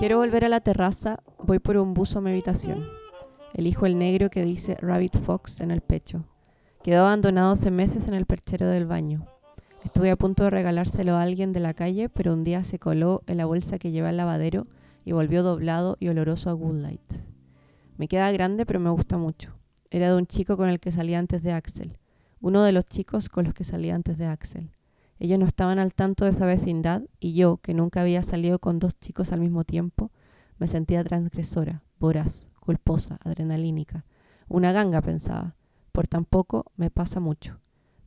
Quiero 0.00 0.16
volver 0.16 0.46
a 0.46 0.48
la 0.48 0.60
terraza, 0.60 1.16
voy 1.44 1.58
por 1.58 1.76
un 1.76 1.92
buzo 1.92 2.20
a 2.20 2.22
mi 2.22 2.30
habitación. 2.30 2.88
Elijo 3.52 3.84
el 3.84 3.98
negro 3.98 4.30
que 4.30 4.42
dice 4.42 4.78
Rabbit 4.80 5.18
Fox 5.18 5.60
en 5.60 5.70
el 5.70 5.82
pecho. 5.82 6.24
Quedó 6.82 7.04
abandonado 7.04 7.52
hace 7.52 7.70
meses 7.70 8.08
en 8.08 8.14
el 8.14 8.24
perchero 8.24 8.66
del 8.66 8.86
baño. 8.86 9.26
Estuve 9.84 10.10
a 10.10 10.16
punto 10.16 10.44
de 10.44 10.48
regalárselo 10.48 11.16
a 11.16 11.20
alguien 11.20 11.52
de 11.52 11.60
la 11.60 11.74
calle, 11.74 12.08
pero 12.08 12.32
un 12.32 12.44
día 12.44 12.64
se 12.64 12.78
coló 12.78 13.20
en 13.26 13.36
la 13.36 13.44
bolsa 13.44 13.78
que 13.78 13.90
lleva 13.90 14.08
el 14.08 14.16
lavadero 14.16 14.66
y 15.04 15.12
volvió 15.12 15.42
doblado 15.42 15.98
y 16.00 16.08
oloroso 16.08 16.48
a 16.48 16.54
Goodlight. 16.54 17.12
Me 17.98 18.08
queda 18.08 18.32
grande, 18.32 18.64
pero 18.64 18.80
me 18.80 18.88
gusta 18.88 19.18
mucho. 19.18 19.52
Era 19.90 20.08
de 20.08 20.16
un 20.16 20.26
chico 20.26 20.56
con 20.56 20.70
el 20.70 20.80
que 20.80 20.92
salía 20.92 21.18
antes 21.18 21.42
de 21.42 21.52
Axel. 21.52 21.98
Uno 22.40 22.62
de 22.62 22.72
los 22.72 22.86
chicos 22.86 23.28
con 23.28 23.44
los 23.44 23.52
que 23.52 23.64
salía 23.64 23.96
antes 23.96 24.16
de 24.16 24.24
Axel. 24.24 24.70
Ellos 25.20 25.38
no 25.38 25.44
estaban 25.44 25.78
al 25.78 25.92
tanto 25.92 26.24
de 26.24 26.30
esa 26.30 26.46
vecindad 26.46 27.02
y 27.20 27.34
yo, 27.34 27.58
que 27.58 27.74
nunca 27.74 28.00
había 28.00 28.22
salido 28.22 28.58
con 28.58 28.78
dos 28.78 28.98
chicos 28.98 29.32
al 29.32 29.40
mismo 29.40 29.64
tiempo, 29.64 30.10
me 30.58 30.66
sentía 30.66 31.04
transgresora, 31.04 31.82
voraz, 31.98 32.48
culposa, 32.58 33.18
adrenalínica. 33.22 34.06
Una 34.48 34.72
ganga, 34.72 35.02
pensaba. 35.02 35.56
Por 35.92 36.08
tan 36.08 36.24
poco 36.24 36.72
me 36.76 36.90
pasa 36.90 37.20
mucho. 37.20 37.60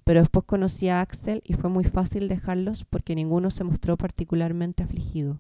Pero 0.04 0.22
después 0.22 0.46
conocí 0.46 0.90
a 0.90 1.02
Axel 1.02 1.44
y 1.46 1.54
fue 1.54 1.70
muy 1.70 1.84
fácil 1.84 2.28
dejarlos 2.28 2.84
porque 2.84 3.14
ninguno 3.14 3.52
se 3.52 3.64
mostró 3.64 3.96
particularmente 3.96 4.82
afligido. 4.82 5.40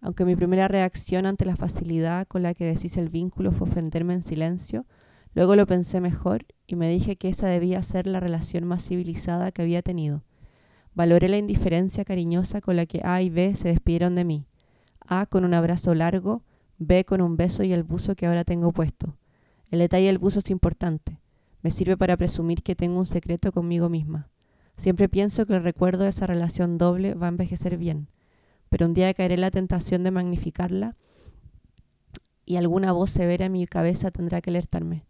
Aunque 0.00 0.24
mi 0.24 0.34
primera 0.34 0.66
reacción 0.66 1.26
ante 1.26 1.44
la 1.44 1.56
facilidad 1.56 2.26
con 2.26 2.42
la 2.42 2.54
que 2.54 2.64
decís 2.64 2.96
el 2.96 3.10
vínculo 3.10 3.52
fue 3.52 3.68
ofenderme 3.68 4.14
en 4.14 4.22
silencio, 4.22 4.86
luego 5.34 5.56
lo 5.56 5.66
pensé 5.66 6.00
mejor 6.00 6.46
y 6.66 6.76
me 6.76 6.88
dije 6.88 7.16
que 7.16 7.28
esa 7.28 7.48
debía 7.48 7.82
ser 7.82 8.06
la 8.06 8.18
relación 8.18 8.64
más 8.64 8.82
civilizada 8.82 9.52
que 9.52 9.60
había 9.60 9.82
tenido. 9.82 10.22
Valoré 10.96 11.28
la 11.28 11.36
indiferencia 11.36 12.06
cariñosa 12.06 12.62
con 12.62 12.74
la 12.74 12.86
que 12.86 13.02
A 13.04 13.20
y 13.20 13.28
B 13.28 13.54
se 13.54 13.68
despidieron 13.68 14.14
de 14.14 14.24
mí. 14.24 14.46
A 15.06 15.26
con 15.26 15.44
un 15.44 15.52
abrazo 15.52 15.94
largo, 15.94 16.42
B 16.78 17.04
con 17.04 17.20
un 17.20 17.36
beso 17.36 17.62
y 17.64 17.74
el 17.74 17.82
buzo 17.82 18.14
que 18.14 18.26
ahora 18.26 18.44
tengo 18.44 18.72
puesto. 18.72 19.18
El 19.70 19.80
detalle 19.80 20.06
del 20.06 20.16
buzo 20.16 20.38
es 20.38 20.48
importante. 20.48 21.20
Me 21.60 21.70
sirve 21.70 21.98
para 21.98 22.16
presumir 22.16 22.62
que 22.62 22.74
tengo 22.74 22.98
un 22.98 23.04
secreto 23.04 23.52
conmigo 23.52 23.90
misma. 23.90 24.30
Siempre 24.78 25.10
pienso 25.10 25.44
que 25.44 25.54
el 25.54 25.62
recuerdo 25.62 26.04
de 26.04 26.08
esa 26.08 26.24
relación 26.24 26.78
doble 26.78 27.12
va 27.12 27.26
a 27.26 27.28
envejecer 27.28 27.76
bien, 27.76 28.08
pero 28.70 28.86
un 28.86 28.94
día 28.94 29.12
caeré 29.12 29.34
en 29.34 29.42
la 29.42 29.50
tentación 29.50 30.02
de 30.02 30.12
magnificarla 30.12 30.96
y 32.46 32.56
alguna 32.56 32.92
voz 32.92 33.10
severa 33.10 33.44
en 33.44 33.52
mi 33.52 33.66
cabeza 33.66 34.10
tendrá 34.10 34.40
que 34.40 34.48
alertarme. 34.48 35.04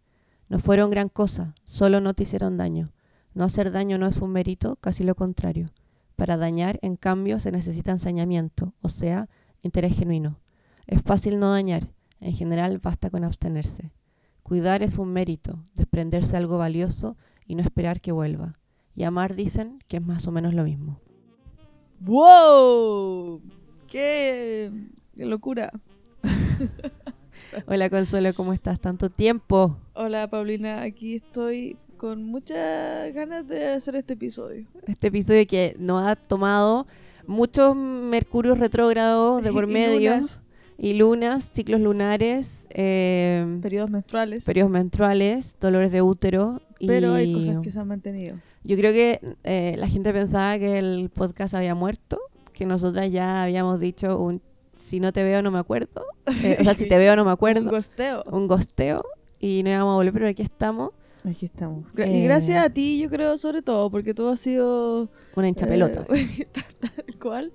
No 0.49 0.59
fueron 0.59 0.89
gran 0.89 1.07
cosa, 1.07 1.55
solo 1.63 2.01
no 2.01 2.13
te 2.13 2.23
hicieron 2.23 2.57
daño. 2.57 2.91
No 3.33 3.45
hacer 3.45 3.71
daño 3.71 3.97
no 3.97 4.07
es 4.07 4.19
un 4.19 4.31
mérito, 4.31 4.77
casi 4.81 5.03
lo 5.03 5.15
contrario. 5.15 5.69
Para 6.17 6.35
dañar, 6.35 6.79
en 6.81 6.95
cambio, 6.95 7.39
se 7.39 7.51
necesita 7.51 7.91
ensañamiento, 7.91 8.73
o 8.81 8.89
sea, 8.89 9.29
interés 9.61 9.95
genuino. 9.95 10.39
Es 10.87 11.03
fácil 11.03 11.39
no 11.39 11.51
dañar, 11.51 11.93
en 12.19 12.33
general 12.33 12.79
basta 12.79 13.11
con 13.11 13.23
abstenerse. 13.23 13.91
Cuidar 14.41 14.81
es 14.81 14.97
un 14.97 15.13
mérito, 15.13 15.63
desprenderse 15.75 16.31
de 16.31 16.37
algo 16.37 16.57
valioso 16.57 17.17
y 17.45 17.53
no 17.53 17.61
esperar 17.61 18.01
que 18.01 18.11
vuelva. 18.11 18.57
Y 18.95 19.03
amar 19.03 19.35
dicen 19.35 19.77
que 19.87 19.97
es 19.97 20.03
más 20.03 20.27
o 20.27 20.31
menos 20.31 20.55
lo 20.55 20.63
mismo. 20.63 20.99
¡Wow! 21.99 23.39
¡Qué, 23.85 24.71
qué 25.15 25.25
locura! 25.25 25.71
Hola 27.67 27.91
Consuelo, 27.91 28.33
¿cómo 28.33 28.53
estás? 28.53 28.79
Tanto 28.79 29.11
tiempo. 29.11 29.77
Hola 29.93 30.27
Paulina, 30.27 30.81
aquí 30.81 31.13
estoy 31.13 31.77
con 31.97 32.23
muchas 32.23 33.13
ganas 33.13 33.47
de 33.47 33.69
hacer 33.69 33.95
este 33.95 34.13
episodio. 34.13 34.65
Este 34.87 35.07
episodio 35.07 35.43
que 35.47 35.75
nos 35.79 36.05
ha 36.07 36.15
tomado 36.15 36.87
muchos 37.25 37.75
mercurios 37.75 38.59
retrógrados 38.59 39.43
de 39.43 39.51
por 39.53 39.65
Y 39.65 39.73
medio. 39.73 40.11
lunas. 40.13 40.41
Y 40.79 40.93
lunas, 40.93 41.43
ciclos 41.43 41.81
lunares, 41.81 42.67
eh, 42.69 43.59
Periodos 43.63 43.89
menstruales. 43.89 44.45
periodos 44.45 44.71
menstruales, 44.71 45.55
dolores 45.59 45.91
de 45.91 46.03
útero. 46.03 46.61
pero 46.85 47.13
hay 47.15 47.33
cosas 47.33 47.57
que 47.63 47.71
se 47.71 47.79
han 47.79 47.87
mantenido. 47.87 48.37
Yo 48.63 48.77
creo 48.77 48.93
que 48.93 49.19
eh, 49.43 49.73
la 49.77 49.87
gente 49.87 50.13
pensaba 50.13 50.59
que 50.59 50.77
el 50.77 51.09
podcast 51.11 51.55
había 51.55 51.73
muerto, 51.73 52.19
que 52.53 52.67
nosotras 52.67 53.11
ya 53.11 53.41
habíamos 53.43 53.79
dicho 53.79 54.19
un 54.21 54.41
si 54.75 54.99
no 54.99 55.11
te 55.11 55.23
veo 55.23 55.41
no 55.41 55.49
me 55.49 55.57
acuerdo. 55.57 56.05
Eh, 56.43 56.57
o 56.59 56.63
sea, 56.63 56.75
si 56.75 56.87
te 56.87 56.97
veo 56.99 57.15
no 57.15 57.23
me 57.23 57.29
Un 57.31 57.33
acuerdo. 57.33 57.67
gosteo. 57.71 58.23
Un 58.31 58.45
gosteo. 58.47 59.03
Y 59.39 59.63
no 59.63 59.71
íbamos 59.71 59.93
a 59.93 59.95
volver, 59.95 60.13
pero 60.13 60.27
aquí 60.27 60.43
estamos. 60.43 60.91
Aquí 61.29 61.45
estamos. 61.45 61.85
Gra- 61.93 62.05
Eh, 62.07 62.19
Y 62.19 62.23
gracias 62.23 62.63
a 62.63 62.69
ti, 62.69 62.99
yo 62.99 63.09
creo, 63.09 63.37
sobre 63.37 63.61
todo, 63.61 63.89
porque 63.91 64.13
tú 64.13 64.27
has 64.29 64.39
sido... 64.39 65.09
Una 65.35 65.47
hincha 65.49 65.67
pelota. 65.67 66.05
eh, 66.15 66.47
tal, 66.79 67.19
cual. 67.19 67.51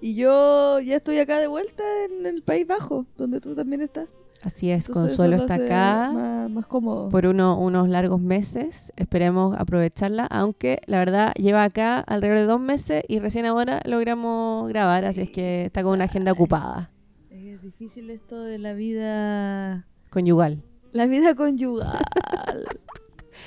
Y 0.00 0.14
yo 0.14 0.80
ya 0.80 0.96
estoy 0.96 1.18
acá 1.18 1.38
de 1.38 1.46
vuelta 1.46 1.82
en 2.06 2.24
el 2.24 2.42
País 2.42 2.66
Bajo, 2.66 3.04
donde 3.18 3.40
tú 3.42 3.54
también 3.54 3.82
estás. 3.82 4.18
Así 4.40 4.70
es, 4.70 4.88
Entonces, 4.88 5.18
Consuelo 5.18 5.36
está 5.36 5.56
acá. 5.56 6.10
Más, 6.14 6.50
más 6.50 6.66
cómodo. 6.66 7.10
por 7.10 7.26
uno- 7.26 7.58
unos 7.60 7.90
largos 7.90 8.18
meses. 8.22 8.90
Esperemos 8.96 9.54
aprovecharla, 9.58 10.24
aunque 10.30 10.80
la 10.86 10.98
verdad 10.98 11.34
lleva 11.34 11.62
acá 11.64 11.98
alrededor 12.00 12.38
de 12.38 12.46
dos 12.46 12.60
meses 12.60 13.02
y 13.06 13.18
recién 13.18 13.44
ahora 13.44 13.82
logramos 13.84 14.66
grabar, 14.70 15.04
así 15.04 15.20
es 15.20 15.30
que 15.30 15.66
está 15.66 15.82
con 15.82 15.92
una 15.92 16.04
agenda 16.04 16.32
ocupada, 16.32 16.90
Es 17.28 17.60
difícil 17.60 18.08
esto 18.08 18.40
de 18.42 18.56
la 18.58 18.72
vida... 18.72 19.86
conyugal. 20.08 20.62
La 20.92 21.04
vida 21.04 21.34
conyugal. 21.34 21.98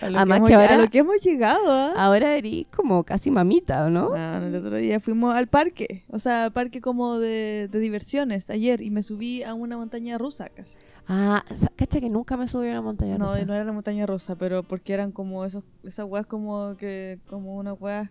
A 0.02 0.09
lo, 0.09 0.18
Además 0.18 0.38
que, 0.40 0.40
hemos, 0.40 0.50
que 0.50 0.56
ahora- 0.56 0.74
a 0.74 0.78
lo 0.78 0.90
que 0.90 0.98
hemos 1.00 1.22
llegado, 1.22 1.72
¿ah? 1.72 1.94
Ahora 1.98 2.36
eres 2.36 2.66
como 2.76 3.04
casi 3.04 3.31
mamita, 3.31 3.86
¿o 3.86 3.90
¿no? 3.90 4.09
No, 4.09 4.38
el 4.46 4.56
otro 4.56 4.76
día 4.78 5.00
fuimos 5.00 5.36
al 5.36 5.48
parque, 5.48 6.04
o 6.09 6.20
sea, 6.20 6.46
al 6.46 6.52
parque 6.52 6.81
como 6.81 7.20
de, 7.20 7.68
de 7.72 7.80
diversiones 7.80 8.50
ayer 8.50 8.81
y 8.81 8.90
me 8.90 9.04
subí 9.04 9.44
a 9.44 9.54
una 9.54 9.78
montaña 9.78 10.18
rusa 10.18 10.50
casi. 10.50 10.78
Ah, 11.08 11.44
cacha 11.76 12.00
que 12.00 12.09
nunca 12.09 12.38
me 12.38 12.48
subí 12.48 12.68
a 12.70 12.72
una 12.72 12.81
montaña 12.81 13.18
No, 13.18 13.28
rusa. 13.28 13.46
no 13.46 13.54
era 13.54 13.64
la 13.66 13.74
montaña 13.74 14.06
rusa, 14.06 14.36
pero 14.36 14.64
porque 14.64 14.94
eran 14.94 15.12
como 15.12 15.44
esos, 15.46 15.64
esas 15.84 16.06
weas 16.06 16.25
como 16.25 16.75
que, 16.78 17.20
como 17.30 17.58
una 17.58 17.74
wea, 17.74 18.10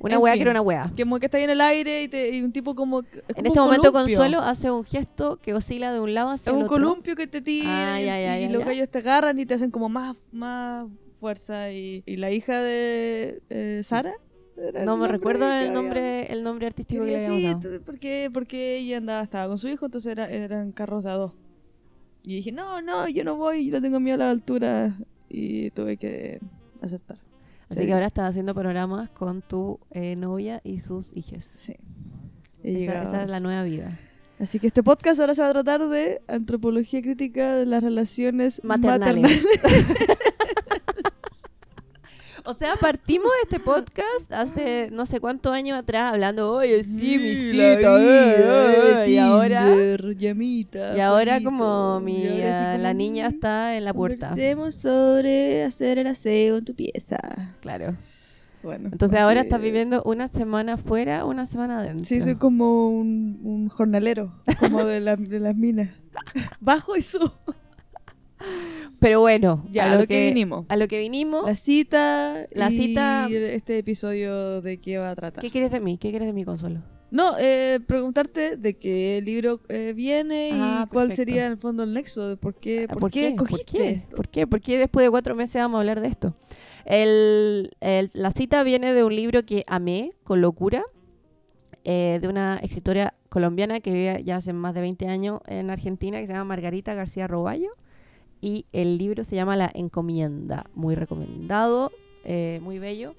Una 0.00 0.14
en 0.14 0.22
fin. 0.22 0.32
que 0.34 0.40
era 0.42 0.50
una 0.52 0.60
wea. 0.60 0.92
que 0.96 1.02
como 1.02 1.18
que 1.18 1.26
está 1.26 1.38
ahí 1.38 1.44
en 1.44 1.50
el 1.50 1.60
aire 1.60 2.02
y, 2.04 2.08
te- 2.08 2.30
y 2.30 2.42
un 2.42 2.52
tipo 2.52 2.74
como... 2.74 3.00
es 3.00 3.06
En 3.28 3.34
como 3.34 3.46
este 3.46 3.58
un 3.60 3.64
momento 3.66 3.92
columpio. 3.92 4.16
Consuelo 4.18 4.40
hace 4.40 4.70
un 4.70 4.84
gesto 4.84 5.36
que 5.38 5.54
oscila 5.54 5.92
de 5.92 6.00
un 6.00 6.14
lado 6.14 6.32
Es 6.32 6.40
hacia 6.40 6.50
el 6.50 6.56
un 6.58 6.62
otro. 6.64 6.74
columpio 6.76 7.16
que 7.16 7.26
te 7.26 7.40
tira 7.40 7.94
Ah, 7.94 8.00
y, 8.00 8.06
ya, 8.06 8.20
ya, 8.20 8.38
y 8.38 8.46
ya, 8.46 8.50
los 8.52 8.64
gallos 8.64 8.88
te 8.88 8.98
agarran 8.98 9.38
y 9.38 9.46
te 9.46 9.54
hacen 9.54 9.70
como 9.70 9.88
más, 9.88 10.16
más 10.30 10.86
fuerza 11.18 11.72
y, 11.72 12.02
y 12.06 12.16
la 12.16 12.30
hija 12.30 12.60
de 12.62 13.42
eh, 13.50 13.80
Sara. 13.82 14.14
el 14.56 14.84
No 14.84 14.96
me 14.96 15.08
recuerdo 15.08 15.46
que 15.46 15.66
el 15.66 15.72
nombre, 15.72 16.32
el 16.32 16.42
nombre 16.44 16.66
artístico 16.68 17.02
que 17.04 17.10
le 17.10 17.18
Quería- 17.18 17.34
habíamos 17.34 17.64
sí, 17.64 17.78
porque, 17.84 18.30
porque 18.32 18.76
ella 18.78 18.98
andaba, 18.98 19.22
estaba 19.22 19.48
con 19.48 19.58
su 19.58 19.66
hijo, 19.68 19.86
entonces 19.86 20.12
era- 20.12 20.28
eran 20.30 20.70
carros 20.72 21.02
de 21.02 21.10
a 21.10 21.14
dos. 21.14 21.32
Y 22.22 22.36
dije, 22.36 22.52
no, 22.52 22.82
no, 22.82 23.08
yo 23.08 23.24
no 23.24 23.36
voy, 23.36 23.66
yo 23.66 23.72
no 23.72 23.82
tengo 23.82 23.98
miedo 24.00 24.14
a 24.16 24.18
la 24.26 24.30
altura. 24.30 24.96
Y 25.30 25.70
tuve 25.72 25.96
que 25.96 26.40
aceptar. 26.82 27.18
Así 27.70 27.80
Sí. 27.80 27.86
que 27.86 27.92
ahora 27.92 28.06
estás 28.06 28.30
haciendo 28.30 28.54
programas 28.54 29.10
con 29.10 29.42
tu 29.42 29.78
eh, 29.90 30.16
novia 30.16 30.60
y 30.64 30.80
sus 30.80 31.14
hijas. 31.16 31.44
Sí. 31.44 31.76
Esa, 32.62 33.02
esa 33.02 33.22
es 33.24 33.30
la 33.30 33.40
nueva 33.40 33.62
vida. 33.62 33.98
Así 34.40 34.58
que 34.58 34.68
este 34.68 34.82
podcast 34.82 35.20
ahora 35.20 35.34
se 35.34 35.42
va 35.42 35.48
a 35.48 35.52
tratar 35.52 35.88
de 35.88 36.22
antropología 36.28 37.02
crítica 37.02 37.56
de 37.56 37.66
las 37.66 37.82
relaciones 37.82 38.62
Maternales. 38.64 39.42
maternales. 39.42 40.18
O 42.50 42.54
sea, 42.54 42.76
partimos 42.76 43.26
de 43.26 43.42
este 43.56 43.60
podcast 43.60 44.32
hace 44.32 44.88
no 44.90 45.04
sé 45.04 45.20
cuántos 45.20 45.52
años 45.52 45.76
atrás 45.78 46.12
hablando, 46.14 46.50
oye, 46.54 46.82
sí, 46.82 47.18
mi 47.18 47.34
la 47.58 47.76
cita, 47.76 47.96
vida, 47.96 48.72
eh, 48.72 49.04
eh", 49.04 49.10
y 49.10 49.18
ahora, 49.18 49.66
llamita, 50.16 50.96
y 50.96 51.00
ahora 51.00 51.42
como 51.42 52.00
mi, 52.00 52.22
y 52.22 52.26
ahora 52.42 52.70
ah, 52.70 52.72
como, 52.72 52.82
la 52.84 52.94
niña 52.94 53.28
"Mm, 53.28 53.34
está 53.34 53.76
en 53.76 53.84
la 53.84 53.92
puerta. 53.92 54.28
Conversemos 54.30 54.74
sobre 54.76 55.62
hacer 55.64 55.98
el 55.98 56.06
aseo 56.06 56.56
en 56.56 56.64
tu 56.64 56.74
pieza. 56.74 57.18
Claro. 57.60 57.94
Bueno. 58.62 58.88
Entonces 58.92 59.20
ahora 59.20 59.40
estás 59.42 59.58
es. 59.58 59.64
viviendo 59.64 60.02
una 60.04 60.26
semana 60.26 60.72
afuera, 60.74 61.26
una 61.26 61.44
semana 61.44 61.80
adentro. 61.80 62.06
Sí, 62.06 62.22
soy 62.22 62.36
como 62.36 62.88
un, 62.88 63.40
un 63.44 63.68
jornalero, 63.68 64.32
como 64.58 64.84
de, 64.86 65.00
la- 65.00 65.16
de 65.16 65.38
las 65.38 65.54
minas. 65.54 65.90
Bajo 66.60 66.96
y 66.96 67.02
subo. 67.02 67.30
Pero 69.00 69.20
bueno, 69.20 69.64
Ya, 69.70 69.92
a 69.92 69.96
lo 69.96 70.06
que 70.06 70.26
vinimos. 70.26 70.66
A 70.68 70.76
lo 70.76 70.88
que 70.88 70.98
vinimos. 70.98 71.44
La 71.46 71.54
cita. 71.54 72.46
La 72.52 72.70
y 72.70 72.76
cita- 72.76 73.28
Este 73.30 73.78
episodio 73.78 74.60
de 74.60 74.78
qué 74.80 74.98
va 74.98 75.10
a 75.10 75.14
tratar. 75.14 75.40
¿Qué 75.42 75.50
quieres 75.50 75.70
de 75.70 75.80
mí? 75.80 75.98
¿Qué 75.98 76.10
quieres 76.10 76.26
de 76.26 76.32
mí, 76.32 76.44
Consuelo? 76.44 76.80
No, 77.10 77.36
eh, 77.38 77.80
preguntarte 77.86 78.56
de 78.58 78.76
qué 78.76 79.22
libro 79.24 79.60
eh, 79.70 79.94
viene 79.96 80.50
Ah, 80.52 80.84
y 80.84 80.88
cuál 80.90 81.08
perfecto. 81.08 81.30
sería 81.30 81.46
en 81.46 81.52
el 81.52 81.58
fondo 81.58 81.84
el 81.84 81.94
nexo 81.94 82.28
de 82.28 82.36
por 82.36 82.54
qué, 82.56 82.86
Ah, 82.86 82.92
por, 82.94 83.10
qué, 83.10 83.30
¿Por 83.30 83.48
cogiste 83.48 83.78
qué? 83.78 83.90
esto. 83.92 84.16
¿Por 84.16 84.28
qué? 84.28 84.46
¿Por 84.46 84.60
qué 84.60 84.76
después 84.76 85.06
de 85.06 85.10
cuatro 85.10 85.34
meses 85.34 85.54
vamos 85.62 85.78
a 85.78 85.80
hablar 85.80 86.00
de 86.02 86.08
esto? 86.08 86.34
El- 86.84 87.70
el- 87.80 88.10
la 88.12 88.30
cita 88.32 88.62
viene 88.62 88.92
de 88.92 89.04
un 89.04 89.14
libro 89.16 89.42
que 89.46 89.64
amé 89.68 90.12
con 90.24 90.42
locura, 90.42 90.82
eh, 91.84 92.18
de 92.20 92.28
una 92.28 92.58
escritora 92.62 93.14
colombiana 93.30 93.80
que 93.80 93.92
vive 93.92 94.22
ya 94.24 94.36
hace 94.36 94.52
más 94.52 94.74
de 94.74 94.82
20 94.82 95.06
años 95.06 95.40
en 95.46 95.70
Argentina, 95.70 96.20
que 96.20 96.26
se 96.26 96.32
llama 96.34 96.44
Margarita 96.44 96.92
García 96.94 97.26
Roballo. 97.26 97.70
Y 98.40 98.66
el 98.72 98.98
libro 98.98 99.24
se 99.24 99.36
llama 99.36 99.56
La 99.56 99.70
Encomienda, 99.74 100.66
muy 100.74 100.94
recomendado, 100.94 101.92
eh, 102.24 102.60
muy 102.62 102.78
bello. 102.78 103.14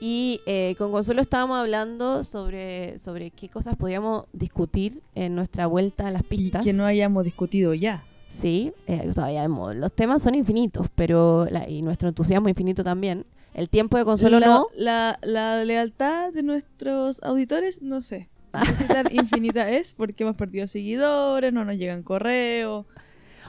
Y 0.00 0.40
eh, 0.46 0.74
con 0.76 0.92
Consuelo 0.92 1.22
estábamos 1.22 1.58
hablando 1.58 2.22
sobre, 2.24 2.98
sobre 2.98 3.30
qué 3.30 3.48
cosas 3.48 3.76
podíamos 3.76 4.24
discutir 4.32 5.00
en 5.14 5.34
nuestra 5.34 5.66
vuelta 5.66 6.06
a 6.08 6.10
las 6.10 6.22
Y 6.22 6.24
pistas. 6.26 6.64
que 6.64 6.72
no 6.74 6.84
hayamos 6.84 7.24
discutido 7.24 7.72
ya. 7.74 8.04
Sí, 8.28 8.72
eh, 8.86 9.10
todavía 9.14 9.42
hemos- 9.44 9.74
los 9.74 9.92
temas 9.94 10.22
son 10.22 10.34
infinitos, 10.34 10.88
pero 10.94 11.46
la- 11.50 11.68
y 11.68 11.80
nuestro 11.80 12.08
entusiasmo 12.08 12.48
infinito 12.48 12.84
también. 12.84 13.24
El 13.54 13.70
tiempo 13.70 13.96
de 13.96 14.04
Consuelo 14.04 14.38
la, 14.38 14.46
no. 14.46 14.66
La, 14.76 15.18
la 15.22 15.64
lealtad 15.64 16.30
de 16.32 16.42
nuestros 16.42 17.22
auditores, 17.22 17.80
no 17.82 18.00
sé. 18.02 18.28
No 18.56 18.64
sé 18.64 18.74
si 18.76 18.84
tan 18.84 19.06
infinita 19.14 19.70
es 19.70 19.92
porque 19.92 20.24
hemos 20.24 20.36
perdido 20.36 20.66
seguidores, 20.66 21.52
no 21.52 21.64
nos 21.64 21.76
llegan 21.76 22.02
correos. 22.02 22.86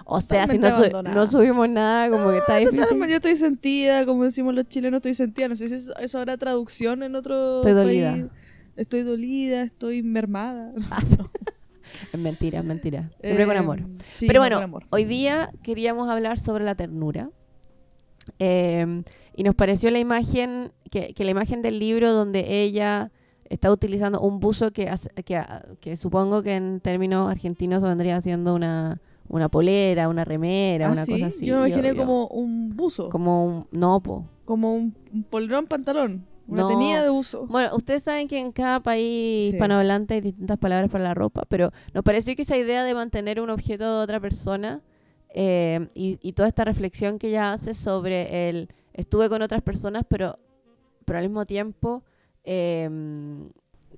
O 0.05 0.21
sea, 0.21 0.47
si 0.47 0.57
no, 0.57 0.69
no 1.01 1.27
subimos 1.27 1.67
nada, 1.69 2.09
como 2.09 2.31
que 2.31 2.38
está 2.38 2.57
difícil. 2.57 2.79
Totalmente, 2.81 3.11
yo 3.11 3.15
estoy 3.17 3.35
sentida, 3.35 4.05
como 4.05 4.23
decimos 4.23 4.53
los 4.55 4.65
chilenos, 4.67 4.97
estoy 4.99 5.13
sentida. 5.13 5.47
No 5.49 5.55
sé 5.55 5.69
si 5.69 5.75
eso, 5.75 5.95
eso 5.97 6.19
habrá 6.19 6.38
traducción 6.38 7.03
en 7.03 7.15
otro 7.15 7.57
Estoy 7.57 7.73
dolida. 7.73 8.11
país. 8.11 8.25
Estoy 8.75 9.01
dolida, 9.03 9.63
estoy 9.63 10.03
mermada. 10.03 10.71
Es 12.13 12.19
mentira, 12.19 12.59
es 12.59 12.65
mentira. 12.65 13.09
Siempre 13.23 13.45
con 13.45 13.55
Eh, 13.55 13.59
amor. 13.59 13.79
sí, 14.13 14.27
Pero 14.27 14.39
no, 14.39 14.44
bueno, 14.44 14.57
amor. 14.59 14.83
hoy 14.91 15.05
día 15.05 15.49
queríamos 15.63 16.09
hablar 16.09 16.38
sobre 16.38 16.63
la 16.65 16.75
ternura. 16.75 17.29
Eh, 18.39 19.03
y 19.35 19.44
nos 19.44 19.55
pareció 19.55 19.89
la 19.91 19.99
imagen, 19.99 20.71
que, 20.91 21.13
que 21.13 21.23
la 21.23 21.31
imagen 21.31 21.61
del 21.61 21.79
libro 21.79 22.11
donde 22.13 22.61
ella 22.63 23.11
está 23.49 23.71
utilizando 23.71 24.19
un 24.19 24.39
buzo 24.39 24.71
que, 24.71 24.89
hace- 24.89 25.09
que, 25.23 25.38
ah, 25.38 25.65
que 25.79 25.95
supongo 25.95 26.44
que 26.44 26.55
en 26.55 26.81
términos 26.81 27.29
argentinos 27.31 27.81
vendría 27.81 28.19
siendo 28.21 28.53
una, 28.53 28.99
una 29.29 29.50
polera, 29.50 30.07
una 30.09 30.24
remera, 30.25 30.88
Ah, 30.88 30.91
una 30.91 31.06
sí, 31.06 31.12
cosa 31.13 31.25
así. 31.27 31.45
Yo 31.45 31.59
me 31.62 31.68
imaginé 31.69 31.95
como 31.95 32.27
un 32.27 32.75
buzo, 32.75 33.09
como, 33.09 33.31
Como 33.35 33.45
un... 33.45 33.68
No, 33.79 34.00
po. 34.01 34.25
un, 34.47 34.95
un 35.13 35.24
polerón 35.24 35.65
pantalón, 35.68 36.25
una 36.47 36.62
No. 36.63 36.68
tenida 36.69 37.03
de 37.03 37.09
buzo. 37.09 37.45
Bueno, 37.47 37.75
ustedes 37.75 38.03
saben 38.03 38.27
que 38.27 38.39
en 38.39 38.51
cada 38.51 38.79
país 38.81 39.50
Sí. 39.50 39.56
hispanohablante 39.56 40.13
hay 40.15 40.21
distintas 40.21 40.57
palabras 40.57 40.89
para 40.89 41.03
la 41.03 41.13
ropa, 41.13 41.44
pero 41.50 41.71
nos 41.94 42.03
pareció 42.03 42.35
que 42.35 42.44
esa 42.44 42.56
idea 42.57 42.83
de 42.83 42.94
mantener 42.94 43.41
un 43.41 43.50
objeto 43.50 43.97
de 43.97 44.03
otra 44.03 44.19
persona 44.19 44.81
eh, 45.33 45.88
y, 45.94 46.18
y 46.21 46.33
toda 46.33 46.47
esta 46.47 46.63
reflexión 46.63 47.19
que 47.19 47.27
ella 47.30 47.51
hace 47.53 47.73
sobre 47.73 48.50
el 48.50 48.69
estuve 48.94 49.30
con 49.30 49.41
otras 49.41 49.62
personas, 49.62 50.03
pero, 50.07 50.39
pero 51.06 51.19
al 51.19 51.25
mismo 51.25 51.45
tiempo 51.45 52.03
eh, 52.44 52.89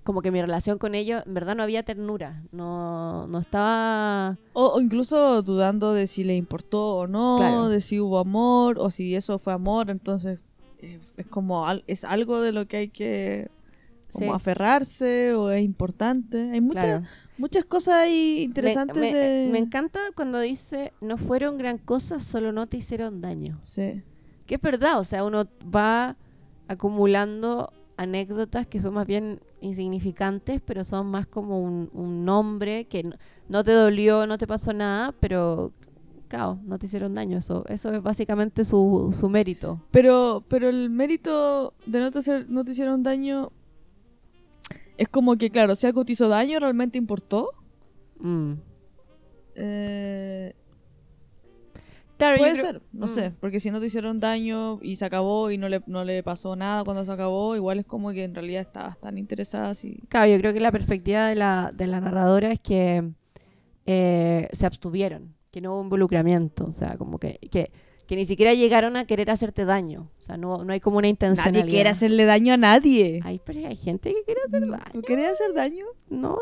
como 0.04 0.22
que 0.22 0.31
mi 0.31 0.42
relación 0.42 0.78
con 0.80 0.96
ellos, 0.96 1.22
en 1.25 1.34
verdad 1.34 1.56
no 1.56 1.63
había 1.63 1.84
ternura, 1.84 2.42
no, 2.51 3.28
no 3.28 3.40
estaba... 3.40 4.38
O, 4.54 4.69
o 4.74 4.81
incluso 4.81 5.42
dudando 5.44 5.94
de 5.94 6.07
si 6.07 6.24
le 6.24 6.36
importó 6.36 6.96
o 6.98 7.07
no, 7.07 7.38
Claro. 7.38 7.68
de 7.69 7.80
si 7.81 8.00
hubo 8.00 8.18
amor 8.18 8.78
o 8.80 8.90
si 8.90 9.13
eso 9.16 9.38
fue 9.40 9.54
amor, 9.54 9.90
entonces 9.90 10.42
eh, 10.81 11.00
es 11.18 11.25
como 11.28 11.68
al- 11.68 11.84
es 11.88 12.04
algo 12.06 12.42
de 12.42 12.51
lo 12.54 12.66
que 12.68 12.78
hay 12.78 12.88
que 12.90 13.50
como 14.12 14.25
Sí. 14.28 14.31
aferrarse 14.36 15.36
o 15.36 15.51
es 15.51 15.62
importante. 15.63 16.50
Hay 16.54 16.62
muchas 16.62 16.84
Claro. 16.86 17.04
muchas 17.38 17.66
cosas 17.66 17.96
ahí 17.96 18.36
Me, 18.38 18.42
interesantes 18.46 18.98
me- 18.98 19.13
de 19.13 19.50
me 19.51 19.60
encanta 19.60 20.00
cuando 20.16 20.40
dice, 20.40 20.94
no 21.01 21.18
fueron 21.18 21.57
gran 21.60 21.78
cosa, 21.78 22.19
solo 22.19 22.51
no 22.51 22.66
te 22.66 22.78
hicieron 22.78 23.22
daño. 23.22 23.60
Sí. 23.63 24.01
Que 24.48 24.56
es 24.56 24.62
verdad, 24.62 24.98
o 25.00 25.04
sea, 25.04 25.24
uno 25.24 25.46
va 25.63 26.16
acumulando 26.68 27.72
anécdotas 28.01 28.66
que 28.66 28.80
son 28.80 28.94
más 28.94 29.06
bien 29.07 29.40
insignificantes, 29.62 30.62
pero 30.66 30.84
son 30.84 31.07
más 31.07 31.28
como 31.28 31.62
un, 31.62 31.90
un 31.94 32.24
nombre 32.24 32.86
que 32.86 33.04
no, 33.04 33.16
no 33.50 33.63
te 33.63 33.74
dolió, 33.74 34.25
no 34.25 34.38
te 34.38 34.48
pasó 34.48 34.72
nada, 34.72 35.13
pero 35.19 35.74
claro, 36.30 36.60
no 36.63 36.80
te 36.80 36.86
hicieron 36.86 37.13
daño. 37.13 37.38
Eso, 37.38 37.66
eso 37.68 37.92
es 37.94 38.01
básicamente 38.01 38.63
su, 38.63 39.13
su 39.18 39.28
mérito. 39.30 39.81
Pero, 39.92 40.44
pero 40.48 40.69
el 40.69 40.90
mérito 40.90 41.74
de 41.86 42.00
no 42.00 42.10
te, 42.12 42.19
hacer- 42.19 42.48
no 42.48 42.63
te 42.63 42.72
hicieron 42.72 43.04
daño 43.04 43.51
es 44.98 45.07
como 45.10 45.36
que, 45.38 45.50
claro, 45.50 45.75
si 45.75 45.86
algo 45.88 46.04
te 46.06 46.13
hizo 46.13 46.28
daño, 46.28 46.60
realmente 46.60 46.98
importó. 46.98 47.50
Mm. 48.19 48.54
Eh, 49.56 50.54
Claro, 52.19 52.38
puede 52.38 52.51
creo- 52.51 52.66
ser, 52.66 52.81
no 52.92 53.06
mm. 53.06 53.10
sé, 53.10 53.31
porque 53.39 53.60
si 53.60 53.71
no 53.71 53.80
te 53.80 53.88
hicieron 53.88 54.19
daño 54.19 54.77
y 54.83 54.98
se 54.98 55.06
acabó 55.06 55.50
y 55.50 55.57
no 55.57 55.69
le, 55.69 55.81
no 55.88 56.04
le 56.04 56.21
pasó 56.21 56.56
nada 56.56 56.83
cuando 56.83 57.04
se 57.06 57.12
acabó, 57.12 57.56
igual 57.56 57.80
es 57.80 57.86
como 57.86 58.12
que 58.12 58.25
en 58.25 58.36
realidad 58.36 58.62
estabas 58.62 59.00
tan 59.00 59.18
interesada 59.18 59.74
si... 59.74 60.01
Claro, 60.10 60.30
yo 60.30 60.38
creo 60.38 60.54
que 60.54 60.60
la 60.60 60.71
perspectiva 60.71 61.27
de 61.27 61.36
la, 61.36 61.71
de 61.74 61.88
la 61.88 62.01
narradora 62.01 62.51
es 62.51 62.60
que 62.60 63.10
eh, 63.86 64.50
se 64.51 64.66
abstuvieron, 64.66 65.33
que 65.50 65.62
no 65.62 65.74
hubo 65.74 65.83
involucramiento, 65.83 66.66
o 66.66 66.71
sea, 66.71 66.98
como 66.98 67.18
que, 67.19 67.39
que, 67.50 67.71
que 68.10 68.16
ni 68.16 68.26
siquiera 68.26 68.56
llegaron 68.56 68.98
a 68.98 69.06
querer 69.06 69.30
hacerte 69.30 69.66
daño, 69.66 70.10
o 70.18 70.22
sea, 70.22 70.36
no, 70.36 70.64
no 70.64 70.74
hay 70.74 70.80
como 70.80 70.98
una 70.98 71.08
intencionalidad. 71.08 71.62
Nadie 71.62 71.72
quiere 71.72 71.90
hacerle 71.90 72.26
daño 72.26 72.54
a 72.56 72.58
nadie. 72.58 73.20
Ay, 73.24 73.40
pero 73.46 73.68
hay 73.68 73.76
gente 73.76 74.12
que 74.12 74.24
quiere 74.24 74.42
hacer 74.48 74.68
daño. 74.68 74.84
¿Tú 74.92 75.02
querías 75.04 75.34
hacer 75.34 75.54
daño? 75.54 75.86
No, 76.10 76.30
no. 76.30 76.38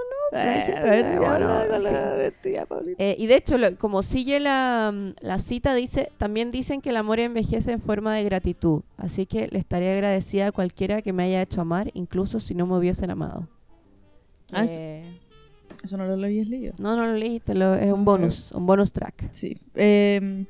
Eh, 2.98 3.16
y 3.20 3.28
de 3.28 3.36
hecho, 3.36 3.58
lo- 3.58 3.76
como 3.78 4.02
sigue 4.02 4.40
la, 4.40 4.92
mm, 4.94 5.16
la 5.20 5.40
cita, 5.40 5.76
dice, 5.76 6.10
también 6.18 6.52
dicen 6.52 6.80
que 6.82 6.90
el 6.92 6.98
amor 6.98 7.20
envejece 7.20 7.72
en 7.74 7.82
forma 7.82 8.16
de 8.16 8.24
gratitud, 8.24 8.84
así 8.96 9.26
que 9.26 9.48
le 9.48 9.60
estaré 9.60 9.92
agradecida 9.92 10.48
a 10.48 10.52
cualquiera 10.52 11.02
que 11.02 11.12
me 11.14 11.24
haya 11.24 11.42
hecho 11.42 11.62
amar, 11.62 11.92
incluso 11.94 12.40
si 12.40 12.56
no 12.56 12.66
me 12.66 12.78
hubiesen 12.78 13.12
amado. 13.12 13.48
Ah, 14.52 14.64
eso- 14.64 14.78
Eh, 14.80 15.20
Eso 15.84 15.98
no 15.98 16.06
lo 16.08 16.26
habías 16.26 16.48
leído. 16.48 16.74
no, 16.80 16.96
no 16.96 17.06
lo 17.06 17.14
leíste, 17.14 17.54
lo- 17.54 17.76
es 17.76 17.92
un 17.92 18.00
no 18.00 18.06
bonus, 18.06 18.52
un 18.54 18.66
bonus 18.66 18.92
track. 18.94 19.30
Sí. 19.32 19.58
Eh, 19.76 20.46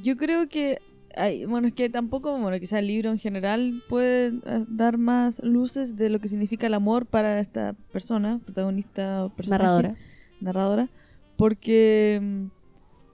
yo 0.00 0.16
creo 0.16 0.48
que. 0.48 0.78
hay- 1.16 1.44
bueno, 1.44 1.68
es 1.68 1.74
que 1.74 1.88
tampoco, 1.88 2.36
bueno, 2.38 2.58
quizá 2.58 2.80
el 2.80 2.88
libro 2.88 3.10
en 3.10 3.18
general 3.18 3.82
puede 3.88 4.28
eh, 4.44 4.64
dar 4.66 4.98
más 4.98 5.40
luces 5.44 5.94
de 5.94 6.10
lo 6.10 6.18
que 6.18 6.26
significa 6.28 6.66
el 6.66 6.74
amor 6.74 7.06
para 7.06 7.38
esta 7.38 7.74
persona, 7.92 8.40
protagonista 8.44 9.24
o 9.24 9.32
Narradora. 9.48 9.94
narradora, 10.40 10.90
porque 11.36 12.18
mm, 12.20 12.46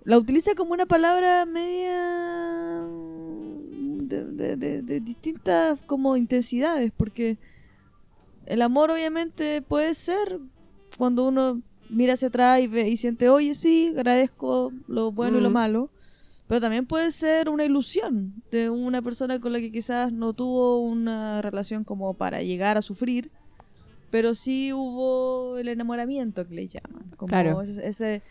la 0.04 0.16
utiliza 0.16 0.54
como 0.54 0.72
una 0.72 0.86
palabra 0.86 1.44
media 1.44 2.86
mm, 2.88 3.98
de, 4.08 4.24
de- 4.32 4.56
de- 4.56 4.82
de 4.82 5.00
distintas 5.00 5.82
como 5.82 6.16
intensidades, 6.16 6.92
porque 6.96 7.36
el 8.46 8.62
amor 8.62 8.90
obviamente 8.90 9.60
puede 9.62 9.92
ser 9.94 10.40
cuando 10.96 11.28
uno 11.28 11.60
mira 11.90 12.14
hacia 12.14 12.28
atrás 12.28 12.60
y, 12.60 12.66
ve, 12.66 12.88
y 12.88 12.96
siente, 12.96 13.28
oye, 13.28 13.54
sí, 13.54 13.92
agradezco 13.94 14.72
lo 14.88 15.12
bueno 15.12 15.38
y 15.38 15.42
lo 15.42 15.50
Mm. 15.50 15.52
malo. 15.52 15.90
Pero 16.50 16.60
también 16.60 16.84
puede 16.84 17.12
ser 17.12 17.48
una 17.48 17.64
ilusión 17.64 18.42
de 18.50 18.70
una 18.70 19.02
persona 19.02 19.38
con 19.38 19.52
la 19.52 19.60
que 19.60 19.70
quizás 19.70 20.12
no 20.12 20.32
tuvo 20.32 20.80
una 20.80 21.40
relación 21.42 21.84
como 21.84 22.14
para 22.14 22.42
llegar 22.42 22.76
a 22.76 22.82
sufrir, 22.82 23.30
pero 24.10 24.34
sí 24.34 24.72
hubo 24.72 25.58
el 25.58 25.68
enamoramiento 25.68 26.48
que 26.48 26.54
le 26.56 26.66
llaman. 26.66 27.04
Como 27.16 27.28
Claro. 27.28 27.62
ese, 27.62 27.86
ese, 27.86 28.22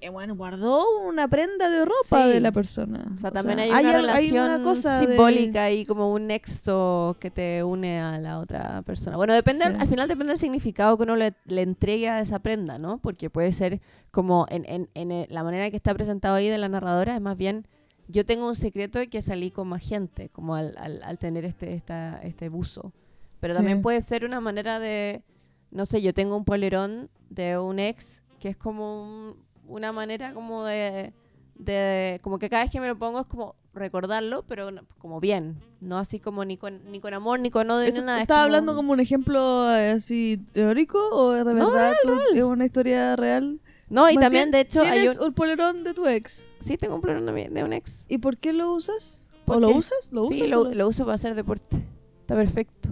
eh, 0.00 0.08
bueno, 0.10 0.34
guardó 0.36 0.84
una 1.06 1.28
prenda 1.28 1.68
de 1.70 1.84
ropa 1.84 2.24
Sí. 2.24 2.28
de 2.28 2.40
la 2.40 2.50
persona. 2.52 3.04
O 3.14 3.20
sea, 3.20 3.30
también 3.30 3.58
hay, 3.60 3.70
una 3.70 3.92
relación 3.92 4.50
una 4.50 4.62
cosa 4.62 5.00
de- 5.00 5.06
simbólica 5.06 5.70
y 5.70 5.86
como 5.86 6.12
un 6.12 6.24
nexo 6.24 7.16
que 7.20 7.30
te 7.30 7.62
une 7.62 8.00
a 8.00 8.18
la 8.18 8.38
otra 8.40 8.82
persona. 8.82 9.16
Bueno, 9.16 9.32
depende, 9.34 9.64
Sí. 9.66 9.76
al 9.78 9.86
final 9.88 10.08
depende 10.08 10.32
del 10.32 10.38
significado 10.38 10.96
que 10.96 11.04
uno 11.04 11.16
le, 11.16 11.34
le 11.46 11.62
entregue 11.62 12.08
a 12.08 12.20
esa 12.20 12.38
prenda, 12.40 12.78
¿no? 12.78 12.98
Porque 12.98 13.30
puede 13.30 13.52
ser 13.52 13.80
como 14.10 14.46
en, 14.50 14.64
en, 14.66 14.88
en 14.94 15.12
el- 15.12 15.26
la 15.30 15.44
manera 15.44 15.70
que 15.70 15.76
está 15.76 15.94
presentado 15.94 16.34
ahí 16.34 16.48
de 16.48 16.58
la 16.58 16.68
narradora, 16.68 17.14
es 17.14 17.20
más 17.20 17.36
bien, 17.36 17.66
yo 18.08 18.26
tengo 18.26 18.48
un 18.48 18.56
secreto 18.56 19.00
y 19.00 19.06
que 19.06 19.22
salí 19.22 19.50
con 19.52 19.68
más 19.68 19.82
gente, 19.82 20.30
como 20.30 20.56
al, 20.56 20.74
al, 20.78 21.00
al 21.04 21.18
tener 21.18 21.44
este, 21.44 21.74
esta, 21.74 22.18
este 22.22 22.48
buzo. 22.48 22.92
Pero 23.38 23.54
Sí. 23.54 23.58
también 23.58 23.82
puede 23.82 24.00
ser 24.02 24.24
una 24.24 24.40
manera 24.40 24.80
de, 24.80 25.22
no 25.70 25.86
sé, 25.86 26.02
yo 26.02 26.12
tengo 26.12 26.36
un 26.36 26.44
polerón 26.44 27.08
de 27.28 27.56
un 27.56 27.78
ex 27.78 28.22
que 28.40 28.48
es 28.48 28.56
como 28.56 29.02
un- 29.04 29.36
una 29.70 29.92
manera 29.92 30.34
como 30.34 30.64
de, 30.64 31.12
de, 31.54 32.18
como 32.22 32.38
que 32.38 32.48
cada 32.50 32.62
vez 32.64 32.70
que 32.72 32.80
me 32.80 32.88
lo 32.88 32.98
pongo 32.98 33.20
es 33.20 33.26
como 33.26 33.54
recordarlo, 33.72 34.42
pero 34.48 34.68
como 34.98 35.20
bien, 35.20 35.62
no 35.80 35.98
así 35.98 36.18
como 36.18 36.44
ni 36.44 36.56
con, 36.56 36.90
ni 36.90 37.00
con 37.00 37.14
amor, 37.14 37.38
ni 37.40 37.50
con 37.50 37.70
odio, 37.70 37.84
ni 37.84 37.88
¿Esto 37.90 38.04
nada. 38.04 38.18
es 38.18 38.22
¿Estás 38.22 38.38
hablando 38.38 38.74
como 38.74 38.92
un 38.92 39.00
ejemplo 39.00 39.70
eh, 39.74 39.90
así 39.92 40.42
teórico 40.52 40.98
o 41.12 41.32
de 41.32 41.44
No, 41.44 41.70
verdad 41.70 41.94
tú- 42.02 42.12
es 42.34 42.42
una 42.42 42.64
historia 42.64 43.14
real? 43.16 43.60
No, 43.88 44.02
y 44.10 44.14
Martín, 44.14 44.20
también 44.20 44.50
de 44.50 44.60
hecho 44.60 44.82
hay 44.82 45.00
¿Tienes 45.00 45.18
un... 45.18 45.26
un 45.28 45.34
polerón 45.34 45.84
de 45.84 45.94
tu 45.94 46.06
ex? 46.06 46.44
Sí, 46.60 46.76
tengo 46.76 46.94
un 46.96 47.00
polerón 47.00 47.26
de, 47.26 47.64
un 47.64 47.72
ex. 47.72 48.06
¿Y 48.08 48.18
por 48.18 48.36
qué 48.38 48.52
lo 48.52 48.72
usas? 48.72 49.28
¿Por 49.44 49.56
¿O 49.56 49.60
lo 49.60 49.70
usas? 49.70 50.12
¿Lo 50.12 50.24
usas? 50.24 50.36
Sí, 50.36 50.48
lo, 50.48 50.64
lo- 50.64 50.74
lo 50.74 50.88
uso 50.88 51.04
para 51.04 51.14
hacer 51.16 51.34
deporte. 51.34 51.76
Está 52.20 52.34
perfecto. 52.36 52.90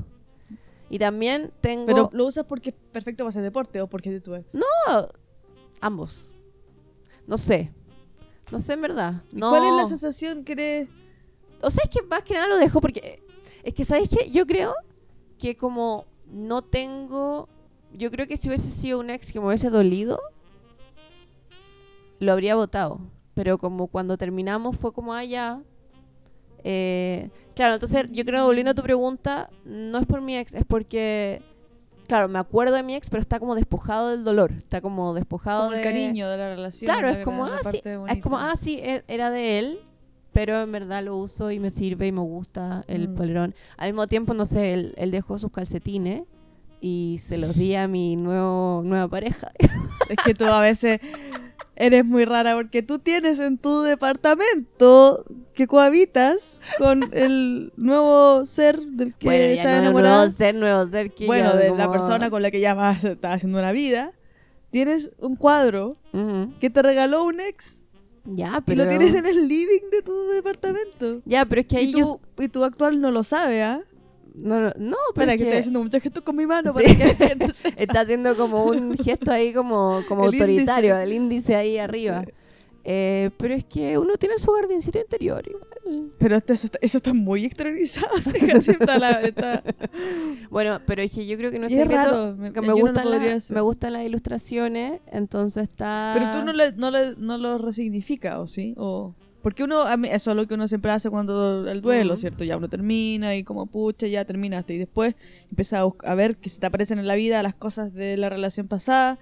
Y 0.90 0.98
también 0.98 1.52
tengo... 1.60 1.86
Pero 1.86 2.10
lo 2.12 2.26
usas 2.26 2.44
porque 2.46 2.70
es 2.70 2.76
perfecto 2.92 3.22
para 3.24 3.28
hacer 3.30 3.42
deporte 3.42 3.80
o 3.80 3.88
porque 3.88 4.08
es 4.08 4.14
de 4.16 4.20
tu 4.20 4.34
ex. 4.34 4.54
No, 4.54 4.64
ambos. 5.80 6.30
No 7.28 7.36
sé. 7.36 7.70
No 8.50 8.58
sé 8.58 8.72
en 8.72 8.82
verdad. 8.82 9.22
¿Y 9.30 9.36
No. 9.36 9.50
¿Cuál 9.50 9.66
es 9.66 9.72
la 9.74 9.86
sensación 9.86 10.44
que? 10.44 10.88
O 11.60 11.70
sea, 11.70 11.84
es 11.84 11.90
que 11.90 12.02
más 12.02 12.22
que 12.22 12.34
nada 12.34 12.48
lo 12.48 12.56
dejo 12.56 12.80
porque. 12.80 13.22
Es 13.62 13.74
que, 13.74 13.84
¿sabes 13.84 14.08
qué? 14.08 14.30
Yo 14.30 14.46
creo 14.46 14.74
que 15.38 15.54
como 15.54 16.06
no 16.26 16.62
tengo. 16.62 17.48
Yo 17.92 18.10
creo 18.10 18.26
que 18.26 18.38
si 18.38 18.48
hubiese 18.48 18.70
sido 18.70 18.98
un 18.98 19.10
ex 19.10 19.30
que 19.30 19.40
me 19.40 19.46
hubiese 19.46 19.68
dolido, 19.68 20.18
lo 22.18 22.32
habría 22.32 22.56
votado. 22.56 23.00
Pero 23.34 23.58
como 23.58 23.88
cuando 23.88 24.16
terminamos 24.16 24.76
fue 24.76 24.92
como, 24.92 25.12
ah, 25.12 25.24
ya. 25.24 25.62
Eh, 26.64 27.30
claro, 27.54 27.74
entonces 27.74 28.06
yo 28.10 28.24
creo, 28.24 28.46
volviendo 28.46 28.72
a 28.72 28.74
tu 28.74 28.82
pregunta, 28.82 29.50
no 29.64 29.98
es 29.98 30.06
por 30.06 30.22
mi 30.22 30.36
ex, 30.36 30.54
es 30.54 30.64
porque, 30.64 31.42
claro, 32.08 32.26
me 32.28 32.40
acuerdo 32.40 32.74
de 32.74 32.82
mi 32.82 32.96
ex, 32.96 33.08
pero 33.10 33.20
está 33.20 33.38
como 33.38 33.54
despojado 33.54 34.08
del 34.10 34.24
dolor, 34.24 34.50
está 34.58 34.80
como 34.80 35.14
despojado 35.14 35.60
Como 35.64 35.72
de... 35.72 35.78
el 35.78 35.84
cariño 35.84 36.28
de 36.28 36.36
la 36.36 36.48
relación. 36.56 36.90
Claro, 36.92 37.08
la- 37.12 37.18
es 37.18 37.24
como, 37.24 37.46
la 37.46 37.56
ah, 37.64 37.70
sí, 37.70 37.80
es 38.08 38.18
como, 38.22 38.38
ah, 38.38 38.54
sí, 38.60 38.80
era 39.06 39.30
de 39.30 39.58
él, 39.60 39.78
pero 40.32 40.60
en 40.60 40.72
verdad 40.72 41.02
lo 41.04 41.16
uso 41.16 41.50
y 41.50 41.58
me 41.60 41.70
sirve 41.70 42.06
y 42.08 42.12
me 42.12 42.20
gusta 42.20 42.84
el 42.88 43.08
Mm. 43.08 43.14
polerón. 43.14 43.54
Al 43.76 43.90
mismo 43.92 44.06
tiempo, 44.06 44.34
no 44.34 44.46
sé, 44.46 44.72
él, 44.74 44.94
él 44.96 45.10
dejó 45.10 45.38
sus 45.38 45.50
calcetines 45.52 46.22
y 46.80 47.18
se 47.22 47.38
los 47.38 47.56
di 47.56 47.74
a 47.74 47.88
mi 47.88 48.14
nuevo, 48.16 48.82
nueva 48.84 49.08
pareja. 49.08 49.50
Es 50.08 50.16
que 50.24 50.34
tú 50.34 50.44
a 50.46 50.60
veces 50.60 51.00
eres 51.80 52.04
muy 52.04 52.24
rara 52.24 52.54
porque 52.56 52.82
tú 52.82 52.98
tienes 52.98 53.38
en 53.38 53.56
tu 53.56 53.82
departamento 53.82 55.24
que 55.54 55.66
cohabitas 55.66 56.58
con 56.78 57.08
el 57.12 57.72
nuevo 57.76 58.44
ser 58.44 58.80
del 58.80 59.14
que 59.14 59.26
bueno, 59.26 59.44
estás 59.44 59.72
no 59.74 59.78
enamorada. 59.80 60.16
nuevo 60.24 60.32
ser, 60.36 60.54
nuevo 60.54 60.86
ser 60.90 61.10
que 61.12 61.26
bueno, 61.26 61.54
de 61.56 61.68
como- 61.68 61.78
la 61.78 61.90
persona 61.90 62.30
con 62.30 62.42
la 62.42 62.50
que 62.50 62.60
ya 62.60 62.74
vas 62.74 63.02
estás 63.04 63.36
haciendo 63.36 63.58
una 63.58 63.72
vida. 63.72 64.12
Tienes 64.70 65.12
un 65.18 65.36
cuadro 65.36 65.96
Ujú. 66.12 66.52
que 66.60 66.68
te 66.68 66.82
regaló 66.82 67.24
un 67.24 67.40
ex 67.40 67.84
Ya, 68.26 68.58
y 68.58 68.60
pero... 68.66 68.82
lo 68.84 68.88
tienes 68.90 69.14
en 69.14 69.24
el 69.24 69.48
living 69.48 69.88
de 69.90 70.02
tu 70.02 70.26
departamento. 70.28 71.22
Ya, 71.24 71.46
pero 71.46 71.62
es 71.62 71.68
que 71.68 71.78
ahí 71.78 71.86
Y 71.90 71.92
yo... 71.98 72.20
tu, 72.36 72.42
y 72.42 72.48
tu 72.48 72.64
actual 72.64 73.00
no 73.00 73.10
lo 73.10 73.22
sabe, 73.22 73.62
¿ah? 73.62 73.80
No, 74.40 74.60
no, 74.60 74.72
no, 74.78 74.96
pero 75.14 75.30
Espera, 75.30 75.32
es 75.32 75.38
que 75.38 75.44
estoy 75.44 75.58
haciendo 75.58 75.82
muchos 75.82 76.02
gestos 76.02 76.22
con 76.22 76.36
mi 76.36 76.46
mano 76.46 76.72
Sí. 76.72 76.82
para 76.82 76.94
que 76.94 77.36
está 77.82 78.00
haciendo 78.00 78.34
como 78.36 78.64
un 78.64 78.96
gesto 78.96 79.30
ahí 79.32 79.52
como, 79.52 80.02
como 80.08 80.22
El 80.28 80.34
autoritario, 80.34 80.90
índice. 80.94 81.02
el 81.04 81.12
índice 81.12 81.56
ahí 81.56 81.78
arriba. 81.78 82.22
Sí. 82.24 82.32
Eh, 82.90 83.30
pero 83.36 83.52
es 83.54 83.64
que 83.66 83.98
uno 83.98 84.16
tiene 84.16 84.38
su 84.38 84.50
jardincito 84.52 84.98
interior 84.98 85.44
igual. 85.46 85.64
Pero 86.18 86.36
esto- 86.36 86.52
eso, 86.54 86.66
está, 86.66 86.78
eso 86.80 86.96
está 86.98 87.12
muy 87.12 87.44
exteriorizado. 87.44 88.16
está 88.16 88.98
la- 88.98 89.20
está- 89.22 89.62
Bueno, 90.50 90.80
pero 90.86 91.02
es 91.02 91.12
que 91.12 91.26
yo 91.26 91.36
creo 91.36 91.50
que 91.50 91.58
no 91.58 91.66
es 91.66 91.72
secreto 91.72 91.94
raro, 91.94 92.36
me- 92.36 92.52
que 92.52 92.60
gustan 92.60 93.04
podría 93.04 93.30
la- 93.30 93.36
hacer. 93.36 93.54
me 93.54 93.60
gustan 93.60 93.92
las 93.94 94.04
ilustraciones, 94.04 95.00
entonces 95.10 95.64
está... 95.64 96.12
Pero 96.16 96.30
tú 96.32 96.44
no, 96.46 96.52
le, 96.52 96.72
no, 96.72 96.90
le, 96.90 97.14
no 97.16 97.36
lo 97.36 97.58
resignifica, 97.58 98.40
¿o 98.40 98.46
sí? 98.46 98.74
O... 98.78 99.14
Porque 99.42 99.62
uno, 99.64 99.88
eso 100.04 100.30
es 100.30 100.36
lo 100.36 100.46
que 100.46 100.54
uno 100.54 100.66
siempre 100.66 100.90
hace 100.90 101.10
cuando 101.10 101.68
el 101.68 101.80
duelo, 101.80 102.14
Mm. 102.14 102.16
¿cierto? 102.16 102.44
Ya 102.44 102.56
uno 102.56 102.68
termina 102.68 103.36
y 103.36 103.44
como, 103.44 103.66
pucha, 103.66 104.06
ya 104.06 104.24
terminaste. 104.24 104.74
Y 104.74 104.78
después 104.78 105.14
empieza 105.50 105.80
a, 106.04 106.14
ver 106.14 106.36
que 106.36 106.48
se 106.48 106.58
te 106.60 106.66
aparecen 106.66 106.98
en 106.98 107.06
la 107.06 107.14
vida 107.14 107.42
las 107.42 107.54
cosas 107.54 107.94
de 107.94 108.16
la 108.16 108.28
relación 108.28 108.66
pasada. 108.66 109.18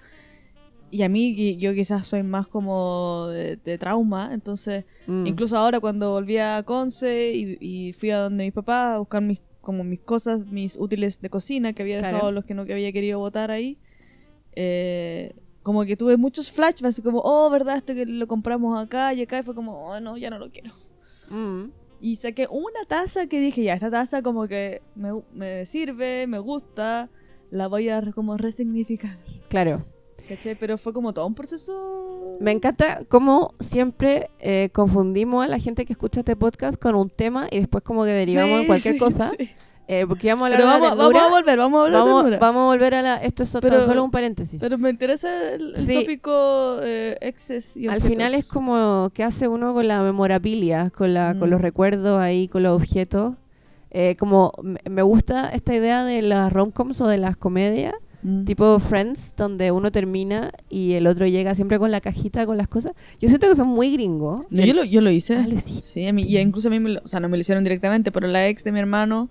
Y 0.90 1.02
a 1.02 1.08
mí, 1.08 1.56
yo 1.58 1.74
quizás 1.74 2.06
soy 2.06 2.22
más 2.22 2.46
como 2.48 3.26
de, 3.28 3.56
de 3.56 3.76
trauma, 3.76 4.30
entonces... 4.32 4.84
Mm. 5.06 5.26
Incluso 5.26 5.56
ahora 5.56 5.80
cuando 5.80 6.12
volví 6.12 6.38
a 6.38 6.62
Conce 6.62 7.32
y, 7.34 7.58
y 7.60 7.92
fui 7.92 8.10
a 8.10 8.18
donde 8.18 8.44
mis 8.44 8.52
papás 8.54 8.94
a 8.94 8.98
buscar 8.98 9.22
mis 9.22 9.40
como 9.66 9.82
mis 9.82 9.98
cosas, 9.98 10.46
mis 10.46 10.76
útiles 10.76 11.20
de 11.20 11.28
cocina 11.28 11.72
que 11.72 11.82
había 11.82 11.96
dejado 11.96 12.30
los 12.30 12.44
que 12.44 12.54
no 12.54 12.66
que 12.66 12.72
había 12.72 12.92
querido 12.92 13.18
botar 13.18 13.50
ahí, 13.50 13.78
eh, 14.54 15.34
como 15.66 15.84
que 15.84 15.96
tuve 15.96 16.16
muchos 16.16 16.52
flashbacks, 16.52 17.00
como, 17.02 17.20
oh, 17.24 17.50
verdad, 17.50 17.78
esto 17.78 17.92
que 17.92 18.06
lo 18.06 18.28
compramos 18.28 18.80
acá 18.80 19.12
y 19.12 19.22
acá, 19.22 19.40
y 19.40 19.42
fue 19.42 19.52
como, 19.52 19.88
oh, 19.88 19.98
no, 19.98 20.16
ya 20.16 20.30
no 20.30 20.38
lo 20.38 20.48
quiero. 20.48 20.70
Mm. 21.28 21.72
Y 22.00 22.14
saqué 22.14 22.46
una 22.48 22.84
taza 22.86 23.26
que 23.26 23.40
dije, 23.40 23.64
ya, 23.64 23.74
esta 23.74 23.90
taza 23.90 24.22
como 24.22 24.46
que 24.46 24.80
me, 24.94 25.10
me 25.32 25.66
sirve, 25.66 26.28
me 26.28 26.38
gusta, 26.38 27.10
la 27.50 27.66
voy 27.66 27.88
a 27.88 28.00
como 28.12 28.36
resignificar. 28.36 29.18
Claro. 29.48 29.84
¿Cachai? 30.28 30.54
Pero 30.54 30.78
fue 30.78 30.92
como 30.92 31.12
todo 31.12 31.26
un 31.26 31.34
proceso... 31.34 32.36
Me 32.38 32.52
encanta 32.52 33.04
cómo 33.08 33.52
siempre 33.58 34.30
eh, 34.38 34.70
confundimos 34.72 35.44
a 35.44 35.48
la 35.48 35.58
gente 35.58 35.84
que 35.84 35.94
escucha 35.94 36.20
este 36.20 36.36
podcast 36.36 36.80
con 36.80 36.94
un 36.94 37.08
tema 37.10 37.48
y 37.50 37.58
después 37.58 37.82
como 37.82 38.04
que 38.04 38.10
derivamos 38.12 38.54
Sí, 38.54 38.60
en 38.60 38.66
cualquier 38.68 38.94
sí, 38.94 39.00
cosa. 39.00 39.32
sí. 39.36 39.50
Eh, 39.88 40.04
porque 40.08 40.28
vamos 40.28 40.42
a 40.42 40.46
hablar 40.46 40.58
Pero 40.60 40.66
de 40.72 40.80
la 40.80 40.94
vamos, 40.96 41.22
a 41.22 41.28
volver, 41.30 41.58
vamos 41.58 41.78
a 41.80 41.84
hablar 41.84 42.00
de 42.00 42.04
Vamos, 42.08 42.22
ternura. 42.24 42.38
vamos 42.40 42.60
a 42.62 42.64
volver 42.66 42.94
a 42.96 43.02
la... 43.02 43.16
Esto 43.18 43.42
es 43.44 43.56
Pero- 43.60 43.82
solo 43.82 44.02
un 44.02 44.10
paréntesis. 44.10 44.58
Pero 44.60 44.78
me 44.78 44.90
interesa 44.90 45.52
el, 45.54 45.74
el 45.74 45.76
Sí. 45.76 45.94
tópico 45.94 46.80
eh, 46.82 47.16
exes 47.20 47.76
y 47.76 47.86
Al 47.86 47.98
objetos. 47.98 48.10
final 48.10 48.34
es 48.34 48.48
como 48.48 49.10
que 49.14 49.22
hace 49.22 49.46
uno 49.46 49.72
con 49.74 49.86
la 49.86 50.02
memorabilia, 50.02 50.90
con, 50.90 51.14
la, 51.14 51.36
con 51.38 51.48
Mm. 51.48 51.52
los 51.52 51.60
recuerdos 51.60 52.18
ahí, 52.20 52.48
con 52.48 52.64
los 52.64 52.74
objetos. 52.76 53.34
Eh, 53.92 54.16
como 54.18 54.52
me- 54.90 55.02
gusta 55.02 55.50
esta 55.50 55.72
idea 55.74 56.04
de 56.04 56.20
las 56.22 56.52
romcoms 56.52 57.00
o 57.00 57.06
de 57.06 57.18
las 57.18 57.36
comedias, 57.36 57.94
Mm. 58.22 58.44
tipo 58.44 58.80
Friends, 58.80 59.34
donde 59.36 59.70
uno 59.70 59.92
termina 59.92 60.50
y 60.68 60.94
el 60.94 61.06
otro 61.06 61.26
llega 61.28 61.54
siempre 61.54 61.78
con 61.78 61.92
la 61.92 62.00
cajita 62.00 62.44
con 62.44 62.56
las 62.56 62.66
cosas. 62.66 62.90
Yo 63.20 63.28
siento 63.28 63.48
que 63.48 63.54
son 63.54 63.68
muy 63.68 63.92
gringos. 63.92 64.42
No, 64.50 64.64
yo, 64.64 64.74
lo, 64.74 64.82
yo 64.82 65.00
lo 65.00 65.10
hice. 65.12 65.36
Ah, 65.36 65.46
lo. 65.46 65.56
Sí, 65.60 66.06
a 66.08 66.12
mí, 66.12 66.24
y 66.24 66.36
incluso 66.38 66.66
a 66.66 66.70
mí, 66.72 66.80
me 66.80 66.90
lo- 66.90 67.02
o 67.04 67.08
sea, 67.08 67.20
no 67.20 67.28
me 67.28 67.36
lo 67.36 67.42
hicieron 67.42 67.62
directamente, 67.62 68.10
pero 68.10 68.26
la 68.26 68.48
ex 68.48 68.64
de 68.64 68.72
mi 68.72 68.80
hermano, 68.80 69.30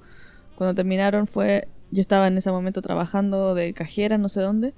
cuando 0.57 0.73
terminaron 0.75 1.27
fue, 1.27 1.67
yo 1.91 2.01
estaba 2.01 2.27
en 2.27 2.37
ese 2.37 2.51
momento 2.51 2.81
trabajando 2.81 3.53
de 3.55 3.73
cajera, 3.73 4.17
no 4.17 4.29
sé 4.29 4.41
dónde, 4.41 4.73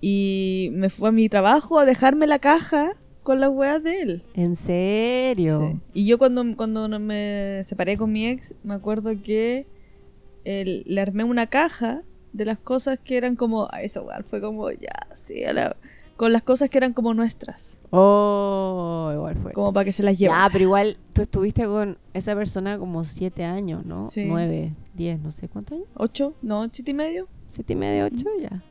y 0.00 0.70
me 0.72 0.90
fue 0.90 1.08
a 1.08 1.12
mi 1.12 1.28
trabajo 1.28 1.78
a 1.78 1.84
dejarme 1.84 2.26
la 2.26 2.38
caja 2.38 2.92
con 3.22 3.40
las 3.40 3.50
weas 3.50 3.82
de 3.82 4.00
él. 4.02 4.22
¿En 4.34 4.56
serio? 4.56 5.60
Sí. 5.72 5.80
Y 5.92 6.06
yo 6.06 6.18
cuando, 6.18 6.44
cuando 6.56 6.88
me 6.98 7.60
separé 7.64 7.96
con 7.96 8.12
mi 8.12 8.26
ex, 8.26 8.54
me 8.62 8.74
acuerdo 8.74 9.10
que 9.22 9.66
él- 10.44 10.84
le 10.86 11.00
armé 11.00 11.24
una 11.24 11.46
caja 11.46 12.02
de 12.32 12.44
las 12.44 12.58
cosas 12.58 12.98
que 13.02 13.16
eran 13.16 13.36
como, 13.36 13.68
a 13.72 13.82
eso 13.82 14.04
weón, 14.04 14.24
fue 14.30 14.40
como, 14.40 14.70
ya, 14.70 15.06
sí, 15.14 15.44
a 15.44 15.52
la- 15.52 15.76
con 16.18 16.32
las 16.34 16.42
cosas 16.42 16.68
que 16.68 16.76
eran 16.76 16.92
como 16.92 17.14
nuestras, 17.14 17.80
Oh, 17.90 19.10
igual 19.14 19.36
fue. 19.36 19.52
como 19.52 19.72
para 19.72 19.84
que 19.86 19.92
se 19.92 20.02
las 20.02 20.18
llevara. 20.18 20.44
Ya, 20.46 20.52
pero 20.52 20.64
igual 20.64 20.98
tú 21.14 21.22
estuviste 21.22 21.64
con 21.64 21.96
esa 22.12 22.34
persona 22.34 22.78
como 22.78 23.04
siete 23.06 23.44
años, 23.44 23.86
¿no? 23.86 24.10
Sí. 24.10 24.24
Nueve, 24.26 24.74
diez, 24.94 25.18
no 25.20 25.30
sé 25.30 25.48
cuántos 25.48 25.76
años. 25.78 25.88
¿Ocho? 25.94 26.34
¿No? 26.42 26.68
¿Siete 26.72 26.90
y 26.90 26.94
medio? 26.94 27.28
Siete 27.46 27.72
y 27.72 27.76
medio, 27.76 28.06
ocho, 28.06 28.26
ya. 28.40 28.62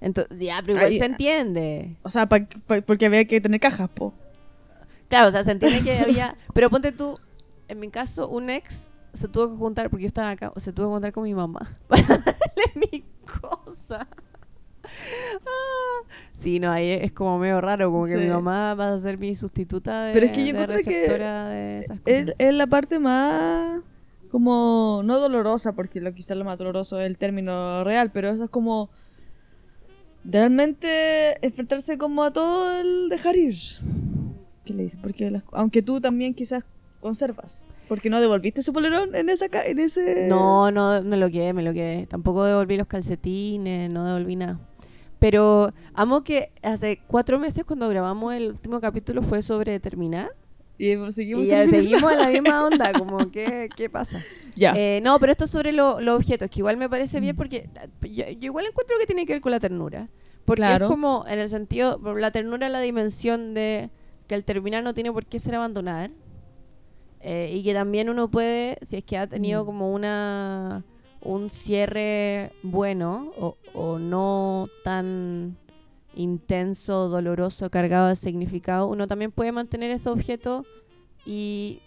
Entonces, 0.00 0.36
ya, 0.40 0.60
pero 0.62 0.72
igual 0.72 0.86
Ahí- 0.92 0.98
se 0.98 1.04
entiende. 1.04 1.96
O 2.02 2.10
sea, 2.10 2.26
pa- 2.28 2.48
pa- 2.66 2.80
porque 2.80 3.06
había 3.06 3.24
que 3.26 3.40
tener 3.40 3.60
cajas, 3.60 3.88
po. 3.90 4.12
Claro, 5.08 5.28
o 5.28 5.30
sea, 5.30 5.44
se 5.44 5.52
entiende 5.52 5.82
que 5.82 5.98
había... 6.00 6.36
Pero 6.54 6.70
ponte 6.70 6.90
tú, 6.90 7.18
en 7.68 7.78
mi 7.78 7.88
caso, 7.90 8.28
un 8.28 8.50
ex 8.50 8.88
se 9.12 9.28
tuvo 9.28 9.50
que 9.52 9.56
juntar, 9.58 9.90
porque 9.90 10.04
yo 10.04 10.08
estaba 10.08 10.30
acá, 10.30 10.52
se 10.56 10.72
tuvo 10.72 10.86
que 10.86 10.92
juntar 10.94 11.12
con 11.12 11.24
mi 11.24 11.34
mamá 11.34 11.70
para 11.86 12.02
darle 12.02 12.72
mi 12.90 13.04
cosa. 13.40 14.08
Ah, 15.46 16.08
Sí, 16.32 16.58
no, 16.58 16.70
ahí 16.72 16.90
es 16.90 17.12
como 17.12 17.38
medio 17.38 17.60
raro, 17.60 17.90
como 17.92 18.06
que 18.06 18.16
mi 18.16 18.26
mamá 18.26 18.74
va 18.74 18.94
a 18.94 19.00
ser 19.00 19.16
mi 19.18 19.34
sustituta 19.34 20.04
de, 20.06 20.12
Pero 20.12 20.26
es 20.26 20.32
que 20.32 20.44
yo 20.46 20.54
de 20.66 20.82
que 20.82 21.08
de 21.08 21.78
esas 21.78 22.00
cosas. 22.00 22.18
Es, 22.18 22.34
es 22.38 22.54
la 22.54 22.66
parte 22.66 22.98
más 22.98 23.80
como 24.30 25.02
no 25.04 25.20
dolorosa, 25.20 25.74
porque 25.74 26.00
lo 26.00 26.12
quizás 26.14 26.36
lo 26.36 26.44
más 26.44 26.58
doloroso 26.58 26.98
es 27.00 27.06
el 27.06 27.18
término 27.18 27.84
real, 27.84 28.10
pero 28.12 28.30
eso 28.30 28.44
es 28.44 28.50
como 28.50 28.90
realmente 30.24 31.44
enfrentarse 31.44 31.98
como 31.98 32.22
a 32.24 32.32
todo 32.32 32.78
el 32.80 33.08
dejar 33.08 33.36
ir. 33.36 33.56
¿Qué 34.64 34.72
le 34.74 34.84
dice? 34.84 34.98
Porque 35.02 35.30
las- 35.30 35.42
aunque 35.52 35.82
tú 35.82 36.00
también 36.00 36.34
quizás 36.34 36.64
conservas, 37.00 37.68
porque 37.88 38.08
no 38.10 38.20
devolviste 38.20 38.60
ese 38.60 38.72
polerón 38.72 39.14
en 39.14 39.28
esa 39.28 39.46
en 39.66 39.78
ese 39.80 40.26
No, 40.28 40.70
no, 40.70 41.02
me 41.02 41.16
lo 41.16 41.28
quedé, 41.30 41.52
me 41.52 41.62
lo 41.62 41.72
quedé. 41.72 42.06
Tampoco 42.06 42.44
devolví 42.44 42.76
los 42.76 42.86
calcetines, 42.86 43.90
no 43.90 44.04
devolví 44.06 44.36
nada. 44.36 44.60
Pero 45.22 45.72
amo 45.94 46.24
que 46.24 46.50
hace 46.62 47.00
cuatro 47.06 47.38
meses 47.38 47.64
cuando 47.64 47.88
grabamos 47.88 48.34
el 48.34 48.48
último 48.50 48.80
capítulo 48.80 49.22
fue 49.22 49.40
sobre 49.42 49.78
terminar. 49.78 50.32
y 50.78 50.96
seguimos 51.12 51.44
Y 51.44 51.46
ya 51.46 51.58
terminando. 51.60 51.76
seguimos 51.76 52.12
en 52.12 52.18
la 52.18 52.28
misma 52.42 52.64
onda, 52.66 52.92
como 52.92 53.30
¿qué, 53.30 53.68
qué 53.76 53.88
pasa? 53.88 54.20
ya. 54.56 54.74
Eh, 54.76 55.00
no, 55.04 55.16
pero 55.20 55.30
esto 55.30 55.44
es 55.44 55.50
sobre 55.52 55.70
lo- 55.70 56.00
los 56.00 56.16
objetos, 56.16 56.50
que 56.50 56.58
igual 56.58 56.76
me 56.76 56.88
parece 56.88 57.18
Mm. 57.18 57.20
bien 57.22 57.36
porque 57.36 57.68
yo, 58.02 58.24
yo 58.30 58.46
igual 58.46 58.66
encuentro 58.66 58.96
que 58.98 59.06
tiene 59.06 59.24
que 59.24 59.34
ver 59.34 59.42
con 59.42 59.52
la 59.52 59.60
ternura. 59.60 60.08
Porque 60.44 60.62
Claro. 60.62 60.86
es 60.86 60.90
como, 60.90 61.24
en 61.28 61.38
el 61.38 61.48
sentido, 61.48 62.00
la 62.16 62.32
ternura 62.32 62.66
es 62.66 62.72
la 62.72 62.80
dimensión 62.80 63.54
de 63.54 63.90
que 64.26 64.34
al 64.34 64.42
terminar 64.44 64.82
no 64.82 64.92
tiene 64.92 65.12
por 65.12 65.24
qué 65.24 65.38
ser 65.38 65.54
abandonar. 65.54 66.10
Eh, 67.20 67.52
y 67.54 67.62
que 67.62 67.72
también 67.74 68.08
uno 68.10 68.28
puede, 68.28 68.76
si 68.82 68.96
es 68.96 69.04
que 69.04 69.16
ha 69.18 69.28
tenido 69.28 69.62
Mm. 69.62 69.66
como 69.66 69.92
una 69.92 70.82
un 71.22 71.50
cierre 71.50 72.52
bueno 72.62 73.32
o, 73.38 73.56
o 73.74 73.98
no 73.98 74.68
tan 74.84 75.56
intenso, 76.14 77.08
doloroso, 77.08 77.70
cargado 77.70 78.08
de 78.08 78.16
significado, 78.16 78.88
uno 78.88 79.06
también 79.06 79.32
puede 79.32 79.52
mantener 79.52 79.90
ese 79.90 80.10
objeto 80.10 80.64
y, 81.24 81.80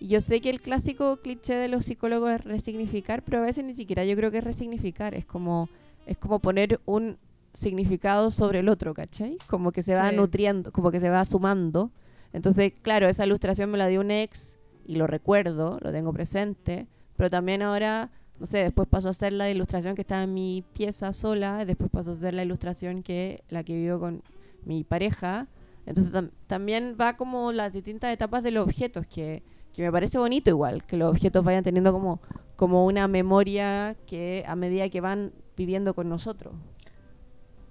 yo 0.00 0.20
sé 0.20 0.40
que 0.40 0.50
el 0.50 0.60
clásico 0.60 1.16
cliché 1.18 1.54
de 1.54 1.68
los 1.68 1.84
psicólogos 1.84 2.30
es 2.30 2.44
resignificar, 2.44 3.22
pero 3.22 3.38
a 3.38 3.42
veces 3.42 3.64
ni 3.64 3.74
siquiera 3.74 4.04
yo 4.04 4.16
creo 4.16 4.30
que 4.30 4.38
es 4.38 4.44
resignificar, 4.44 5.14
es 5.14 5.24
como, 5.24 5.68
es 6.06 6.18
como 6.18 6.40
poner 6.40 6.80
un 6.84 7.16
significado 7.54 8.30
sobre 8.30 8.58
el 8.58 8.68
otro, 8.68 8.92
¿cachai? 8.92 9.38
Como 9.48 9.72
que 9.72 9.82
se 9.82 9.94
va 9.94 10.12
nutriendo, 10.12 10.72
como 10.72 10.90
que 10.90 11.00
se 11.00 11.08
va 11.08 11.24
sumando. 11.24 11.90
Entonces, 12.32 12.72
claro, 12.82 13.08
esa 13.08 13.24
ilustración 13.24 13.70
me 13.70 13.78
la 13.78 13.86
dio 13.86 14.00
un 14.00 14.10
ex 14.10 14.58
y 14.84 14.96
lo 14.96 15.06
recuerdo, 15.06 15.78
lo 15.80 15.92
tengo 15.92 16.12
presente, 16.12 16.86
pero 17.16 17.30
también 17.30 17.62
ahora, 17.62 18.10
no 18.38 18.46
sé, 18.46 18.58
después 18.58 18.88
paso 18.88 19.08
a 19.08 19.12
hacer 19.12 19.32
la 19.32 19.50
ilustración 19.50 19.94
que 19.94 20.02
estaba 20.02 20.22
en 20.24 20.34
mi 20.34 20.64
pieza 20.72 21.12
sola, 21.12 21.64
después 21.64 21.90
paso 21.90 22.10
a 22.10 22.14
hacer 22.14 22.34
la 22.34 22.42
ilustración 22.42 23.02
que 23.02 23.42
la 23.48 23.62
que 23.64 23.76
vivo 23.76 23.98
con 24.00 24.22
mi 24.64 24.84
pareja. 24.84 25.46
Entonces 25.86 26.12
tam- 26.14 26.30
también 26.46 26.96
va 27.00 27.16
como 27.16 27.52
las 27.52 27.72
distintas 27.72 28.12
etapas 28.12 28.42
de 28.42 28.50
los 28.50 28.64
objetos 28.64 29.06
que, 29.06 29.42
que 29.72 29.82
me 29.82 29.92
parece 29.92 30.18
bonito 30.18 30.50
igual, 30.50 30.84
que 30.84 30.96
los 30.96 31.10
objetos 31.10 31.44
vayan 31.44 31.62
teniendo 31.62 31.92
como, 31.92 32.20
como 32.56 32.86
una 32.86 33.06
memoria 33.08 33.96
que 34.06 34.44
a 34.46 34.56
medida 34.56 34.88
que 34.88 35.00
van 35.00 35.32
viviendo 35.56 35.94
con 35.94 36.08
nosotros. 36.08 36.54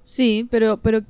Sí, 0.03 0.47
pero, 0.51 0.77
pero 0.77 1.01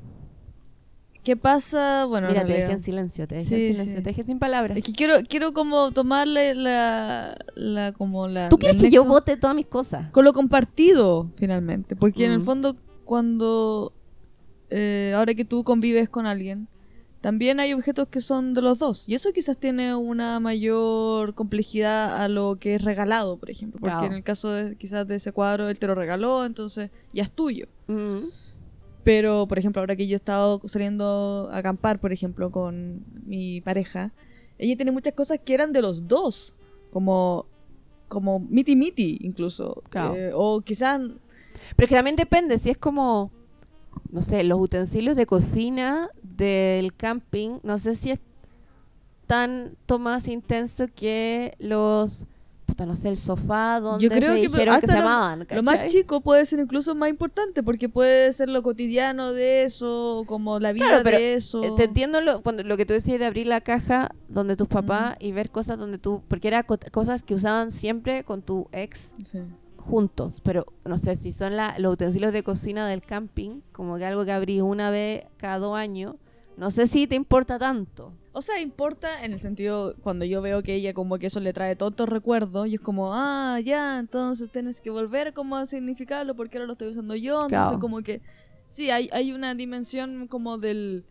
¿qué 1.23 1.35
pasa? 1.37 2.05
Bueno, 2.05 2.27
en 2.27 2.33
Mira, 2.33 2.45
te 2.45 2.53
dejé 2.53 2.71
en 2.73 2.79
silencio, 2.79 3.27
te 3.27 3.35
dejé 3.35 3.47
Sí, 3.47 3.55
en 3.55 3.71
silencio, 3.73 3.97
sí. 3.97 4.03
te 4.03 4.09
dejé 4.09 4.23
sin 4.23 4.39
palabras. 4.39 4.77
Es 4.77 4.83
que 4.83 4.91
quiero, 4.93 5.15
quiero 5.27 5.53
como 5.53 5.91
tomarle 5.91 6.53
la, 6.55 7.35
la 7.55 7.91
como 7.93 8.27
la... 8.27 8.49
¿Tú 8.49 8.57
quieres 8.57 8.77
el 8.77 8.83
que 8.89 8.91
yo 8.95 9.05
vote 9.05 9.37
todas 9.37 9.55
mis 9.55 9.65
cosas? 9.67 10.11
Con 10.11 10.25
lo 10.25 10.33
compartido, 10.33 11.29
finalmente. 11.37 11.95
Porque 11.95 12.25
en 12.25 12.31
el 12.33 12.39
Mm. 12.39 12.43
fondo, 12.43 12.75
cuando... 13.05 13.93
eh, 14.69 15.13
ahora 15.15 15.33
que 15.35 15.45
tú 15.45 15.63
convives 15.63 16.09
con 16.09 16.25
alguien, 16.25 16.67
también 17.21 17.59
hay 17.61 17.71
objetos 17.73 18.07
que 18.09 18.19
son 18.19 18.53
de 18.53 18.61
los 18.61 18.79
dos. 18.79 19.07
Y 19.07 19.13
eso 19.15 19.31
quizás 19.31 19.57
tiene 19.57 19.95
una 19.95 20.39
mayor 20.41 21.35
complejidad 21.35 22.21
a 22.21 22.27
lo 22.27 22.57
que 22.59 22.75
es 22.75 22.81
regalado, 22.83 23.37
por 23.37 23.49
ejemplo. 23.49 23.79
Porque 23.79 23.91
Claro. 23.93 24.07
en 24.07 24.13
el 24.13 24.23
caso 24.23 24.49
de, 24.51 24.75
quizás 24.75 25.07
de 25.07 25.15
ese 25.15 25.31
cuadro, 25.31 25.69
él 25.69 25.79
te 25.79 25.87
lo 25.87 25.95
regaló, 25.95 26.43
entonces 26.43 26.89
ya 27.13 27.23
es 27.23 27.31
tuyo. 27.31 27.67
Mm. 27.87 28.23
Pero, 29.03 29.47
por 29.47 29.59
ejemplo, 29.59 29.81
ahora 29.81 29.95
que 29.95 30.07
yo 30.07 30.15
he 30.15 30.15
estado 30.15 30.61
saliendo 30.65 31.49
a 31.51 31.57
acampar, 31.57 31.99
por 31.99 32.13
ejemplo, 32.13 32.51
con 32.51 33.03
mi 33.25 33.59
pareja, 33.61 34.13
ella 34.57 34.75
tiene 34.75 34.91
muchas 34.91 35.13
cosas 35.13 35.39
que 35.43 35.53
eran 35.53 35.73
de 35.73 35.81
los 35.81 36.07
dos. 36.07 36.55
Como, 36.91 37.45
como 38.07 38.39
miti 38.39 38.75
miti, 38.75 39.17
incluso. 39.21 39.83
Claro. 39.89 40.15
Eh, 40.15 40.31
o 40.33 40.61
quizás 40.61 41.01
Pero 41.75 41.85
es 41.85 41.89
que 41.89 41.95
también 41.95 42.15
depende, 42.15 42.59
si 42.59 42.69
es 42.69 42.77
como, 42.77 43.31
no 44.11 44.21
sé, 44.21 44.43
los 44.43 44.59
utensilios 44.59 45.17
de 45.17 45.25
cocina 45.25 46.09
del 46.21 46.93
camping, 46.93 47.59
no 47.63 47.77
sé 47.77 47.95
si 47.95 48.11
es 48.11 48.19
tanto 49.27 49.99
más 49.99 50.27
intenso 50.27 50.85
que 50.93 51.55
los, 51.59 52.27
puta, 52.73 52.85
no 52.87 52.95
sé, 52.95 53.09
el 53.09 53.17
sofá 53.17 53.79
donde 53.79 54.03
Yo 54.03 54.09
creo 54.09 54.33
se 54.33 54.41
que 54.41 54.47
dijeron 54.47 54.81
que 54.81 54.87
se 54.87 54.93
lo- 54.93 54.99
amaban. 54.99 55.47
lo 55.49 55.63
más 55.63 55.85
chico 55.91 56.21
puede 56.21 56.43
ser 56.45 56.59
incluso 56.59 56.95
más 56.95 57.09
importante, 57.09 57.61
porque 57.61 57.87
puede 57.87 58.33
ser 58.33 58.49
lo 58.49 58.63
cotidiano 58.63 59.31
de 59.31 59.63
eso, 59.63 60.23
como 60.25 60.59
la 60.59 60.73
vida 60.73 60.87
Claro, 60.87 61.03
pero, 61.03 61.17
de 61.17 61.35
eso. 61.35 61.63
Eh, 61.63 61.71
Te 61.77 61.83
entiendo 61.83 62.19
lo, 62.21 62.41
cuando, 62.41 62.63
lo 62.63 62.75
que 62.75 62.85
tú 62.85 62.93
decías 62.93 63.19
de 63.19 63.25
abrir 63.25 63.45
la 63.47 63.61
caja 63.61 64.09
donde 64.27 64.55
tus 64.55 64.67
papás 64.67 65.11
Mm. 65.21 65.25
y 65.25 65.31
ver 65.33 65.51
cosas 65.51 65.77
donde 65.79 65.99
tú, 65.99 66.23
porque 66.27 66.47
era 66.47 66.63
co- 66.63 66.79
cosas 66.91 67.21
que 67.21 67.35
usaban 67.35 67.71
siempre 67.71 68.23
con 68.23 68.41
tu 68.41 68.67
ex 68.71 69.13
Sí. 69.29 69.39
juntos, 69.77 70.41
pero 70.43 70.65
no 70.85 70.97
sé 70.97 71.15
si 71.15 71.31
son 71.31 71.55
la- 71.55 71.75
los 71.77 71.93
utensilios 71.93 72.33
de 72.33 72.41
cocina 72.43 72.87
del 72.87 73.01
camping, 73.01 73.61
como 73.71 73.97
que 73.97 74.05
algo 74.05 74.25
que 74.25 74.31
abrí 74.31 74.61
una 74.61 74.89
vez 74.89 75.25
cada 75.37 75.59
dos 75.59 75.77
años, 75.77 76.15
no 76.57 76.71
sé 76.71 76.87
si 76.87 77.07
te 77.07 77.15
importa 77.15 77.57
tanto. 77.59 78.13
O 78.31 78.41
sea, 78.41 78.59
importa 78.59 79.23
en 79.23 79.33
el 79.33 79.39
sentido 79.39 79.95
cuando 80.01 80.25
yo 80.25 80.41
veo 80.41 80.63
que 80.63 80.73
ella 80.75 80.93
como 80.93 81.19
que 81.19 81.27
eso 81.27 81.39
le 81.39 81.53
trae 81.53 81.75
tontos 81.75 82.09
recuerdos 82.09 82.67
y 82.67 82.75
es 82.75 82.81
como, 82.81 83.13
ah, 83.13 83.59
ya, 83.63 83.99
entonces 83.99 84.49
tienes 84.51 84.81
que 84.81 84.89
volver 84.89 85.33
como 85.33 85.55
a 85.55 85.65
significarlo 85.65 86.35
porque 86.35 86.57
ahora 86.57 86.67
lo 86.67 86.73
estoy 86.73 86.89
usando 86.89 87.15
yo. 87.15 87.43
Entonces 87.43 87.59
Claro. 87.67 87.79
como 87.79 88.01
que, 88.01 88.21
sí, 88.69 88.89
hay, 88.89 89.09
hay 89.11 89.31
una 89.33 89.53
dimensión 89.53 90.27
como 90.27 90.57
del, 90.57 91.05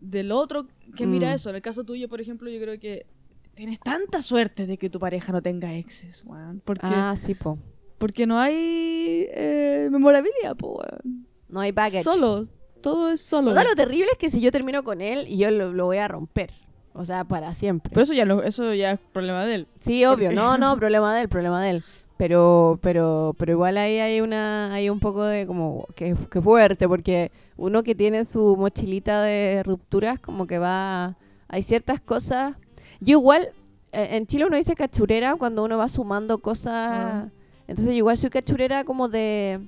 del 0.00 0.30
otro 0.32 0.66
que 0.96 1.06
mira 1.06 1.30
Mm. 1.30 1.34
eso. 1.34 1.50
En 1.50 1.56
el 1.56 1.62
caso 1.62 1.84
tuyo, 1.84 2.08
por 2.08 2.20
ejemplo, 2.20 2.50
yo 2.50 2.60
creo 2.60 2.78
que 2.78 3.06
tienes 3.54 3.80
tanta 3.80 4.20
suerte 4.20 4.66
de 4.66 4.76
que 4.76 4.90
tu 4.90 4.98
pareja 4.98 5.32
no 5.32 5.40
tenga 5.40 5.74
exes, 5.74 6.22
weón. 6.26 6.60
Porque, 6.64 6.86
Ah, 6.86 7.14
sí, 7.16 7.34
po. 7.34 7.58
porque 7.98 8.26
no 8.26 8.38
hay 8.38 9.26
eh, 9.30 9.88
memorabilia, 9.90 10.54
po, 10.54 10.78
weón. 10.78 11.26
No 11.48 11.60
hay 11.60 11.72
baggage. 11.72 12.04
Solo, 12.04 12.44
todo 12.82 13.10
es 13.10 13.20
solo. 13.20 13.50
O 13.50 13.54
sea, 13.54 13.64
lo 13.64 13.74
terrible 13.74 14.08
es 14.12 14.18
que 14.18 14.28
si 14.30 14.40
yo 14.40 14.52
termino 14.52 14.82
con 14.84 15.00
él 15.00 15.26
y 15.28 15.38
yo 15.38 15.50
lo, 15.50 15.72
lo 15.72 15.86
voy 15.86 15.98
a 15.98 16.08
romper. 16.08 16.52
O 16.94 17.04
sea, 17.06 17.24
para 17.24 17.54
siempre. 17.54 17.90
Pero 17.90 18.02
eso 18.02 18.12
ya, 18.12 18.26
lo- 18.26 18.42
eso 18.42 18.74
ya 18.74 18.92
es 18.92 19.00
problema 19.12 19.46
de 19.46 19.54
él. 19.54 19.66
Sí, 19.78 20.04
obvio, 20.04 20.26
Porque- 20.28 20.34
no, 20.36 20.58
no, 20.58 20.76
problema 20.78 21.14
de 21.14 21.22
él, 21.22 21.28
problema 21.30 21.62
de 21.62 21.70
él. 21.70 21.84
Pero, 22.18 22.78
pero, 22.82 23.34
pero 23.38 23.52
igual 23.52 23.78
ahí 23.78 23.98
hay 23.98 24.20
una, 24.20 24.72
hay 24.74 24.90
un 24.90 25.00
poco 25.00 25.24
de 25.24 25.46
como 25.46 25.86
que, 25.96 26.14
que 26.30 26.40
fuerte, 26.42 26.86
porque 26.86 27.32
uno 27.56 27.82
que 27.82 27.94
tiene 27.94 28.24
su 28.26 28.56
mochilita 28.56 29.22
de 29.22 29.62
rupturas, 29.64 30.20
como 30.20 30.46
que 30.46 30.58
va, 30.58 31.16
hay 31.48 31.62
ciertas 31.62 32.00
cosas. 32.00 32.54
Yo 33.00 33.18
igual, 33.18 33.48
eh, 33.92 34.08
en 34.12 34.26
Chile 34.26 34.44
uno 34.46 34.56
dice 34.56 34.74
cachurera 34.76 35.34
cuando 35.36 35.64
uno 35.64 35.78
va 35.78 35.88
sumando 35.88 36.38
cosas. 36.38 36.74
Ah. 36.76 37.28
Entonces 37.66 37.86
yo 37.94 37.98
igual 37.98 38.18
soy 38.18 38.30
cachurera 38.30 38.84
como 38.84 39.08
de, 39.08 39.58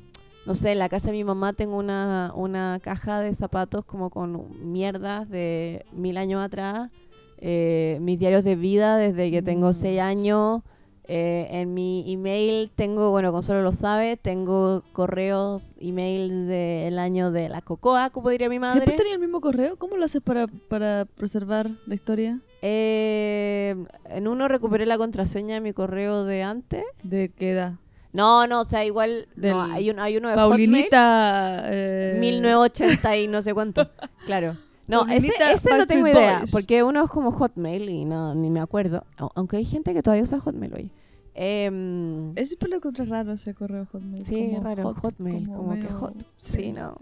no 0.46 0.54
sé, 0.54 0.72
en 0.72 0.78
la 0.78 0.88
casa 0.88 1.06
de 1.06 1.12
mi 1.12 1.24
mamá 1.24 1.52
tengo 1.52 1.76
una, 1.76 2.32
una 2.34 2.78
caja 2.82 3.20
de 3.20 3.34
zapatos 3.34 3.84
como 3.84 4.10
con 4.10 4.72
mierdas 4.72 5.28
de 5.28 5.84
mil 5.92 6.16
años 6.16 6.44
atrás. 6.44 6.90
Eh, 7.38 7.98
mis 8.00 8.18
diarios 8.18 8.44
de 8.44 8.56
vida 8.56 8.96
desde 8.96 9.30
que 9.30 9.42
tengo 9.42 9.70
Mm. 9.70 9.74
seis 9.74 10.00
años. 10.00 10.62
Eh, 11.06 11.48
en 11.50 11.74
mi 11.74 12.10
email 12.10 12.70
tengo, 12.74 13.10
bueno, 13.10 13.30
Consuelo 13.30 13.60
lo 13.60 13.74
sabe, 13.74 14.16
tengo 14.16 14.82
correos, 14.94 15.74
emails 15.78 16.46
del 16.46 16.98
año 16.98 17.30
de 17.30 17.50
la 17.50 17.60
cocoa, 17.60 18.08
como 18.08 18.30
diría 18.30 18.48
mi 18.48 18.58
madre. 18.58 18.72
¿Siempre 18.80 18.96
tenía 18.96 19.12
el 19.12 19.20
mismo 19.20 19.42
correo? 19.42 19.76
¿Cómo 19.76 19.98
lo 19.98 20.04
haces 20.06 20.22
para, 20.22 20.46
para 20.46 21.04
preservar 21.04 21.70
la 21.86 21.94
historia? 21.94 22.40
Eh, 22.62 23.76
en 24.08 24.26
uno 24.28 24.48
recuperé 24.48 24.86
la 24.86 24.96
contraseña 24.96 25.56
de 25.56 25.60
mi 25.60 25.74
correo 25.74 26.24
de 26.24 26.42
antes. 26.42 26.84
¿De 27.02 27.28
qué 27.28 27.50
edad? 27.50 27.74
No, 28.14 28.46
no, 28.46 28.60
o 28.62 28.64
sea, 28.64 28.84
igual 28.86 29.28
no, 29.36 29.60
hay, 29.62 29.90
un, 29.90 29.98
hay 29.98 30.16
uno 30.16 30.28
de 30.28 30.34
Hotmail, 30.36 30.50
Paulinita. 30.50 31.62
eh, 31.66 32.16
1980 32.20 33.16
y 33.18 33.28
no 33.28 33.42
sé 33.42 33.52
cuánto. 33.52 33.90
Claro. 34.26 34.56
No, 34.86 35.06
ese, 35.08 35.32
ese 35.52 35.76
no 35.76 35.86
tengo 35.86 36.06
idea, 36.08 36.38
Boys. 36.40 36.50
porque 36.50 36.82
uno 36.82 37.04
es 37.04 37.10
como 37.10 37.30
Hotmail 37.32 37.88
y 37.88 38.04
no 38.04 38.34
ni 38.34 38.50
me 38.50 38.60
acuerdo. 38.60 39.04
Au- 39.18 39.30
Aunque 39.34 39.56
hay 39.58 39.64
gente 39.64 39.92
que 39.94 40.02
todavía 40.02 40.24
usa 40.24 40.38
Hotmail 40.40 40.72
hoy. 40.74 40.90
Em, 41.34 42.32
Es 42.36 42.48
siempre 42.48 42.68
lo 42.68 42.76
encontré 42.76 43.04
raro 43.06 43.32
ese 43.32 43.54
correo 43.54 43.86
Hotmail. 43.90 44.24
sí, 44.24 44.50
como 44.52 44.62
raro, 44.62 44.82
hot, 44.84 44.96
Hotmail, 44.98 45.48
como, 45.48 45.70
que 45.72 45.76
medio- 45.82 45.98
hot. 45.98 46.26
Sí, 46.36 46.72
no. 46.72 46.96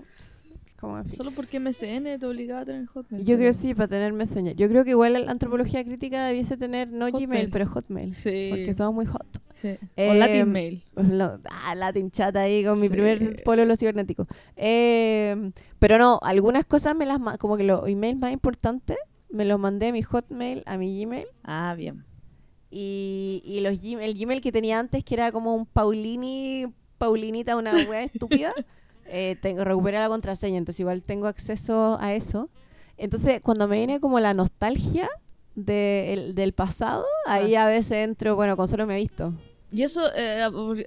Como. 0.83 1.05
Solo 1.05 1.31
porque 1.31 1.61
MSN 1.61 2.19
te 2.19 2.27
obligaba 2.27 2.63
a 2.63 2.65
tener 2.65 2.87
Hotmail. 2.87 3.25
Yo 3.25 3.37
creo 3.37 3.53
sí, 3.53 3.73
para 3.73 3.87
tener 3.87 4.13
Messenger. 4.13 4.57
Yo 4.57 4.69
creo 4.69 4.83
que 4.85 4.91
igual 4.91 5.13
la 5.13 5.31
antropología 5.31 5.85
crítica 5.85 6.27
debiese 6.27 6.57
tener 6.57 6.89
no 6.89 7.07
Hotmail. 7.07 7.27
Gmail, 7.29 7.51
pero 7.51 7.67
Hotmail. 7.69 8.13
Sí. 8.13 8.49
Porque 8.51 8.75
somos 8.75 8.93
muy 8.93 9.07
hot. 9.07 9.25
sí. 9.53 9.77
Eh, 9.97 10.11
o 10.11 10.15
Latin 10.15 10.51
Mail. 10.51 10.83
Lo- 10.97 11.39
ah, 11.49 11.75
Latin 11.77 12.11
chat 12.11 12.35
ahí 12.35 12.65
con 12.65 12.81
mi 12.81 12.89
Sí. 12.89 12.93
primer 12.95 13.43
pololo 13.45 13.77
cibernético. 13.77 14.27
Eh, 14.57 15.51
pero 15.79 15.99
no, 15.99 16.19
algunas 16.21 16.67
cosas 16.67 16.97
me 16.97 17.07
las 17.07 17.21
como 17.39 17.57
que 17.57 17.63
los 17.63 17.89
emails 17.89 18.19
más 18.19 18.33
importantes 18.33 18.97
me 19.31 19.45
los 19.45 19.61
mandé 19.61 19.87
a 19.87 19.93
mi 19.93 20.03
Hotmail, 20.03 20.65
a 20.67 20.77
mi 20.77 21.01
Gmail. 21.01 21.27
Ah, 21.45 21.75
bien. 21.79 22.05
Y, 22.73 23.41
y 23.45 23.61
los 23.61 23.81
Gmail, 23.81 24.01
el 24.11 24.19
Gmail 24.19 24.41
que 24.41 24.51
tenía 24.51 24.79
antes, 24.81 25.05
que 25.05 25.15
era 25.15 25.31
como 25.31 25.55
un 25.55 25.65
Paulini, 25.65 26.67
Paulinita, 26.99 27.57
una 27.57 27.73
wea 27.89 28.03
estúpida, 28.13 28.53
eh, 29.07 29.37
tengo, 29.41 29.65
recuperé 29.65 29.99
la 29.99 30.09
contraseña, 30.09 30.59
entonces 30.59 30.81
igual 30.81 31.03
tengo 31.03 31.27
acceso 31.27 31.99
a 32.01 32.15
eso. 32.15 32.49
Entonces, 32.97 33.41
cuando 33.41 33.67
me 33.69 33.77
viene 33.77 34.01
como 34.01 34.21
la 34.21 34.35
nostalgia 34.35 35.09
de- 35.55 36.13
el- 36.13 36.35
del 36.35 36.53
pasado, 36.53 37.05
ahí 37.27 37.55
a 37.57 37.67
veces 37.67 37.93
entro, 37.93 38.37
bueno, 38.37 38.57
con 38.57 38.69
solo 38.69 38.87
me 38.87 38.95
he 38.95 39.01
visto. 39.01 39.33
Y 39.75 39.83
eso, 39.83 40.03
eh, 40.15 40.43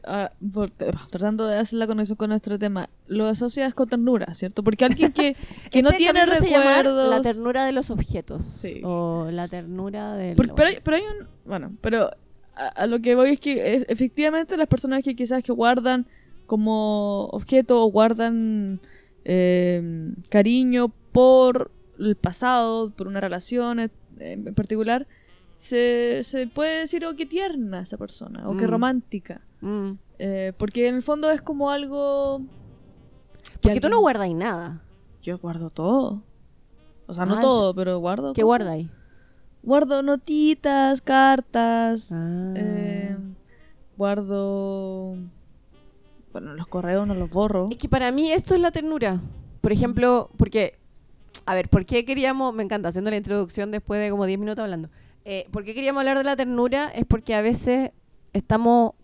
ah, 0.06 0.32
por- 0.54 0.70
tratando 1.10 1.48
de 1.48 1.58
hacer 1.58 1.80
la 1.80 1.88
conexión 1.88 2.16
con 2.18 2.30
nuestro 2.30 2.60
tema, 2.60 2.88
lo 3.08 3.26
asocias 3.26 3.74
con 3.74 3.90
ternura, 3.90 4.32
¿cierto? 4.36 4.64
Porque 4.64 4.86
alguien 4.86 5.12
que, 5.12 5.36
que 5.72 5.82
no 5.82 5.90
Este 5.90 5.98
tiene 6.04 6.20
se 6.40 6.50
llama 6.50 6.66
recuerdos... 6.84 7.10
La 7.10 7.22
ternura 7.22 7.66
de 7.66 7.72
los 7.72 7.90
objetos. 7.90 8.46
Sí. 8.46 8.82
O 8.84 9.28
la 9.32 9.48
ternura 9.48 10.14
del. 10.16 10.36
Por- 10.36 10.54
pero, 10.54 10.70
hay, 10.70 10.78
pero 10.84 10.98
hay 10.98 11.04
un. 11.04 11.28
Bueno, 11.46 11.72
pero 11.82 12.12
a, 12.56 12.68
a 12.68 12.86
lo 12.86 13.00
que 13.02 13.16
voy 13.16 13.32
es 13.32 13.40
que 13.40 13.74
es- 13.76 13.86
efectivamente 13.90 14.56
las 14.56 14.68
personas 14.68 15.04
que 15.04 15.16
quizás 15.16 15.44
que 15.44 15.52
guardan 15.52 16.06
como 16.46 17.26
objeto 17.28 17.84
o 17.84 17.88
guardan 17.92 18.80
eh, 19.24 20.14
cariño 20.30 20.90
por 21.12 21.72
el 22.00 22.16
pasado, 22.16 22.92
por 22.92 23.08
una 23.08 23.20
relación 23.22 23.80
eh, 23.80 23.90
en 24.20 24.54
particular, 24.56 25.08
se, 25.56 26.22
se 26.24 26.48
puede 26.48 26.80
decir, 26.80 27.06
oh, 27.06 27.16
qué 27.16 27.26
tierna 27.26 27.82
esa 27.82 27.98
persona, 27.98 28.48
o 28.50 28.58
qué 28.58 28.68
Mm. 28.68 28.70
romántica. 28.70 29.42
Mm. 29.62 29.92
Eh, 30.20 30.54
porque 30.58 30.88
en 30.88 30.96
el 30.96 31.02
fondo 31.02 31.30
es 31.32 31.42
como 31.42 31.72
algo. 31.72 32.42
que 33.62 33.70
Porque 33.70 33.82
tú 33.82 33.90
no 33.90 34.00
guardas 34.00 34.30
nada. 34.34 34.82
Yo 35.22 35.38
guardo 35.40 35.70
todo. 35.70 36.24
O 37.08 37.14
sea, 37.14 37.26
no 37.26 37.38
Ah, 37.38 37.42
todo, 37.42 37.74
pero 37.76 37.98
guardo. 38.00 38.34
¿Qué 38.34 38.44
ahí? 38.72 38.90
Guardo 39.64 40.04
notitas, 40.04 41.02
cartas. 41.02 42.12
Ah. 42.12 42.54
eh, 42.56 43.18
guardo. 43.98 45.18
Bueno, 46.36 46.54
los 46.54 46.68
correos 46.68 47.08
no 47.08 47.16
los 47.16 47.30
borro. 47.30 47.70
Es 47.72 47.78
que 47.78 47.88
para 47.88 48.12
mí 48.12 48.30
esto 48.30 48.56
es 48.56 48.60
la 48.60 48.70
ternura. 48.70 49.22
Por 49.62 49.72
ejemplo, 49.72 50.30
porque. 50.36 50.78
A 51.46 51.56
ver, 51.56 51.70
¿por 51.70 51.86
qué 51.86 52.04
queríamos.? 52.04 52.54
Me 52.54 52.62
encanta 52.62 52.90
haciendo 52.90 53.10
la 53.10 53.16
introducción 53.16 53.72
después 53.72 54.02
de 54.02 54.10
como 54.10 54.26
10 54.26 54.40
minutos 54.40 54.62
hablando. 54.62 54.90
Eh, 55.24 55.48
¿Por 55.52 55.64
qué 55.64 55.74
queríamos 55.74 56.02
hablar 56.02 56.18
de 56.18 56.26
la 56.26 56.36
ternura? 56.36 56.90
Es 56.90 57.06
porque 57.06 57.36
a 57.36 57.42
veces 57.42 57.92
estamos. 58.34 58.96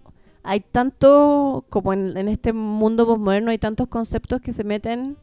Hay 0.44 0.60
tanto. 0.60 1.63
Como 1.70 1.94
en, 1.94 2.17
en 2.17 2.28
este 2.28 2.52
mundo 2.52 3.06
postmoderno, 3.08 3.52
hay 3.52 3.60
tantos 3.60 3.88
conceptos 3.88 4.41
que 4.41 4.52
se 4.52 4.65
meten 4.65 5.15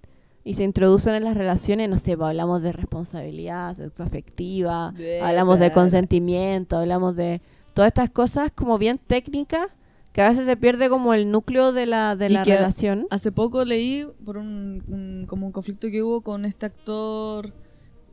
y 0.45 0.55
se 0.55 0.65
introducen 0.65 1.15
en 1.15 1.25
las 1.25 1.37
relaciones, 1.37 1.91
no 1.91 1.99
sé, 1.99 2.17
pues, 2.17 2.31
hablamos 2.31 2.63
de 2.63 2.73
responsabilidad 2.73 3.75
sexoafectiva, 3.75 4.95
hablamos 5.23 5.59
de 5.59 5.73
consentimiento, 5.73 6.79
hablamos 6.79 7.17
de 7.17 7.43
todas 7.75 7.89
estas 7.89 8.09
cosas 8.09 8.51
como 8.55 8.79
bien 8.79 8.97
técnicas 8.97 9.67
que 10.13 10.23
a 10.23 10.29
veces 10.31 10.47
se 10.47 10.57
pierde 10.57 10.89
como 10.89 11.15
el 11.15 11.31
núcleo 11.31 11.73
de 11.73 11.87
la, 11.87 12.17
de 12.17 12.27
Y 12.27 12.31
la 12.31 12.45
que 12.45 12.57
relación. 12.57 13.07
Hace 13.11 13.31
poco 13.33 13.65
leí 13.65 14.07
por 14.25 14.37
un, 14.39 14.83
un- 14.89 15.27
como 15.29 15.47
un 15.47 15.53
conflicto 15.53 15.89
que 15.91 16.03
hubo 16.03 16.23
con 16.23 16.45
este 16.45 16.67
actor 16.67 17.53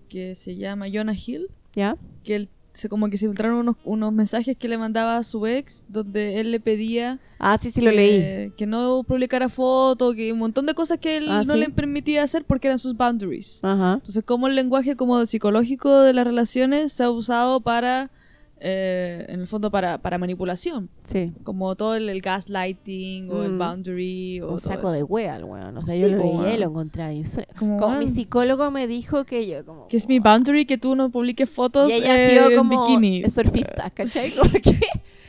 que 0.10 0.36
se 0.36 0.56
llama 0.56 0.86
Jonah 0.92 1.16
Hill, 1.16 1.48
¿Ya? 1.74 1.98
que 2.24 2.36
él 2.36 2.50
se 2.74 2.90
como 2.90 3.10
que 3.10 3.18
se 3.18 3.28
filtraron 3.28 3.58
unos, 3.58 3.78
unos 3.86 4.12
mensajes 4.12 4.58
que 4.58 4.68
le 4.68 4.78
mandaba 4.78 5.16
a 5.16 5.24
su 5.24 5.48
ex 5.48 5.86
donde 5.88 6.42
él 6.42 6.52
le 6.52 6.60
pedía 6.60 7.20
Ah, 7.40 7.58
sí, 7.58 7.72
sí, 7.72 7.80
lo 7.80 7.90
leí. 7.90 8.52
que 8.58 8.66
no 8.68 9.02
publicara 9.08 9.48
fotos, 9.48 10.14
que 10.14 10.34
un 10.34 10.40
montón 10.40 10.66
de 10.66 10.74
cosas 10.74 11.00
que 11.00 11.16
él 11.18 11.28
Ah, 11.30 11.44
no 11.48 11.54
¿sí? 11.54 11.60
le 11.60 11.70
permitía 11.70 12.22
hacer 12.24 12.44
porque 12.44 12.68
eran 12.68 12.78
sus 12.78 12.94
boundaries. 12.98 13.62
Ajá. 13.64 13.94
Entonces, 13.94 14.26
como 14.26 14.48
el 14.48 14.56
lenguaje 14.56 14.98
como 14.98 15.26
psicológico 15.26 16.02
de 16.02 16.12
las 16.12 16.28
relaciones 16.28 16.92
se 16.92 17.04
ha 17.06 17.10
usado 17.10 17.62
para, 17.62 18.12
eh, 18.60 19.26
en 19.28 19.42
el 19.42 19.48
fondo, 19.48 19.70
para, 19.70 19.98
para 19.98 20.18
manipulación. 20.18 20.90
Sí. 21.04 21.34
Como 21.44 21.76
todo 21.76 21.96
el, 21.96 22.08
el 22.10 22.22
gaslighting 22.22 23.30
o 23.30 23.44
el 23.44 23.52
Mm. 23.54 23.60
boundary 23.60 24.42
o 24.42 24.46
Un 24.46 24.50
todo 24.52 24.58
saco 24.60 24.88
eso. 24.88 24.92
de 24.92 25.04
wea, 25.04 25.36
el 25.36 25.44
weón. 25.44 25.78
O 25.78 25.84
sea, 25.84 25.94
Sí, 25.94 26.02
yo 26.02 26.08
lo 26.08 26.22
po, 26.22 26.40
veía 26.42 26.56
y 26.56 26.60
lo 26.60 26.68
encontraba. 26.70 27.14
Como, 27.60 27.78
Como 27.80 27.98
mi 27.98 28.08
psicólogo 28.08 28.72
me 28.72 28.88
dijo 28.88 29.26
que 29.26 29.46
yo, 29.48 29.66
como. 29.66 29.88
que 29.88 29.98
es 29.98 30.08
mi 30.08 30.20
boundary 30.20 30.66
que 30.66 30.78
tú 30.78 30.96
no 30.96 31.10
publiques 31.12 31.50
fotos 31.50 31.92
Y 31.92 31.96
ella 31.96 32.24
eh, 32.24 32.30
sido 32.30 32.50
en 32.50 32.58
como 32.58 32.88
bikini. 32.88 33.30
surfista, 33.30 33.90
¿cachai? 33.94 34.32
Que- 34.64 34.80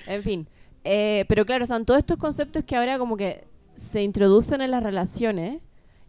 en 0.06 0.22
fin. 0.22 0.46
Eh, 0.84 1.24
pero 1.28 1.44
claro, 1.44 1.66
son 1.66 1.84
todos 1.84 1.98
estos 1.98 2.16
conceptos 2.16 2.62
que 2.64 2.76
ahora 2.76 2.96
como 2.98 3.16
que 3.16 3.44
se 3.74 4.02
introducen 4.04 4.60
en 4.62 4.70
las 4.70 4.82
relaciones 4.82 5.60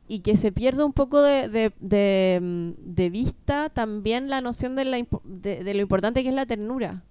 y 0.08 0.20
que 0.20 0.38
se 0.38 0.52
pierde 0.52 0.84
un 0.84 0.94
poco 0.94 1.22
de, 1.22 1.50
de- 1.50 1.74
de, 1.80 2.40
mm, 2.42 2.70
de 2.96 3.10
vista 3.10 3.70
también 3.70 4.30
la 4.30 4.42
noción 4.42 4.76
de, 4.76 4.86
la 4.86 4.98
de, 5.26 5.74
lo 5.74 5.82
importante 5.82 6.24
que 6.24 6.30
es 6.30 6.36
la 6.36 6.46
ternura 6.46 7.04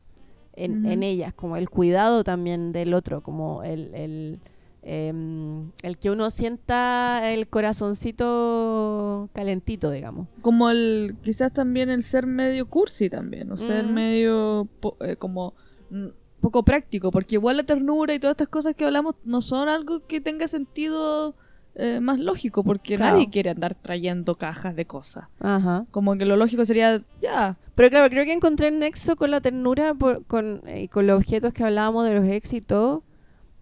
en, 0.54 0.86
en 0.86 1.02
ellas, 1.02 1.34
como 1.34 1.56
el 1.58 1.68
cuidado 1.68 2.24
también 2.24 2.72
del 2.72 2.94
otro, 2.94 3.22
como 3.22 3.62
el, 3.62 3.94
el, 3.94 4.40
em, 4.82 5.70
el 5.82 5.98
que 5.98 6.10
uno 6.10 6.30
sienta 6.30 7.30
el 7.32 7.48
corazoncito 7.48 9.28
calentito, 9.34 9.90
digamos. 9.90 10.28
Como 10.42 10.70
el, 10.70 11.16
quizás 11.22 11.52
también 11.52 11.90
el 11.90 12.02
ser 12.02 12.26
medio 12.26 12.66
cursi 12.66 13.10
también, 13.10 13.50
o 13.52 13.56
ser 13.56 13.84
Mm. 13.86 13.92
medio 13.94 14.68
po- 14.80 14.96
eh, 15.00 15.16
como 15.16 15.54
mm, 15.90 16.06
poco 16.40 16.62
práctico, 16.64 17.10
porque 17.10 17.34
igual 17.36 17.56
la 17.58 17.62
ternura 17.64 18.14
y 18.14 18.18
todas 18.18 18.32
estas 18.34 18.48
cosas 18.48 18.74
que 18.74 18.84
hablamos 18.84 19.14
no 19.24 19.40
son 19.42 19.68
algo 19.68 20.06
que 20.06 20.20
tenga 20.20 20.48
sentido 20.48 21.34
eh, 21.78 22.00
más 22.00 22.18
lógico, 22.18 22.64
porque 22.64 22.96
Claro. 22.96 23.12
nadie 23.16 23.28
quiere 23.30 23.50
andar 23.50 23.74
trayendo 23.74 24.34
cajas 24.34 24.74
de 24.74 24.86
cosas. 24.86 25.26
Ajá. 25.40 25.84
Como 25.90 26.16
que 26.16 26.24
lo 26.24 26.36
lógico 26.36 26.64
sería, 26.64 27.02
ya, 27.20 27.56
Pero 27.74 27.90
claro, 27.90 28.08
creo 28.08 28.24
que 28.24 28.32
encontré 28.32 28.68
el 28.68 28.78
nexo 28.78 29.14
con 29.16 29.30
la 29.30 29.42
ternura 29.42 29.92
por- 29.92 30.24
con, 30.24 30.62
eh, 30.66 30.84
y 30.84 30.88
con 30.88 31.06
los 31.06 31.18
objetos 31.18 31.52
que 31.52 31.62
hablábamos 31.64 32.06
de 32.08 32.14
los 32.14 32.24
ex 32.26 32.54
y 32.54 32.60
todo. 32.62 33.02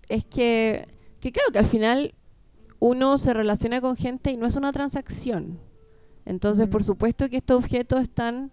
Es 0.08 0.24
que, 0.24 0.86
que 1.20 1.32
claro, 1.32 1.50
que 1.52 1.58
al 1.58 1.64
final 1.66 2.14
uno 2.78 3.18
se 3.18 3.34
relaciona 3.34 3.80
con 3.80 3.96
gente 3.96 4.30
y 4.30 4.36
no 4.36 4.46
es 4.46 4.54
una 4.54 4.70
transacción. 4.72 5.58
Entonces, 6.26 6.68
Mm. 6.68 6.70
por 6.70 6.84
supuesto 6.84 7.28
que 7.28 7.38
estos 7.38 7.58
objetos 7.58 8.00
están 8.02 8.52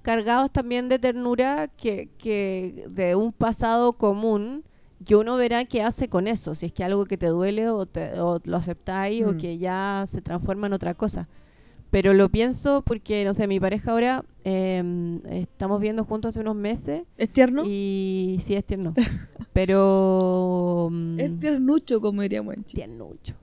cargados 0.00 0.50
también 0.50 0.88
de 0.88 0.98
ternura 0.98 1.68
que, 1.68 2.08
que 2.18 2.86
de 2.88 3.14
un 3.14 3.32
pasado 3.32 3.92
común 3.92 4.64
que 5.04 5.16
uno 5.16 5.36
verá 5.36 5.64
qué 5.64 5.82
hace 5.82 6.08
con 6.08 6.26
eso, 6.28 6.54
si 6.54 6.66
es 6.66 6.72
que 6.72 6.84
algo 6.84 7.04
que 7.06 7.16
te 7.16 7.26
duele 7.26 7.68
o, 7.68 7.86
te- 7.86 8.18
o 8.20 8.40
lo 8.44 8.56
aceptáis 8.56 9.24
o 9.24 9.32
Mm. 9.32 9.36
que 9.38 9.58
ya 9.58 10.04
se 10.06 10.20
transforma 10.20 10.66
en 10.66 10.72
otra 10.74 10.94
cosa. 10.94 11.28
Pero 11.90 12.14
lo 12.14 12.30
pienso 12.30 12.80
porque, 12.82 13.22
no 13.24 13.34
sé, 13.34 13.46
mi 13.46 13.60
pareja 13.60 13.90
ahora 13.92 14.24
eh, 14.44 14.82
estamos 15.30 15.78
viendo 15.80 16.04
juntos 16.04 16.30
hace 16.30 16.40
unos 16.40 16.56
meses 16.56 17.02
es 17.18 17.28
tierno. 17.30 17.64
y 17.66 18.38
sí 18.42 18.54
es 18.54 18.64
tierno. 18.64 18.94
Pero... 19.52 20.88
mm, 20.90 21.20
Es 21.20 21.38
tiernucho, 21.38 22.00
como 22.00 22.22
diríamos 22.22 22.54
en 22.54 22.64
Chile. 22.64 22.84
tiernucho. 22.86 23.34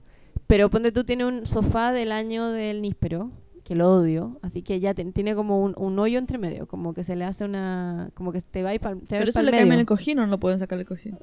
Pero 0.46 0.68
ponte 0.68 0.90
tú, 0.90 1.04
tiene 1.04 1.24
un 1.24 1.46
sofá 1.46 1.92
del 1.92 2.10
año 2.12 2.48
del 2.50 2.82
níspero, 2.82 3.30
que 3.70 3.76
lo 3.76 3.88
odio, 3.94 4.36
así 4.42 4.62
que 4.62 4.80
ya 4.80 4.94
ten- 4.94 5.12
tiene 5.12 5.36
como 5.36 5.62
un, 5.62 5.74
un 5.78 5.96
hoyo 6.00 6.18
entre 6.18 6.38
medio, 6.38 6.66
como 6.66 6.92
que 6.92 7.04
se 7.04 7.14
le 7.14 7.24
hace 7.24 7.44
una... 7.44 8.10
como 8.14 8.32
que 8.32 8.40
te 8.40 8.64
va 8.64 8.74
y 8.74 8.80
pal, 8.80 8.98
te 9.06 9.14
va 9.14 9.20
Pero 9.20 9.30
eso 9.30 9.38
pa'l 9.38 9.46
le 9.46 9.52
cambian 9.52 9.78
el 9.78 9.86
cojín 9.86 10.18
o 10.18 10.22
no 10.22 10.26
lo 10.32 10.40
pueden 10.40 10.58
sacar 10.58 10.76
el 10.80 10.84
cojín. 10.84 11.16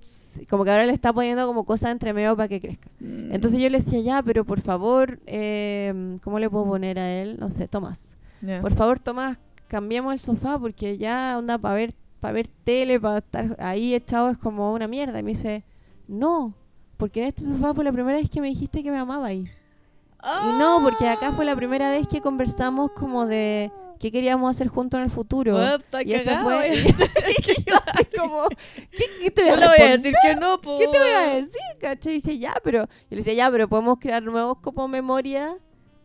Sí, 0.00 0.44
Como 0.46 0.64
que 0.64 0.72
ahora 0.72 0.86
le 0.86 0.92
está 0.92 1.12
poniendo 1.12 1.46
como 1.46 1.64
cosas 1.64 1.92
entre 1.92 2.12
medio 2.12 2.36
para 2.36 2.48
que 2.48 2.60
crezca. 2.60 2.90
Mm. 2.98 3.32
Entonces 3.32 3.60
yo 3.60 3.70
le 3.70 3.78
decía, 3.78 4.00
ya, 4.00 4.22
pero 4.24 4.44
por 4.44 4.60
favor, 4.60 5.20
eh, 5.26 6.16
¿cómo 6.24 6.40
le 6.40 6.50
puedo 6.50 6.66
poner 6.66 6.98
a 6.98 7.08
él? 7.22 7.36
No 7.38 7.48
sé, 7.48 7.68
Tomás. 7.68 8.16
Por 8.60 8.72
favor, 8.74 8.98
Tomás, 8.98 9.38
cambiemos 9.68 10.12
el 10.12 10.18
sofá 10.18 10.58
porque 10.58 10.98
ya 10.98 11.36
onda 11.38 11.58
para 11.58 11.76
ver, 11.76 11.94
para 12.18 12.32
ver 12.32 12.48
tele, 12.64 12.98
para 12.98 13.18
estar 13.18 13.56
ahí 13.60 13.94
echado 13.94 14.30
es 14.30 14.36
como 14.38 14.72
una 14.72 14.88
mierda. 14.88 15.20
Y 15.20 15.22
me 15.22 15.30
dice, 15.30 15.62
no, 16.08 16.54
porque 16.96 17.20
en 17.22 17.28
este 17.28 17.42
sofá 17.42 17.72
fue 17.72 17.84
la 17.84 17.92
primera 17.92 18.18
vez 18.18 18.28
que 18.28 18.40
me 18.40 18.48
dijiste 18.48 18.82
que 18.82 18.90
me 18.90 18.98
amaba 18.98 19.26
ahí. 19.28 19.48
Y 20.22 20.58
no, 20.58 20.80
porque 20.82 21.08
acá 21.08 21.32
fue 21.32 21.44
la 21.44 21.54
primera 21.56 21.90
vez 21.90 22.06
que 22.08 22.20
conversamos 22.20 22.90
como 22.92 23.26
de 23.26 23.70
qué 24.00 24.10
queríamos 24.12 24.50
hacer 24.50 24.68
juntos 24.68 24.98
en 24.98 25.04
el 25.04 25.10
futuro. 25.10 25.56
Y 26.02 26.12
fue- 26.42 26.68
y 26.78 27.62
yo 27.70 27.76
así 27.86 28.04
como, 28.18 28.48
¿qué, 28.90 29.04
qué 29.20 29.30
te 29.30 29.42
voy 29.42 29.50
a 29.50 29.54
No 29.54 29.60
le 29.60 29.66
voy 29.68 29.76
a 29.80 29.90
decir 29.96 30.14
que 30.22 30.34
no, 30.36 30.60
po. 30.60 30.78
¿Qué 30.78 30.86
te 30.88 30.98
voy 30.98 31.08
a 31.08 31.34
decir? 31.34 31.60
¿Cachai? 31.80 32.12
Y 32.12 32.16
dice, 32.16 32.38
ya, 32.38 32.54
pero. 32.64 32.82
Yo 32.82 32.88
le 33.10 33.16
decía, 33.18 33.34
ya, 33.34 33.50
pero 33.50 33.68
podemos 33.68 33.98
crear 34.00 34.22
nuevos 34.22 34.58
como 34.58 34.88
memoria 34.88 35.56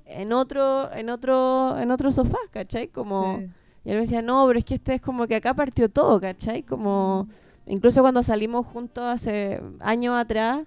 en 0.06 0.32
otro, 0.34 0.92
en 0.94 1.10
otro, 1.10 1.80
en 1.80 1.90
otro 1.92 2.12
sofá, 2.12 2.38
¿cachai? 2.52 2.88
Como. 2.90 3.38
Sí. 3.40 3.50
Y 3.86 3.90
él 3.90 3.96
me 3.96 4.02
decía, 4.02 4.22
no, 4.22 4.46
pero 4.48 4.60
es 4.60 4.66
que 4.66 4.76
este 4.76 4.96
es 4.96 5.02
como 5.02 5.26
que 5.28 5.36
acá 5.36 5.54
partió 5.54 5.90
todo, 5.90 6.22
¿cachai? 6.22 6.64
Como. 6.64 7.28
Incluso 7.66 8.02
cuando 8.02 8.22
salimos 8.24 8.68
juntos 8.68 9.04
hace 9.06 9.62
años 9.80 10.16
atrás, 10.18 10.60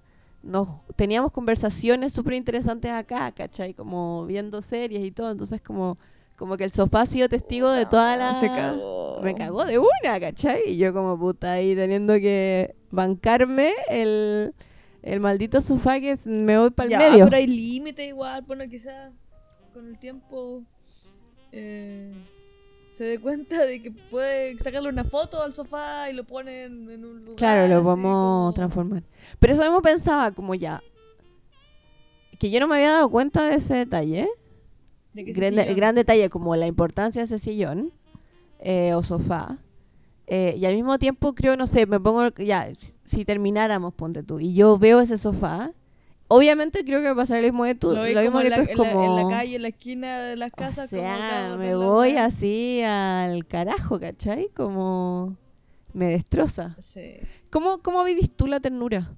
nos 0.46 0.68
teníamos 0.96 1.32
conversaciones 1.32 2.12
súper 2.12 2.34
interesantes 2.34 2.90
acá, 2.92 3.32
¿cachai? 3.32 3.74
Como 3.74 4.24
viendo 4.26 4.62
series 4.62 5.04
y 5.04 5.10
todo. 5.10 5.30
Entonces, 5.30 5.60
como, 5.60 5.98
como 6.38 6.56
que 6.56 6.64
el 6.64 6.72
sofá 6.72 7.02
ha 7.02 7.06
sido 7.06 7.28
testigo 7.28 7.70
de 7.70 7.84
toda 7.86 8.16
la. 8.16 8.40
Te 8.40 8.48
cagó. 8.48 9.20
Me 9.22 9.34
cagó 9.34 9.64
de 9.64 9.78
una, 9.78 10.20
¿cachai? 10.20 10.62
Y 10.70 10.76
yo 10.76 10.92
como 10.92 11.18
puta 11.18 11.52
ahí 11.52 11.74
teniendo 11.74 12.14
que 12.14 12.74
bancarme 12.90 13.72
el, 13.90 14.54
el 15.02 15.20
maldito 15.20 15.60
sofá 15.60 15.98
que 16.00 16.12
es- 16.12 16.26
me 16.26 16.56
voy 16.58 16.70
para 16.70 16.88
el 16.90 17.10
medio. 17.10 17.24
pero 17.24 17.36
hay 17.36 17.46
límite 17.46 18.06
igual, 18.06 18.42
bueno, 18.42 18.64
quizás 18.68 19.12
con 19.74 19.86
el 19.88 19.98
tiempo 19.98 20.62
eh, 21.52 22.12
se 22.96 23.04
dé 23.04 23.20
cuenta 23.20 23.62
de 23.66 23.82
que 23.82 23.90
puede 23.90 24.58
sacarle 24.58 24.88
una 24.88 25.04
foto 25.04 25.42
al 25.42 25.52
sofá 25.52 26.08
y 26.10 26.14
lo 26.14 26.24
pone 26.24 26.64
en, 26.64 27.04
un 27.04 27.20
lugar. 27.20 27.36
Claro, 27.36 27.68
lo 27.68 27.82
vamos 27.82 28.10
como- 28.10 28.48
a 28.48 28.54
transformar. 28.54 29.02
Pero 29.38 29.52
eso 29.52 29.62
mismo 29.62 29.82
pensaba 29.82 30.32
como 30.32 30.54
ya. 30.54 30.82
Que 32.38 32.50
yo 32.50 32.58
no 32.58 32.66
me 32.68 32.76
había 32.76 32.92
dado 32.92 33.10
cuenta 33.10 33.44
de 33.44 33.56
ese 33.56 33.74
detalle. 33.74 34.28
De 35.12 35.24
Gran, 35.24 35.54
gran 35.76 35.94
detalle 35.94 36.30
como 36.30 36.56
la 36.56 36.66
importancia 36.66 37.20
de 37.20 37.26
ese 37.26 37.38
sillón 37.38 37.92
eh, 38.60 38.94
o 38.94 39.02
sofá. 39.02 39.58
Eh, 40.26 40.54
y 40.56 40.64
al 40.64 40.74
mismo 40.74 40.98
tiempo 40.98 41.34
creo, 41.34 41.54
no 41.56 41.66
sé, 41.66 41.84
me 41.84 42.00
pongo, 42.00 42.30
ya, 42.36 42.68
si 43.04 43.26
termináramos, 43.26 43.92
ponte 43.92 44.22
tú, 44.22 44.40
y 44.40 44.54
yo 44.54 44.78
veo 44.78 45.00
ese 45.00 45.18
sofá, 45.18 45.72
obviamente 46.28 46.84
creo 46.84 47.00
que 47.00 47.06
va 47.06 47.12
a 47.12 47.16
pasar 47.16 47.38
lo 47.38 47.44
mismo 47.44 47.64
de 47.64 47.74
tú. 47.74 47.92
lo 47.92 48.02
mismo 48.02 48.22
como 48.32 48.40
que 48.40 48.50
tú 48.50 48.60
es 48.62 48.68
en 48.70 48.78
la- 48.78 48.90
como... 48.92 49.04
en 49.04 49.16
la 49.16 49.36
calle, 49.36 49.56
en 49.56 49.62
la 49.62 49.68
esquina 49.68 50.20
de 50.20 50.36
las 50.36 50.52
casas. 50.52 50.86
o 50.92 50.96
como 50.96 51.02
sea, 51.02 51.46
acá 51.46 51.56
me 51.56 51.70
la 51.70 51.76
voy 51.76 52.16
así 52.16 52.82
al 52.82 53.46
carajo, 53.46 54.00
¿cachai? 54.00 54.48
Como 54.54 55.36
me 55.92 56.08
destroza. 56.08 56.76
Sí. 56.80 57.16
¿Cómo, 57.50 57.78
cómo 57.82 58.04
vivís 58.04 58.30
tú 58.30 58.46
la 58.46 58.60
ternura? 58.60 59.10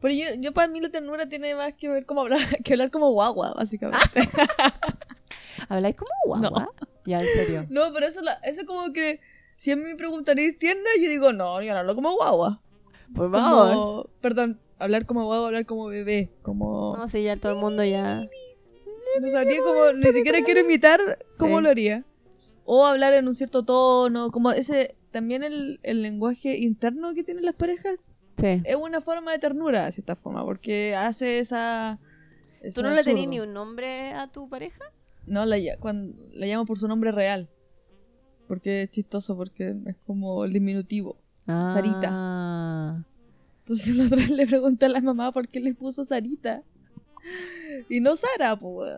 Pero 0.00 0.14
yo, 0.14 0.34
yo 0.40 0.52
para 0.52 0.66
mí 0.66 0.80
la 0.80 0.88
ternura 0.88 1.28
tiene 1.28 1.54
más 1.54 1.74
que 1.74 1.88
ver 1.88 2.06
como 2.06 2.22
hablar, 2.22 2.40
que 2.64 2.72
hablar 2.72 2.90
como 2.90 3.10
guagua, 3.12 3.54
básicamente. 3.54 4.28
¿Habláis 5.68 5.96
como 5.96 6.10
guagua? 6.24 6.70
Ya, 7.04 7.20
en 7.20 7.26
serio. 7.26 7.66
no, 7.70 7.92
pero 7.92 8.06
eso, 8.06 8.20
la, 8.20 8.32
eso 8.42 8.66
como 8.66 8.92
que 8.92 9.20
si 9.56 9.70
a 9.70 9.76
mí 9.76 9.84
me 9.84 9.94
preguntaréis 9.94 10.58
tierna, 10.58 10.88
yo 11.00 11.08
digo, 11.08 11.32
no, 11.32 11.62
yo 11.62 11.72
no 11.72 11.78
hablo 11.80 11.94
como 11.94 12.14
guagua. 12.14 12.60
Por 13.14 13.30
favor. 13.30 13.68
Como, 13.74 14.04
perdón, 14.20 14.60
hablar 14.82 15.06
como 15.06 15.24
guagua, 15.24 15.46
hablar 15.48 15.66
como 15.66 15.86
bebé, 15.86 16.30
como... 16.42 16.96
No, 16.96 17.08
sí, 17.08 17.22
ya 17.22 17.36
todo 17.36 17.52
el 17.52 17.58
mundo 17.58 17.84
ya... 17.84 18.26
No 19.20 19.28
sabría 19.28 19.58
cómo, 19.60 19.92
ni 19.92 20.10
siquiera 20.12 20.42
quiero 20.42 20.60
imitar 20.60 21.00
cómo 21.38 21.58
Sí. 21.58 21.62
lo 21.62 21.68
haría. 21.68 22.04
O 22.64 22.86
hablar 22.86 23.12
en 23.12 23.28
un 23.28 23.34
cierto 23.34 23.62
tono, 23.64 24.30
como 24.30 24.52
ese, 24.52 24.94
también 25.10 25.42
el, 25.42 25.80
el 25.82 26.00
lenguaje 26.02 26.56
interno 26.58 27.12
que 27.14 27.22
tienen 27.24 27.44
las 27.44 27.54
parejas 27.54 27.96
Sí. 28.38 28.62
es 28.64 28.76
una 28.76 29.00
forma 29.02 29.32
de 29.32 29.38
ternura, 29.38 29.84
de 29.84 29.92
cierta 29.92 30.16
forma, 30.16 30.44
porque 30.44 30.94
hace 30.96 31.38
esa... 31.38 31.98
¿Tú 32.62 32.68
ese 32.68 32.82
no 32.82 32.90
le 32.90 33.02
tenías 33.02 33.28
ni 33.28 33.40
un 33.40 33.52
nombre 33.52 34.12
a 34.14 34.28
tu 34.30 34.48
pareja? 34.48 34.84
No, 35.26 35.44
la, 35.44 35.56
cuando, 35.78 36.16
la 36.32 36.46
llamo 36.46 36.64
por 36.64 36.78
su 36.78 36.88
nombre 36.88 37.12
real. 37.12 37.50
Porque 38.48 38.82
es 38.82 38.90
chistoso, 38.90 39.36
porque 39.36 39.74
es 39.86 39.96
como 40.06 40.44
el 40.44 40.52
diminutivo. 40.52 41.18
Sarita. 41.46 43.04
Entonces 43.62 43.94
la 43.96 44.04
otra 44.06 44.16
vez 44.18 44.30
le 44.30 44.46
pregunté 44.46 44.86
a 44.86 44.88
la 44.88 45.00
mamá 45.00 45.32
por 45.32 45.48
qué 45.48 45.60
le 45.60 45.74
puso 45.74 46.04
Sarita. 46.04 46.62
y 47.88 48.00
no 48.00 48.16
Sara, 48.16 48.56
pues. 48.56 48.92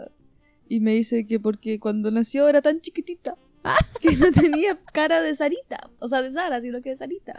Y 0.69 0.81
me 0.81 0.93
dice 0.95 1.27
que 1.27 1.39
porque 1.39 1.79
cuando 1.79 2.11
nació 2.11 2.49
era 2.49 2.63
tan 2.63 2.81
chiquitita 2.81 3.37
que 4.01 4.17
no 4.17 4.33
tenía 4.33 4.79
cara 4.93 5.21
de 5.21 5.35
Sarita. 5.35 5.91
O 5.99 6.09
sea, 6.09 6.23
de 6.23 6.33
Sara, 6.33 6.61
sino 6.63 6.81
que 6.81 6.91
de 6.91 6.97
Sarita. 6.97 7.39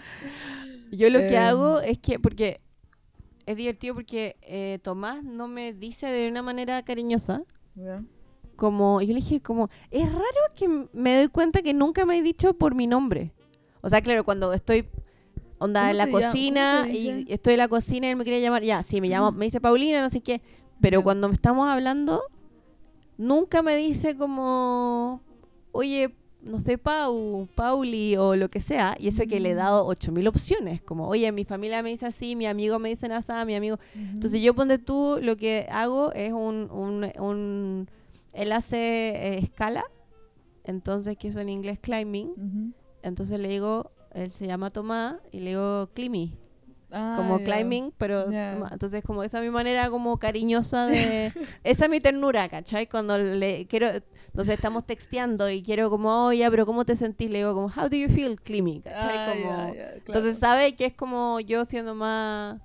Yo 0.92 1.10
lo 1.10 1.20
que 1.20 1.34
Eh. 1.34 1.38
hago 1.38 1.80
es 1.82 1.98
que, 1.98 2.20
porque 2.20 2.62
es 3.48 3.58
divertido 3.58 3.96
porque 3.96 4.36
eh, 4.42 4.80
Tomás 4.84 5.24
no 5.24 5.48
me 5.48 5.74
dice 5.74 6.08
de 6.08 6.30
una 6.30 6.42
manera 6.44 6.84
cariñosa. 6.84 7.44
Como, 8.56 9.02
yo 9.02 9.10
le 9.10 9.16
dije 9.16 9.42
como, 9.42 9.68
es 9.92 10.10
raro 10.12 10.26
que 10.56 10.68
me 10.94 11.18
doy 11.18 11.28
cuenta 11.28 11.62
que 11.62 11.74
nunca 11.74 12.06
me 12.06 12.18
he 12.18 12.22
dicho 12.22 12.54
por 12.54 12.74
mi 12.74 12.88
nombre. 12.88 13.34
O 13.82 13.90
sea, 13.90 14.02
claro, 14.02 14.24
cuando 14.24 14.54
estoy 14.54 14.86
onda 15.58 15.82
¿Cómo 15.82 15.92
en 15.92 15.98
la 15.98 16.10
cocina 16.10 16.88
y 16.92 17.26
estoy 17.28 17.54
en 17.54 17.60
la 17.60 17.68
cocina 17.68 18.08
y 18.08 18.10
él 18.12 18.16
me 18.18 18.24
quiere 18.24 18.42
llamar, 18.42 18.64
ya, 18.64 18.84
sí, 18.84 19.00
me 19.02 19.10
llama, 19.10 19.32
me 19.32 19.46
dice 19.46 19.62
Paulina, 19.62 20.02
no 20.02 20.10
sé 20.10 20.22
qué. 20.22 20.42
Pero 20.82 21.04
cuando 21.04 21.30
estamos 21.30 21.68
hablando, 21.70 22.22
nunca 23.18 23.62
me 23.62 23.76
dice 23.78 24.16
como, 24.18 25.22
oye, 25.72 26.14
no 26.42 26.60
sé, 26.60 26.78
Pau, 26.78 27.48
Pauli 27.56 28.16
o 28.18 28.36
lo 28.36 28.50
que 28.50 28.60
sea. 28.62 28.96
Y 29.00 29.08
eso 29.08 29.24
que 29.28 29.40
le 29.40 29.52
he 29.52 29.54
Mm. 29.56 29.58
dado 29.58 29.86
8000 29.88 30.28
opciones. 30.28 30.82
Como, 30.82 31.08
oye, 31.08 31.32
mi 31.32 31.44
familia 31.46 31.82
me 31.82 31.90
dice 31.90 32.06
así, 32.06 32.36
mi 32.36 32.46
amigo 32.46 32.78
me 32.78 32.90
dice 32.90 33.08
así, 33.08 33.32
mi 33.48 33.56
amigo. 33.56 33.80
Entonces 33.96 34.42
yo 34.42 34.54
ponte 34.54 34.78
tú, 34.78 35.18
lo 35.22 35.38
que 35.38 35.66
hago 35.72 36.12
es 36.14 36.34
un, 36.34 36.70
un, 36.72 37.10
un- 37.20 37.90
él 38.34 38.52
hace 38.52 38.78
eh, 38.78 39.38
escala, 39.40 39.86
entonces 40.66 41.18
que 41.18 41.30
eso 41.30 41.40
en 41.40 41.50
inglés 41.50 41.80
climbing, 41.80 42.74
entonces 43.02 43.40
le 43.40 43.48
digo, 43.48 43.92
él 44.16 44.32
se 44.32 44.48
llama 44.48 44.70
Tomás 44.70 45.16
y 45.32 45.40
le 45.42 45.52
digo 45.52 45.90
Climmy, 45.94 46.38
Ah, 46.92 47.14
como 47.18 47.40
ya. 47.40 47.44
climbing, 47.46 47.92
pero 47.98 48.32
entonces 48.72 49.04
como 49.04 49.24
esa 49.24 49.40
es 49.40 49.44
mi 49.44 49.50
manera 49.50 49.90
como 49.90 50.18
cariñosa 50.18 50.88
de, 50.88 51.34
esa 51.64 51.86
es 51.86 51.92
mi 51.92 52.00
ternura, 52.00 52.48
¿cachai? 52.48 52.88
Cuando 52.88 53.18
le 53.18 53.66
quiero, 53.68 53.88
entonces 54.28 54.56
estamos 54.56 54.86
texteando 54.86 55.50
y 55.50 55.62
quiero 55.62 55.90
como, 55.90 56.28
oye, 56.28 56.50
pero 56.50 56.66
¿cómo 56.66 56.86
te 56.86 56.96
sentís? 56.96 57.30
Le 57.30 57.40
digo 57.40 57.54
como, 57.54 57.68
how 57.68 57.90
do 57.90 57.98
you 57.98 58.08
feel, 58.08 58.40
Climmy? 58.40 58.82
¿cachai? 58.82 59.18
Ah, 59.18 59.26
como, 59.34 59.74
claro. 59.74 60.02
entonces 60.06 60.38
sabe 60.38 60.76
que 60.76 60.86
es 60.86 60.94
como 60.94 61.40
yo 61.42 61.66
siendo 61.66 61.96
más... 61.96 62.62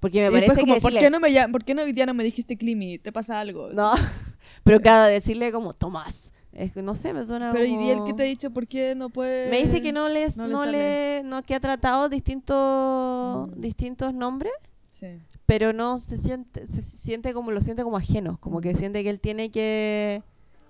Porque 0.00 0.20
me 0.20 0.28
Y 0.28 0.30
parece 0.32 0.60
como, 0.60 0.74
que 0.74 0.80
¿por 0.80 0.92
decirle- 0.92 1.00
qué 1.00 1.10
no 1.10 1.20
me 1.20 1.48
¿por 1.50 1.64
qué 1.64 1.74
no 1.74 1.82
hoy 1.82 1.92
día 1.92 2.06
no 2.06 2.14
me 2.14 2.24
dijiste 2.24 2.56
Climi? 2.56 2.98
¿Te 2.98 3.10
pasa 3.12 3.40
algo? 3.40 3.70
No, 3.70 3.92
pero 4.64 4.80
claro, 4.80 5.08
decirle 5.10 5.50
como 5.50 5.72
Tomás. 5.72 6.32
Es 6.54 6.72
que 6.72 6.82
no 6.82 6.94
sé, 6.94 7.12
me 7.12 7.24
suena 7.26 7.50
Pero 7.52 7.64
¿y 7.64 7.74
como... 7.74 7.90
él 7.90 7.98
qué 8.06 8.14
te 8.14 8.22
ha 8.22 8.26
dicho? 8.26 8.50
¿Por 8.50 8.66
qué 8.66 8.94
no 8.94 9.10
puede...? 9.10 9.50
Me 9.50 9.62
dice 9.62 9.82
que 9.82 9.92
no 9.92 10.08
les, 10.08 10.36
no 10.36 10.46
no 10.46 10.64
le 10.66 11.22
no, 11.24 11.42
que 11.42 11.54
ha 11.54 11.60
tratado 11.60 12.08
distintos, 12.08 13.48
Mm. 13.48 13.60
distintos 13.60 14.14
nombres, 14.14 14.52
Sí. 15.00 15.06
pero 15.46 15.72
no 15.72 15.98
se 15.98 16.16
siente, 16.18 16.66
se 16.68 16.80
siente 16.82 17.32
como, 17.34 17.50
lo 17.50 17.60
siente 17.60 17.82
como 17.82 17.96
ajeno, 17.96 18.38
como 18.40 18.60
que 18.60 18.74
siente 18.74 19.02
que 19.02 19.10
él 19.10 19.20
tiene 19.20 19.50
que 19.50 20.22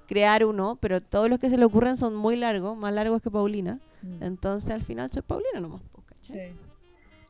crear 0.08 0.44
uno, 0.44 0.76
pero 0.80 1.00
todos 1.02 1.28
los 1.30 1.38
que 1.38 1.50
se 1.50 1.56
le 1.58 1.64
ocurren 1.64 1.96
son 1.96 2.14
muy 2.16 2.36
largos, 2.36 2.76
más 2.76 2.92
largos 2.94 3.20
que 3.22 3.30
Paulina. 3.30 3.78
Mm. 4.02 4.22
Entonces 4.22 4.70
al 4.70 4.82
final 4.82 5.10
soy 5.10 5.22
Paulina 5.22 5.60
nomás, 5.60 5.82
pues, 5.92 6.06
¿cachai? 6.06 6.50
Sí. 6.50 6.56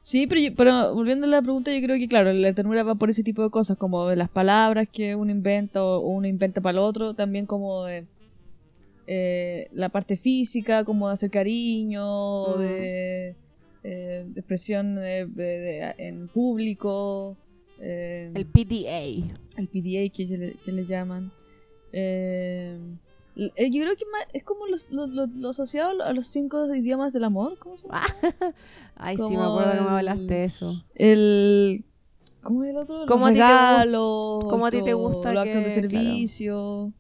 Sí, 0.02 0.26
pero, 0.26 0.40
yo- 0.40 0.54
pero 0.54 0.94
volviendo 0.94 1.26
a 1.26 1.30
la 1.30 1.40
pregunta, 1.40 1.72
yo 1.72 1.80
creo 1.84 1.96
que, 1.96 2.08
claro, 2.08 2.30
la 2.32 2.52
ternura 2.52 2.82
va 2.82 2.94
por 2.94 3.08
ese 3.08 3.22
tipo 3.22 3.42
de 3.42 3.48
cosas, 3.50 3.78
como 3.78 4.06
de 4.06 4.16
las 4.16 4.28
palabras 4.28 4.86
que 4.92 5.16
uno 5.16 5.30
inventa 5.30 5.82
o 5.82 6.00
uno 6.00 6.26
inventa 6.26 6.60
para 6.60 6.72
el 6.72 6.78
otro, 6.84 7.14
también 7.14 7.46
como 7.46 7.84
de 7.84 8.04
eh, 9.06 9.68
la 9.72 9.88
parte 9.90 10.16
física, 10.16 10.84
como 10.84 11.08
de 11.08 11.14
hacer 11.14 11.30
cariño, 11.30 12.56
de, 12.58 13.36
eh, 13.82 14.24
de 14.26 14.40
expresión 14.40 14.94
de- 14.96 15.26
de- 15.26 15.58
de- 15.58 15.94
en 15.98 16.28
público, 16.28 17.36
eh, 17.80 18.30
El 18.34 18.46
PDA. 18.46 19.00
el 19.58 19.68
PDA 19.68 20.08
que, 20.12 20.24
le, 20.38 20.54
que 20.64 20.72
le 20.72 20.84
llaman. 20.86 21.32
Eh, 21.92 22.78
eh, 23.36 23.70
yo 23.70 23.82
creo 23.82 23.96
que 23.96 24.04
es 24.32 24.42
como 24.44 24.66
los- 24.66 24.90
lo, 24.90 25.06
lo- 25.06 25.26
lo 25.26 25.48
asociado 25.50 26.02
a 26.02 26.12
los 26.12 26.26
cinco 26.28 26.72
idiomas 26.74 27.12
del 27.12 27.24
amor, 27.24 27.58
¿cómo 27.58 27.76
se 27.76 27.86
llama? 27.88 28.00
Ay, 28.96 29.16
sí, 29.16 29.36
me 29.36 29.42
acuerdo 29.42 29.72
que 29.72 29.80
me 29.80 29.86
el- 29.86 29.94
hablaste 29.94 30.34
de 30.34 30.44
eso. 30.44 30.84
El. 30.94 31.84
¿Cómo 32.42 32.62
es 32.64 32.70
el 32.70 32.76
otro? 32.76 33.06
¿Cómo 34.48 34.66
a 34.66 34.70
ti 34.70 34.82
te 34.82 34.92
gusta 34.94 35.32
Los 35.32 35.46
actos 35.46 35.62
de 35.62 35.68
que- 35.88 35.88
claro. 35.88 36.92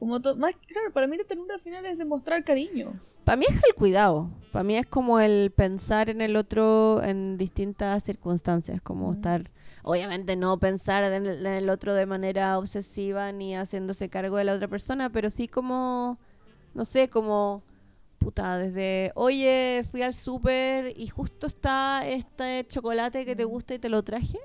Como 0.00 0.20
to- 0.20 0.34
más 0.36 0.54
claro, 0.66 0.92
para 0.92 1.06
mí 1.06 1.16
la 1.16 1.22
ternura 1.24 1.54
al 1.54 1.60
final 1.60 1.86
es 1.86 1.96
demostrar 1.98 2.42
cariño. 2.42 2.98
Para 3.24 3.36
mí 3.36 3.44
es 3.48 3.54
el 3.54 3.74
cuidado. 3.76 4.30
Para 4.50 4.64
mí 4.64 4.76
es 4.76 4.86
como 4.86 5.20
el 5.20 5.52
pensar 5.54 6.10
en 6.10 6.20
el 6.22 6.34
otro 6.34 7.00
en 7.04 7.36
distintas 7.38 8.02
circunstancias. 8.02 8.82
Como 8.82 9.04
Ujú. 9.04 9.12
estar. 9.14 9.50
Obviamente 9.84 10.34
no 10.36 10.58
pensar 10.58 11.04
en 11.04 11.26
el, 11.26 11.46
en 11.46 11.52
el 11.52 11.70
otro 11.70 11.94
de 11.94 12.06
manera 12.06 12.58
obsesiva 12.58 13.30
ni 13.30 13.54
haciéndose 13.54 14.08
cargo 14.08 14.36
de 14.36 14.44
la 14.44 14.54
otra 14.54 14.66
persona, 14.66 15.10
pero 15.10 15.30
sí 15.30 15.46
como. 15.46 16.18
No 16.74 16.84
sé, 16.84 17.08
como. 17.08 17.62
Puta, 18.18 18.58
desde. 18.58 19.12
Oye, 19.14 19.84
fui 19.90 20.02
al 20.02 20.12
súper 20.14 20.92
y 20.98 21.06
justo 21.08 21.46
está 21.46 22.06
este 22.06 22.66
chocolate 22.68 23.24
que 23.24 23.36
te 23.36 23.44
Ujú. 23.44 23.54
gusta 23.54 23.74
y 23.74 23.78
te 23.78 23.88
lo 23.88 24.02
traje. 24.02 24.38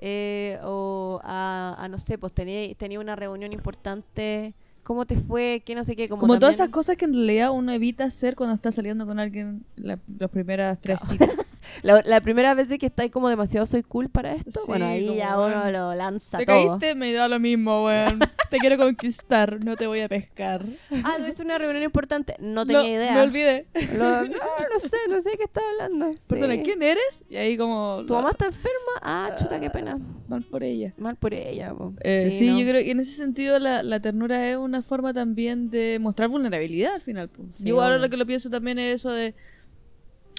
Eh, 0.00 0.58
o 0.64 1.20
a, 1.24 1.76
a, 1.78 1.88
no 1.88 1.98
sé, 1.98 2.18
pues 2.18 2.32
tenía, 2.32 2.74
tenía 2.74 3.00
una 3.00 3.16
reunión 3.16 3.52
importante. 3.52 4.54
¿Cómo 4.88 5.04
te 5.04 5.16
fue? 5.16 5.62
¿Qué 5.66 5.74
no 5.74 5.84
sé 5.84 5.94
qué? 5.96 6.08
Como, 6.08 6.20
Como, 6.22 6.38
todas 6.38 6.54
esas 6.54 6.70
cosas 6.70 6.96
que 6.96 7.04
en 7.04 7.12
realidad 7.12 7.50
uno 7.50 7.72
evita 7.72 8.04
hacer 8.04 8.34
cuando 8.34 8.54
está 8.54 8.72
saliendo 8.72 9.04
con 9.04 9.18
alguien 9.18 9.62
la- 9.76 9.98
las 10.18 10.30
primeras 10.30 10.78
tres 10.80 11.00
citas. 11.06 11.28
La, 11.82 12.02
la 12.04 12.20
primera 12.20 12.54
vez 12.54 12.68
de 12.68 12.78
que 12.78 12.86
estáis 12.86 13.10
como 13.10 13.28
demasiado 13.28 13.66
soy 13.66 13.82
cool 13.82 14.08
para 14.08 14.32
esto, 14.34 14.60
Sí, 14.60 14.66
bueno, 14.66 14.86
ahí 14.86 15.16
ya 15.16 15.38
uno 15.38 15.70
lo 15.70 15.94
lanza 15.94 16.38
Te 16.38 16.46
todo. 16.46 16.78
caíste, 16.78 16.94
me 16.94 17.12
da 17.12 17.28
lo 17.28 17.38
mismo, 17.40 17.84
weón. 17.84 18.20
Te 18.50 18.56
quiero 18.58 18.78
conquistar, 18.78 19.62
no 19.64 19.76
te 19.76 19.86
voy 19.86 20.00
a 20.00 20.08
pescar. 20.08 20.64
Ah, 21.04 21.16
tuviste 21.18 21.42
una 21.42 21.58
reunión 21.58 21.82
importante. 21.84 22.34
No 22.38 22.64
tenía 22.64 22.82
No, 22.82 22.88
idea. 22.88 23.14
Me 23.14 23.20
olvidé. 23.22 23.66
Lo- 23.96 24.24
no, 24.24 24.28
no 24.28 24.78
sé, 24.78 24.96
no 25.10 25.20
sé 25.20 25.30
de 25.30 25.36
qué 25.36 25.44
estás 25.44 25.62
hablando. 25.72 26.12
Sí. 26.14 26.24
Perdona, 26.28 26.62
¿quién 26.62 26.82
eres? 26.82 27.24
Y 27.28 27.36
ahí 27.36 27.56
como... 27.58 28.04
¿Tu 28.06 28.14
mamá 28.14 28.30
está 28.30 28.46
enferma? 28.46 28.72
Ah, 29.02 29.30
chuta, 29.38 29.60
qué 29.60 29.68
pena. 29.68 29.98
Mal 30.28 30.42
por 30.44 30.62
ella. 30.62 30.94
Mal 30.96 31.16
por 31.16 31.34
ella. 31.34 31.74
Eh, 32.00 32.30
sí, 32.32 32.50
no. 32.50 32.58
yo 32.60 32.66
creo 32.68 32.82
que 32.82 32.90
en 32.90 33.00
ese 33.00 33.12
sentido 33.16 33.58
la, 33.58 33.82
la 33.82 34.00
ternura 34.00 34.48
es 34.48 34.56
una 34.56 34.80
forma 34.82 35.12
también 35.12 35.70
de 35.70 35.98
mostrar 36.00 36.28
vulnerabilidad 36.30 36.94
al 36.94 37.00
final. 37.02 37.30
yo 37.58 37.82
ahora 37.82 37.98
lo 37.98 38.08
que 38.08 38.16
lo 38.16 38.24
pienso 38.26 38.48
también 38.48 38.78
es 38.78 38.94
eso 38.96 39.10
de 39.10 39.34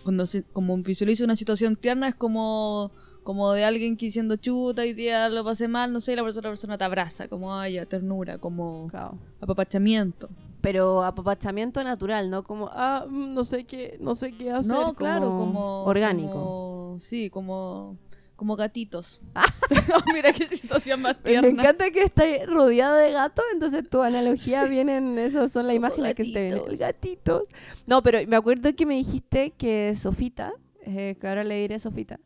cuando 0.03 0.25
se, 0.25 0.43
como 0.43 0.77
visualizo 0.77 1.23
una 1.23 1.35
situación 1.35 1.75
tierna 1.75 2.07
es 2.09 2.15
como 2.15 2.91
como 3.23 3.51
de 3.51 3.63
alguien 3.63 3.95
que 3.95 4.05
diciendo 4.07 4.38
chuta 4.38 4.85
y 4.85 4.93
día 4.93 5.29
lo 5.29 5.43
pasé 5.43 5.67
mal, 5.67 5.93
no 5.93 5.99
sé, 5.99 6.13
y 6.13 6.15
la 6.15 6.23
otra 6.23 6.41
persona 6.49 6.77
te 6.79 6.83
abraza, 6.83 7.27
como 7.27 7.53
haya 7.53 7.85
ternura, 7.85 8.39
como 8.39 8.88
Claro. 8.89 9.19
apapachamiento. 9.39 10.29
Pero 10.62 11.03
apapachamiento 11.03 11.83
natural, 11.83 12.29
no 12.31 12.43
como, 12.43 12.69
ah, 12.73 13.05
mm, 13.07 13.33
no 13.33 13.43
sé 13.43 13.65
qué, 13.65 13.97
no 14.01 14.15
sé 14.15 14.31
qué 14.31 14.51
hacer. 14.51 14.71
no, 14.75 14.93
claro, 14.95 15.35
como 15.35 15.83
orgánico. 15.83 16.31
como- 16.31 16.95
sí, 16.99 17.29
como 17.29 17.97
como 18.39 18.56
gatitos. 18.56 19.21
Oh, 19.95 20.13
mira 20.13 20.32
qué 20.34 20.47
situación 20.47 21.02
más 21.02 21.17
Me 21.23 21.32
tierna. 21.32 21.49
encanta 21.49 21.89
que 21.91 22.04
estáis 22.04 22.45
rodeada 22.47 22.97
de 22.99 23.12
gatos, 23.12 23.43
entonces 23.54 23.88
tu 23.89 24.02
analogía 24.02 24.63
Sí. 24.63 24.69
vienen, 24.69 25.17
esas 25.19 25.52
son 25.52 25.67
las 25.67 25.75
imágenes 25.75 26.15
que 26.15 26.25
se 26.25 26.32
ven. 26.34 26.54
El 26.54 26.60
gatitos. 26.60 26.80
gatito. 26.80 27.47
No, 27.88 28.02
pero 28.04 28.19
me 28.28 28.36
acuerdo 28.36 28.73
que 28.75 28.86
me 28.86 28.95
dijiste 28.95 29.52
que 29.52 29.95
Sofita, 29.95 30.54
eh, 30.86 31.17
que 31.19 31.28
ahora 31.28 31.43
le 31.43 31.56
diré 31.60 31.78
Sofita, 31.80 32.19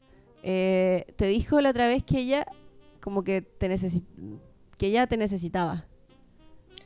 eh, 0.43 1.05
te 1.15 1.25
dijo 1.27 1.59
la 1.61 1.69
otra 1.71 1.87
vez 1.87 2.03
que 2.03 2.19
ella 2.19 2.45
como 3.01 3.23
que 3.23 3.41
te 3.41 3.69
que 4.77 4.87
ella 4.87 5.07
te 5.07 5.17
necesitaba. 5.17 5.85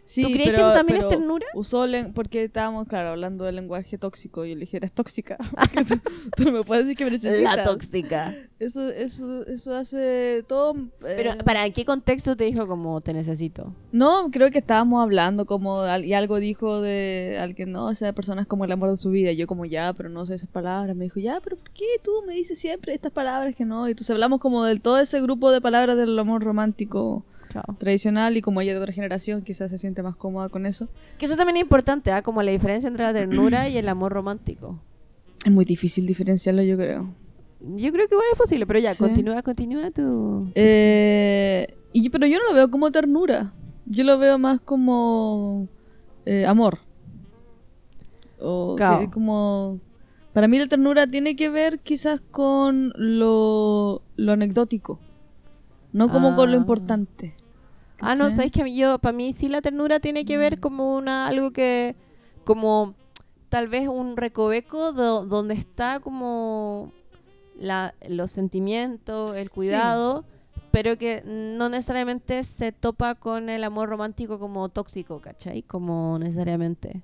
Sí, 0.07 0.21
¿Tú 0.21 0.29
crees 0.31 0.51
que 0.51 0.61
eso 0.61 0.71
también 0.71 1.01
es 1.01 1.09
ternura? 1.09 1.45
Usó 1.53 1.85
porque 2.13 2.45
estábamos, 2.45 2.87
claro, 2.87 3.09
hablando 3.09 3.43
del 3.43 3.57
lenguaje 3.57 3.97
tóxico 3.97 4.45
y 4.45 4.51
yo 4.51 4.55
le 4.55 4.61
dije, 4.61 4.77
eres 4.77 4.93
tóxica. 4.93 5.37
Tú, 5.87 5.99
tú 6.37 6.43
no 6.45 6.51
me 6.53 6.63
puedes 6.63 6.85
decir 6.85 6.97
que 6.97 7.11
necesitas. 7.11 7.57
La 7.57 7.63
tóxica. 7.63 8.33
Eso, 8.57 8.87
eso, 8.87 9.45
eso 9.45 9.75
hace 9.75 10.45
todo... 10.47 10.75
eh, 11.05 11.13
Pero 11.17 11.37
¿para 11.43 11.69
qué 11.71 11.83
contexto 11.83 12.37
te 12.37 12.45
dijo 12.45 12.67
como 12.67 13.01
te 13.01 13.11
necesito? 13.11 13.73
No, 13.91 14.31
creo 14.31 14.49
que 14.49 14.59
estábamos 14.59 15.03
hablando 15.03 15.45
como 15.45 15.83
y 15.97 16.13
algo 16.13 16.37
dijo 16.37 16.79
de 16.79 17.37
alguien, 17.41 17.73
no, 17.73 17.91
esa 17.91 18.13
persona 18.13 18.43
es 18.43 18.47
como 18.47 18.63
el 18.63 18.71
amor 18.71 18.89
de 18.89 18.95
su 18.97 19.09
vida. 19.09 19.31
Y 19.31 19.35
yo 19.35 19.45
como 19.45 19.65
ya, 19.65 19.91
pero 19.91 20.07
no 20.07 20.25
sé 20.25 20.35
esas 20.35 20.49
palabras. 20.49 20.95
Me 20.95 21.03
dijo, 21.03 21.19
ya, 21.19 21.41
pero 21.43 21.57
¿por 21.57 21.69
qué 21.71 21.83
tú 22.01 22.11
me 22.25 22.33
dices 22.33 22.57
siempre 22.57 22.93
estas 22.93 23.11
palabras 23.11 23.53
que 23.55 23.65
no? 23.65 23.87
Y 23.87 23.91
entonces 23.91 24.11
hablamos 24.11 24.39
como 24.39 24.63
del 24.63 24.79
todo 24.79 24.99
ese 24.99 25.19
grupo 25.19 25.51
de 25.51 25.59
palabras 25.59 25.97
del 25.97 26.17
amor 26.17 26.41
romántico 26.43 27.25
Claro. 27.63 27.79
tradicional 27.79 28.37
y 28.37 28.41
como 28.41 28.61
ella 28.61 28.73
de 28.73 28.79
otra 28.79 28.93
generación 28.93 29.41
quizás 29.41 29.71
se 29.71 29.77
siente 29.77 30.03
más 30.03 30.15
cómoda 30.15 30.49
con 30.49 30.65
eso. 30.65 30.87
Que 31.17 31.25
eso 31.25 31.35
también 31.35 31.57
es 31.57 31.61
importante, 31.63 32.11
¿ah? 32.11 32.21
como 32.21 32.41
la 32.43 32.51
diferencia 32.51 32.87
entre 32.87 33.03
la 33.03 33.13
ternura 33.13 33.67
y 33.69 33.77
el 33.77 33.87
amor 33.89 34.11
romántico. 34.13 34.79
Es 35.45 35.51
muy 35.51 35.65
difícil 35.65 36.05
diferenciarlo, 36.05 36.61
yo 36.63 36.77
creo. 36.77 37.13
Yo 37.59 37.91
creo 37.91 38.07
que 38.07 38.13
igual 38.15 38.27
es 38.31 38.37
posible, 38.37 38.67
pero 38.67 38.79
ya, 38.79 38.93
Sí. 38.93 38.99
continúa, 39.03 39.41
continúa 39.41 39.89
tu... 39.91 40.51
Eh, 40.55 41.67
y, 41.93 42.09
pero 42.09 42.27
yo 42.27 42.37
no 42.39 42.49
lo 42.49 42.53
veo 42.53 42.69
como 42.69 42.91
ternura. 42.91 43.53
Yo 43.85 44.03
lo 44.03 44.17
veo 44.19 44.37
más 44.37 44.61
como 44.61 45.67
eh, 46.25 46.45
amor. 46.45 46.79
O 48.39 48.75
que- 48.75 49.09
como... 49.11 49.79
Para 50.33 50.47
mí 50.47 50.59
la 50.59 50.67
ternura 50.67 51.07
tiene 51.07 51.35
que 51.35 51.49
ver 51.49 51.79
quizás 51.79 52.21
con 52.21 52.93
lo, 52.95 54.03
lo 54.17 54.31
anecdótico. 54.33 54.99
No 55.93 56.09
como 56.09 56.35
con 56.35 56.51
lo 56.51 56.57
Ah. 56.57 56.61
importante. 56.61 57.33
Ah, 57.99 58.15
no, 58.15 58.29
sabéis 58.31 58.51
que 58.51 58.75
yo, 58.75 58.99
para 58.99 59.15
mí 59.15 59.33
sí 59.33 59.49
la 59.49 59.61
ternura 59.61 59.99
tiene 59.99 60.23
que 60.25 60.37
ver 60.37 60.57
Mm. 60.57 60.59
como 60.59 60.95
una, 60.95 61.27
algo 61.27 61.51
que, 61.51 61.95
como 62.43 62.93
tal 63.49 63.67
vez 63.67 63.87
un 63.87 64.17
recoveco 64.17 64.91
do- 64.93 65.25
donde 65.25 65.53
está 65.55 65.99
como 65.99 66.91
la, 67.59 67.93
los 68.07 68.31
sentimientos, 68.31 69.35
el 69.35 69.49
cuidado, 69.49 70.25
pero 70.71 70.97
que 70.97 71.23
no 71.25 71.69
necesariamente 71.69 72.43
se 72.43 72.71
topa 72.71 73.15
con 73.15 73.49
el 73.49 73.63
amor 73.63 73.89
romántico 73.89 74.37
como 74.37 74.69
tóxico, 74.69 75.19
¿cachai? 75.21 75.63
Como 75.63 76.19
necesariamente. 76.19 77.01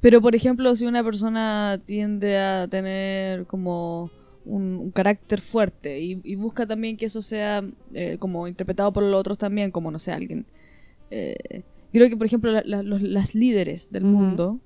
Pero, 0.00 0.20
por 0.20 0.34
ejemplo, 0.34 0.74
si 0.76 0.86
una 0.86 1.02
persona 1.02 1.78
tiende 1.84 2.38
a 2.38 2.68
tener 2.68 3.46
como 3.46 4.10
un, 4.46 4.74
un 4.76 4.90
carácter 4.90 5.40
fuerte 5.40 6.00
y, 6.00 6.20
y 6.24 6.34
busca 6.34 6.66
también 6.66 6.96
que 6.96 7.06
eso 7.06 7.22
sea 7.22 7.62
eh, 7.94 8.16
como 8.18 8.46
interpretado 8.48 8.92
por 8.92 9.02
los 9.02 9.18
otros 9.18 9.38
también, 9.38 9.70
como, 9.70 9.90
no 9.90 9.98
sé, 9.98 10.12
alguien... 10.12 10.46
eh, 11.10 11.62
creo 11.92 12.08
que, 12.08 12.16
por 12.16 12.26
ejemplo, 12.26 12.50
la- 12.52 12.62
la- 12.64 12.82
los- 12.82 13.00
las 13.02 13.34
líderes 13.34 13.90
del 13.92 14.04
mundo, 14.04 14.58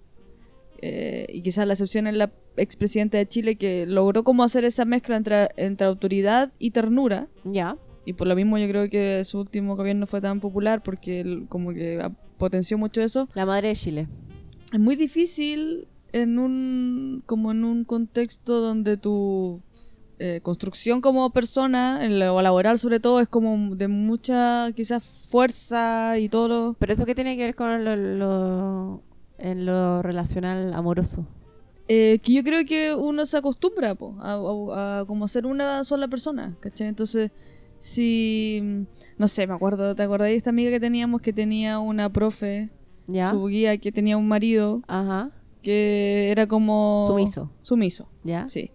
eh, 0.80 1.26
y 1.32 1.42
quizás 1.42 1.66
la 1.66 1.74
excepción 1.74 2.06
es 2.06 2.14
la 2.14 2.30
expresidenta 2.56 3.18
de 3.18 3.26
Chile, 3.28 3.56
que 3.56 3.86
logró 3.86 4.24
como 4.24 4.42
hacer 4.44 4.64
esa 4.64 4.84
mezcla 4.84 5.16
entre, 5.16 5.48
entre 5.56 5.86
autoridad 5.86 6.52
y 6.58 6.70
ternura, 6.70 7.28
Ya. 7.44 7.76
y 8.04 8.14
por 8.14 8.26
lo 8.26 8.34
mismo 8.34 8.58
yo 8.58 8.66
creo 8.68 8.88
que 8.88 9.22
su 9.24 9.38
último 9.40 9.76
gobierno 9.76 10.06
fue 10.06 10.20
tan 10.20 10.40
popular 10.40 10.82
porque 10.82 11.20
él 11.20 11.46
como 11.48 11.72
que 11.72 12.00
potenció 12.38 12.78
mucho 12.78 13.00
eso, 13.02 13.28
La 13.34 13.44
madre 13.46 13.68
de 13.68 13.74
Chile. 13.76 14.08
es 14.72 14.80
muy 14.80 14.96
difícil 14.96 15.86
en 16.12 16.38
un 16.38 17.22
como 17.26 17.50
en 17.52 17.64
un 17.64 17.84
contexto 17.84 18.60
donde 18.60 18.96
tu 18.96 19.60
eh, 20.20 20.40
construcción 20.42 21.00
como 21.00 21.30
persona 21.30 22.04
en 22.04 22.18
lo 22.18 22.40
laboral 22.42 22.78
sobre 22.78 22.98
todo 23.00 23.20
es 23.20 23.28
como 23.28 23.74
de 23.76 23.86
mucha 23.88 24.72
quizás 24.72 25.04
fuerza 25.04 26.18
y 26.18 26.28
todo 26.28 26.48
lo- 26.48 26.76
Pero 26.78 26.92
eso 26.92 27.06
qué 27.06 27.14
tiene 27.14 27.36
que 27.36 27.44
ver 27.44 27.54
con 27.54 27.84
lo, 27.84 27.94
lo- 27.96 29.02
en 29.38 29.64
lo 29.66 30.02
relacional 30.02 30.74
amoroso. 30.74 31.24
eh, 31.86 32.18
que 32.22 32.32
yo 32.32 32.42
creo 32.42 32.64
que 32.66 32.94
uno 32.94 33.24
se 33.26 33.36
acostumbra 33.38 33.94
po, 33.94 34.16
a, 34.20 34.32
a- 34.34 35.00
a 35.00 35.04
como 35.06 35.26
ser 35.28 35.46
una 35.46 35.84
sola 35.84 36.08
persona 36.08 36.56
¿cachai? 36.60 36.88
entonces 36.88 37.30
si 37.78 38.84
no 39.18 39.28
sé 39.28 39.46
me 39.46 39.54
acuerdo 39.54 39.94
te 39.94 40.02
acordás 40.02 40.28
de 40.28 40.36
esta 40.36 40.50
amiga 40.50 40.70
que 40.70 40.80
teníamos 40.80 41.20
que 41.22 41.32
tenía 41.32 41.78
una 41.78 42.12
profe 42.12 42.70
¿Ya? 43.06 43.30
su 43.30 43.46
guía 43.46 43.78
que 43.78 43.92
tenía 43.92 44.16
un 44.18 44.28
marido 44.28 44.82
Ajá. 44.88 45.30
que 45.62 46.30
era 46.30 46.46
como 46.46 47.04
Sumiso. 47.06 47.50
sumiso 47.62 48.08
¿Ya? 48.24 48.48
Sí. 48.48 48.70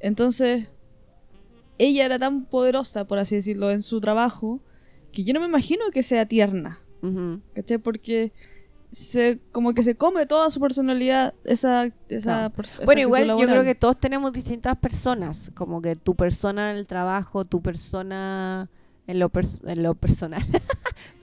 Entonces, 0.00 0.68
ella 1.78 2.04
era 2.04 2.18
tan 2.18 2.44
poderosa, 2.44 3.04
por 3.06 3.18
así 3.18 3.34
decirlo, 3.36 3.70
en 3.70 3.82
su 3.82 4.00
trabajo, 4.00 4.60
que 5.12 5.24
yo 5.24 5.32
no 5.34 5.40
me 5.40 5.46
imagino 5.46 5.84
que 5.92 6.02
sea 6.02 6.26
tierna. 6.26 6.80
¿cachai? 7.54 7.78
Porque 7.78 8.32
se, 8.92 9.40
como 9.52 9.74
que 9.74 9.82
se 9.82 9.96
come 9.96 10.24
toda 10.26 10.50
su 10.50 10.60
personalidad 10.60 11.34
esa, 11.44 11.86
esa, 12.08 12.46
esa 12.72 12.84
Bueno, 12.84 13.00
igual 13.02 13.22
yo 13.40 13.46
creo 13.52 13.64
que 13.64 13.74
todos 13.74 13.98
tenemos 13.98 14.32
distintas 14.32 14.76
personas, 14.78 15.50
como 15.54 15.82
que 15.82 15.96
tu 15.96 16.14
persona 16.14 16.70
en 16.70 16.76
el 16.78 16.86
trabajo, 16.86 17.44
tu 17.44 17.60
persona 17.60 18.70
en 19.06 19.18
lo, 19.18 19.30
pers- 19.30 19.62
en 19.68 19.82
lo 19.82 19.94
personal. 19.94 20.42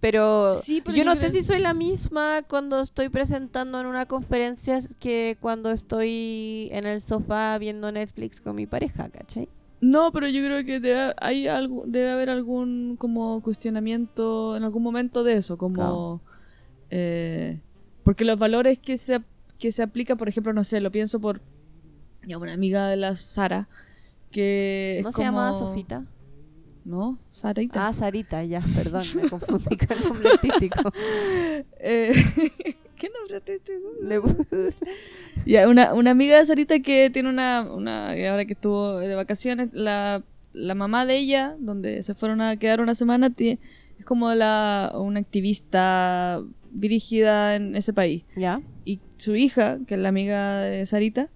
Pero, 0.00 0.56
Sí, 0.56 0.80
pero 0.80 0.96
yo 0.96 1.04
no 1.04 1.14
sé 1.16 1.30
si 1.30 1.42
soy 1.44 1.58
la 1.60 1.74
misma 1.74 2.42
cuando 2.48 2.80
estoy 2.80 3.08
presentando 3.08 3.80
en 3.80 3.86
una 3.86 4.06
conferencia 4.06 4.80
que 4.98 5.36
cuando 5.40 5.70
estoy 5.70 6.68
en 6.72 6.86
el 6.86 7.00
sofá 7.00 7.56
viendo 7.58 7.90
Netflix 7.92 8.40
con 8.40 8.56
mi 8.56 8.66
pareja, 8.66 9.08
¿cachai? 9.08 9.48
No, 9.80 10.10
pero 10.12 10.26
yo 10.28 10.44
creo 10.44 10.64
que 10.64 10.80
debe, 10.80 11.14
hay 11.20 11.46
algo, 11.46 11.84
debe 11.86 12.10
haber 12.10 12.30
algún 12.30 12.96
como 12.98 13.40
cuestionamiento 13.42 14.56
en 14.56 14.64
algún 14.64 14.82
momento 14.82 15.22
de 15.24 15.34
eso, 15.36 15.56
como... 15.56 15.74
Claro. 15.74 16.20
eh, 16.90 17.60
porque 18.04 18.24
los 18.24 18.38
valores 18.38 18.78
que 18.78 18.96
se, 18.96 19.20
que 19.58 19.70
se 19.70 19.82
aplican, 19.82 20.16
por 20.16 20.28
ejemplo, 20.28 20.52
no 20.52 20.64
sé, 20.64 20.80
lo 20.80 20.90
pienso 20.90 21.20
por 21.20 21.40
ya, 22.26 22.38
una 22.38 22.52
amiga 22.54 22.88
de 22.88 22.96
la 22.96 23.14
Sara, 23.16 23.68
que... 24.30 25.00
¿No 25.04 25.12
se 25.12 25.22
llamaba 25.22 25.52
como- 25.52 25.68
Sofita? 25.68 26.04
No, 26.84 27.18
Sarita. 27.32 27.86
Ah, 27.86 27.92
Sarita, 27.92 28.42
ya, 28.44 28.62
perdón, 28.74 29.02
me 29.14 29.28
confundí 29.28 29.76
con 29.76 29.96
el 29.98 30.04
nombre 30.08 30.28
artístico. 30.30 30.80
Eh, 31.80 32.14
¿Qué 32.98 33.08
artístico? 33.34 33.92
Le- 34.02 34.20
Ya, 35.46 35.68
una, 35.68 35.94
una 35.94 36.10
amiga 36.10 36.38
de 36.38 36.44
Sarita 36.46 36.78
que 36.80 37.10
tiene 37.10 37.28
una, 37.28 37.62
una 37.70 38.10
ahora 38.10 38.44
que 38.44 38.52
estuvo 38.54 38.98
de 38.98 39.14
vacaciones, 39.14 39.68
la, 39.72 40.22
la 40.52 40.74
mamá 40.74 41.06
de 41.06 41.16
ella, 41.16 41.56
donde 41.58 42.02
se 42.02 42.14
fueron 42.14 42.40
a 42.40 42.56
quedar 42.56 42.80
una 42.80 42.94
semana, 42.94 43.32
es 43.38 44.04
como 44.04 44.32
la, 44.34 44.92
una 44.94 45.20
activista 45.20 46.42
dirigida 46.70 47.56
en 47.56 47.76
ese 47.76 47.92
país. 47.92 48.24
¿Ya? 48.36 48.60
Y 48.84 49.00
su 49.16 49.36
hija, 49.36 49.78
que 49.86 49.94
es 49.94 50.00
la 50.00 50.08
amiga 50.10 50.60
de 50.60 50.84
Sarita, 50.86 51.30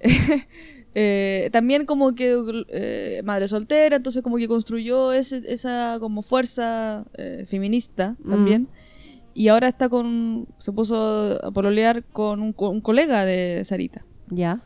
eh, 0.94 1.48
también 1.52 1.86
como 1.86 2.14
que 2.14 2.36
eh, 2.68 3.22
madre 3.24 3.48
soltera, 3.48 3.96
entonces 3.96 4.22
como 4.22 4.36
que 4.36 4.48
construyó 4.48 5.12
ese, 5.12 5.42
esa 5.46 5.98
como 6.00 6.22
fuerza 6.22 7.04
eh, 7.14 7.44
feminista 7.46 8.16
Mm. 8.20 8.32
Y 9.34 9.48
ahora 9.48 9.68
está 9.68 9.88
con, 9.88 10.46
se 10.58 10.72
puso 10.72 11.38
a 11.42 11.50
pololear 11.50 12.04
con 12.04 12.40
un, 12.40 12.54
un 12.56 12.80
colega 12.80 13.24
de 13.24 13.62
Sarita. 13.64 14.04
¿Ya? 14.30 14.62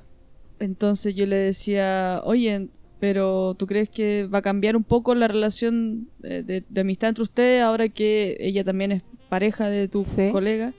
Entonces 0.58 1.14
yo 1.14 1.26
le 1.26 1.36
decía, 1.36 2.20
oye, 2.24 2.68
pero 2.98 3.54
¿tú 3.58 3.66
crees 3.66 3.88
que 3.90 4.26
va 4.26 4.38
a 4.38 4.42
cambiar 4.42 4.76
un 4.76 4.84
poco 4.84 5.14
la 5.14 5.28
relación 5.28 6.08
de, 6.18 6.42
de- 6.42 6.64
de 6.68 6.80
amistad 6.80 7.10
entre 7.10 7.22
ustedes 7.22 7.62
ahora 7.62 7.88
que 7.88 8.36
ella 8.40 8.64
también 8.64 8.90
es 8.92 9.02
pareja 9.28 9.68
de 9.68 9.86
tu 9.88 10.04
Sí. 10.04 10.30
colega? 10.32 10.72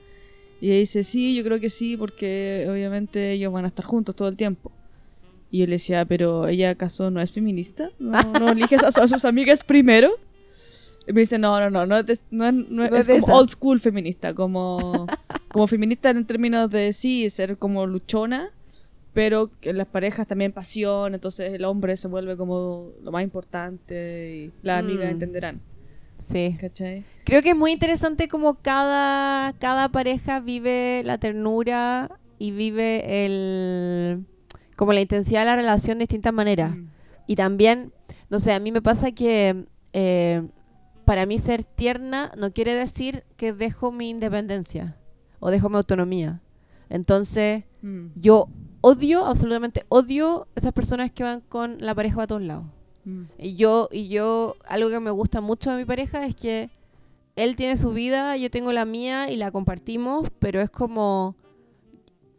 Y 0.60 0.70
ella 0.72 0.80
dice, 0.80 1.04
sí, 1.04 1.36
yo 1.36 1.44
creo 1.44 1.60
que 1.60 1.70
sí, 1.70 1.96
porque 1.96 2.66
obviamente 2.70 3.34
ellos 3.34 3.54
van 3.54 3.66
a 3.66 3.68
estar 3.68 3.86
juntos 3.86 4.16
todo 4.16 4.28
el 4.28 4.36
tiempo. 4.36 4.72
Y 5.52 5.60
yo 5.60 5.66
le 5.68 5.74
decía, 5.74 6.04
pero 6.06 6.48
¿ella 6.48 6.72
acaso 6.72 7.12
no 7.12 7.22
es 7.22 7.32
feminista? 7.32 7.92
¿No, 8.00 8.22
no 8.34 8.52
eliges 8.52 8.84
a, 8.84 8.88
a 8.88 9.08
sus 9.08 9.24
amigas 9.24 9.64
primero? 9.64 10.10
Me 11.08 11.22
dice, 11.22 11.38
no, 11.40 11.60
no, 11.60 11.70
no, 11.70 11.86
no 11.86 11.98
es, 11.98 12.24
no 12.32 12.52
no 12.52 12.90
No 12.90 12.96
es 12.96 13.08
como 13.08 13.36
old 13.38 13.50
school 13.50 13.80
feminista, 13.80 14.34
como, 14.34 15.08
como 15.48 15.68
feminista 15.68 16.10
en 16.10 16.26
términos 16.26 16.70
de 16.70 16.92
sí, 16.94 17.30
ser 17.30 17.58
como 17.58 17.86
luchona, 17.88 18.52
pero 19.14 19.50
en 19.62 19.78
las 19.78 19.88
parejas 19.88 20.28
también 20.28 20.52
pasión, 20.52 21.14
entonces 21.14 21.54
el 21.54 21.64
hombre 21.66 21.96
se 21.98 22.08
vuelve 22.08 22.36
como 22.38 22.90
lo 23.02 23.12
más 23.12 23.24
importante 23.24 24.36
y 24.36 24.52
las 24.62 24.80
amigas 24.84 25.06
Mm. 25.08 25.12
entenderán, 25.12 25.62
Sí. 26.20 26.58
¿cachai? 26.60 27.04
Creo 27.24 27.42
que 27.42 27.50
es 27.52 27.56
muy 27.56 27.72
interesante 27.72 28.28
como 28.28 28.56
cada, 28.56 29.54
cada 29.60 29.90
pareja 29.90 30.40
vive 30.40 31.04
la 31.06 31.18
ternura 31.18 32.12
y 32.40 32.52
vive 32.52 33.26
el 33.26 34.26
como 34.76 34.94
la 34.94 35.02
intensidad 35.02 35.42
de 35.42 35.46
la 35.46 35.56
relación 35.56 35.98
de 35.98 36.04
distintas 36.04 36.34
maneras. 36.34 36.76
Mm. 36.76 36.88
Y 37.28 37.36
también, 37.36 37.92
no 38.30 38.40
sé, 38.40 38.54
a 38.54 38.60
mí 38.60 38.72
me 38.72 38.82
pasa 38.82 39.12
que 39.12 39.66
eh, 39.94 40.44
para 41.08 41.26
mí 41.26 41.40
ser 41.40 41.64
tierna 41.64 42.34
no 42.38 42.52
quiere 42.52 42.74
decir 42.76 43.24
que 43.38 43.54
dejo 43.54 43.94
mi 43.94 44.10
independencia 44.10 44.98
o 45.40 45.50
dejo 45.50 45.70
mi 45.70 45.78
autonomía. 45.78 46.42
Entonces, 46.90 47.64
Mm. 47.82 48.08
yo 48.16 48.50
odio, 48.82 49.26
absolutamente 49.26 49.86
odio 49.88 50.48
esas 50.56 50.74
personas 50.74 51.10
que 51.12 51.24
van 51.24 51.40
con 51.40 51.78
la 51.80 51.96
pareja 51.96 52.24
a 52.24 52.28
todos 52.28 52.42
lados. 52.42 52.66
Mm. 53.06 53.22
Y 53.40 53.56
yo, 53.56 53.88
y 53.90 54.10
yo, 54.10 54.56
algo 54.68 54.90
que 54.90 55.00
me 55.00 55.12
gusta 55.12 55.40
mucho 55.40 55.72
de 55.72 55.78
mi 55.78 55.86
pareja 55.86 56.26
es 56.26 56.36
que 56.36 56.70
él 57.38 57.56
tiene 57.56 57.78
su 57.78 57.94
vida, 57.94 58.36
yo 58.36 58.52
tengo 58.52 58.74
la 58.74 58.84
mía 58.84 59.32
y 59.32 59.38
la 59.38 59.52
compartimos, 59.52 60.30
pero 60.40 60.60
es 60.60 60.70
como, 60.70 61.36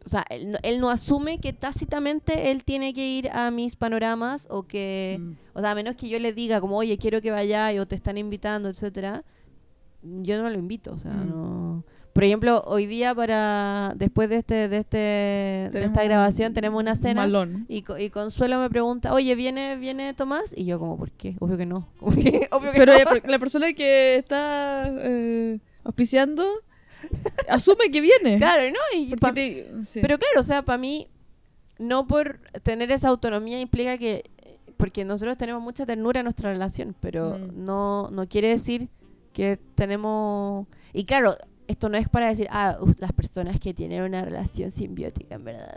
o 0.09 0.11
sea, 0.11 0.25
él 0.31 0.51
no, 0.53 0.57
él 0.63 0.79
no 0.81 0.89
asume 0.89 1.37
que 1.39 1.53
tácitamente 1.53 2.49
él 2.49 2.63
tiene 2.63 2.95
que 2.95 3.05
ir 3.07 3.29
a 3.31 3.51
mis 3.51 3.75
panoramas 3.75 4.47
o 4.49 4.63
que, 4.63 5.17
Mm. 5.19 5.31
o 5.53 5.61
sea, 5.61 5.71
a 5.71 5.75
menos 5.75 5.95
que 5.95 6.09
yo 6.09 6.17
le 6.17 6.33
diga 6.33 6.59
como, 6.61 6.77
oye, 6.77 6.97
quiero 6.97 7.21
que 7.21 7.29
vaya 7.29 7.69
o 7.79 7.85
te 7.85 7.93
están 7.95 8.17
invitando, 8.17 8.69
etcétera, 8.69 9.23
yo 10.01 10.41
no 10.41 10.49
lo 10.49 10.57
invito, 10.57 10.93
o 10.93 10.97
sea, 10.97 11.11
Mm. 11.13 11.29
no. 11.29 11.83
Por 12.13 12.23
ejemplo, 12.23 12.63
hoy 12.65 12.87
día 12.87 13.13
para 13.13 13.93
después 13.95 14.29
de 14.29 14.37
este 14.37 14.67
de 14.67 14.77
este 14.77 14.97
de 14.97 15.83
esta 15.85 16.03
grabación 16.03 16.53
tenemos 16.55 16.81
una 16.81 16.91
un 16.93 16.97
cena 16.97 17.21
malón. 17.21 17.65
y, 17.69 17.83
y 17.99 18.09
Consuelo 18.09 18.59
me 18.59 18.69
pregunta, 18.69 19.13
oye, 19.13 19.35
¿viene, 19.35 19.75
¿viene 19.77 20.15
Tomás? 20.15 20.51
Y 20.57 20.65
yo 20.65 20.79
como, 20.79 20.97
¿por 20.97 21.11
qué? 21.11 21.35
Obvio 21.39 21.55
que 21.55 21.67
no. 21.67 21.87
Obvio 22.01 22.71
que 22.71 22.77
Pero 22.79 22.93
no. 22.93 22.99
porque 23.07 23.27
la 23.27 23.37
persona 23.39 23.73
que 23.73 24.15
está 24.15 24.85
eh, 24.91 25.59
auspiciando 25.83 26.43
asume 27.49 27.91
que 27.91 28.01
viene. 28.01 28.37
Claro, 28.37 28.69
¿no? 28.71 28.97
Y 28.99 29.07
Porque 29.09 29.19
pa- 29.19 29.33
te- 29.33 29.85
sí. 29.85 29.99
Pero 30.01 30.17
claro, 30.17 30.39
o 30.39 30.43
sea, 30.43 30.63
para 30.63 30.77
mí, 30.77 31.07
no 31.77 32.07
por 32.07 32.39
tener 32.63 32.91
esa 32.91 33.09
autonomía 33.09 33.59
implica 33.59 33.97
que... 33.97 34.29
Porque 34.77 35.03
nosotros 35.03 35.37
tenemos 35.37 35.61
mucha 35.61 35.85
ternura 35.85 36.21
en 36.21 36.23
nuestra 36.25 36.51
relación, 36.51 36.95
pero 36.99 37.37
Mm. 37.37 37.65
no, 37.65 38.09
no 38.11 38.27
quiere 38.27 38.49
decir 38.49 38.87
que 39.33 39.59
tenemos... 39.75 40.67
Y 40.93 41.03
claro, 41.05 41.37
esto 41.67 41.89
no 41.89 41.97
es 41.97 42.07
para 42.09 42.27
decir, 42.29 42.47
ah, 42.49 42.77
uf, 42.81 42.93
las 42.99 43.11
personas 43.13 43.59
que 43.59 43.73
tienen 43.73 44.01
una 44.03 44.23
relación 44.23 44.71
simbiótica, 44.71 45.35
en 45.35 45.43
verdad, 45.43 45.75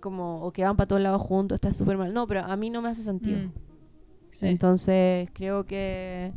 como, 0.00 0.42
o 0.42 0.52
que 0.52 0.62
van 0.64 0.76
para 0.76 0.86
todos 0.88 1.02
lados 1.02 1.20
juntos, 1.20 1.56
está 1.56 1.72
súper 1.72 1.96
mal. 1.98 2.14
No, 2.14 2.26
pero 2.26 2.40
a 2.40 2.56
mí 2.56 2.70
no 2.70 2.80
me 2.80 2.88
hace 2.90 3.02
sentido. 3.02 3.38
Mm. 3.38 3.52
Sí. 4.30 4.46
Entonces, 4.46 5.28
creo 5.34 5.64
que 5.66 6.32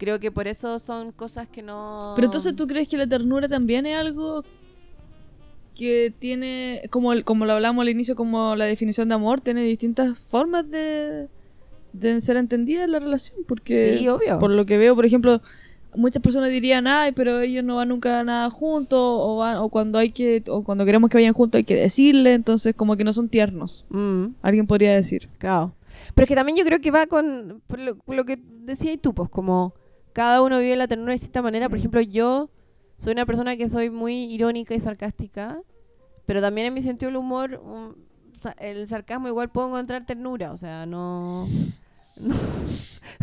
creo 0.00 0.18
que 0.18 0.32
por 0.32 0.48
eso 0.48 0.78
son 0.80 1.12
cosas 1.12 1.46
que 1.46 1.62
no... 1.62 2.14
Pero 2.16 2.24
entonces 2.26 2.56
tú 2.56 2.66
crees 2.66 2.88
que 2.88 2.96
la 2.96 3.06
ternura 3.06 3.46
también 3.48 3.84
es 3.86 3.96
algo 3.96 4.42
que 5.76 6.12
tiene, 6.18 6.82
como, 6.90 7.12
el- 7.12 7.24
como 7.24 7.46
lo 7.46 7.52
hablamos 7.52 7.82
al 7.82 7.88
inicio, 7.88 8.14
como 8.16 8.56
la 8.56 8.64
definición 8.64 9.08
de 9.08 9.14
amor, 9.14 9.40
tiene 9.40 9.62
distintas 9.62 10.18
formas 10.18 10.68
de, 10.70 11.28
de 11.92 12.20
ser 12.20 12.36
entendida 12.36 12.84
en 12.84 12.92
la 12.92 12.98
relación. 12.98 13.38
Porque 13.46 13.98
Sí, 13.98 14.08
obvio. 14.08 14.38
por 14.38 14.50
lo 14.50 14.66
que 14.66 14.76
veo, 14.78 14.94
por 14.94 15.06
ejemplo, 15.06 15.40
muchas 15.94 16.22
personas 16.22 16.50
dirían, 16.50 16.86
ay, 16.86 17.12
pero 17.12 17.40
ellos 17.40 17.64
no 17.64 17.76
van 17.76 17.88
nunca 17.88 18.20
a 18.20 18.24
nada 18.24 18.50
juntos, 18.50 18.98
o, 19.00 19.36
van- 19.38 19.58
o 19.58 19.68
cuando 19.70 19.98
hay 19.98 20.10
que, 20.10 20.42
o 20.48 20.64
cuando 20.64 20.84
queremos 20.84 21.08
que 21.10 21.16
vayan 21.18 21.32
juntos 21.34 21.58
hay 21.58 21.64
que 21.64 21.76
decirle, 21.76 22.34
entonces 22.34 22.74
como 22.74 22.96
que 22.96 23.04
no 23.04 23.12
son 23.12 23.28
tiernos. 23.28 23.84
Mm. 23.90 24.26
Alguien 24.42 24.66
podría 24.66 24.94
decir. 24.94 25.28
Claro. 25.38 25.72
Pero 26.14 26.24
es 26.24 26.28
que 26.28 26.34
también 26.34 26.56
yo 26.56 26.64
creo 26.64 26.80
que 26.80 26.90
va 26.90 27.06
con 27.06 27.62
por 27.66 27.78
lo, 27.78 27.96
lo 28.06 28.24
que 28.24 28.38
decías 28.64 28.98
tú, 29.00 29.14
pues 29.14 29.28
como 29.30 29.74
cada 30.12 30.42
uno 30.42 30.58
vive 30.58 30.76
la 30.76 30.88
ternura 30.88 31.10
de 31.10 31.14
distinta 31.14 31.42
manera. 31.42 31.68
Por 31.68 31.78
Mm. 31.78 31.80
ejemplo, 31.80 32.00
yo 32.00 32.50
soy 32.96 33.12
una 33.12 33.26
persona 33.26 33.56
que 33.56 33.68
soy 33.68 33.90
muy 33.90 34.24
irónica 34.32 34.74
y 34.74 34.80
sarcástica, 34.80 35.60
pero 36.26 36.40
también 36.40 36.68
en 36.68 36.74
mi 36.74 36.82
sentido 36.82 37.08
del 37.10 37.16
humor, 37.16 37.60
um, 37.64 37.94
el 38.58 38.86
sarcasmo 38.86 39.28
igual 39.28 39.50
puedo 39.50 39.68
encontrar 39.68 40.04
ternura, 40.04 40.52
o 40.52 40.56
sea, 40.56 40.86
no... 40.86 41.46
no. 42.16 42.34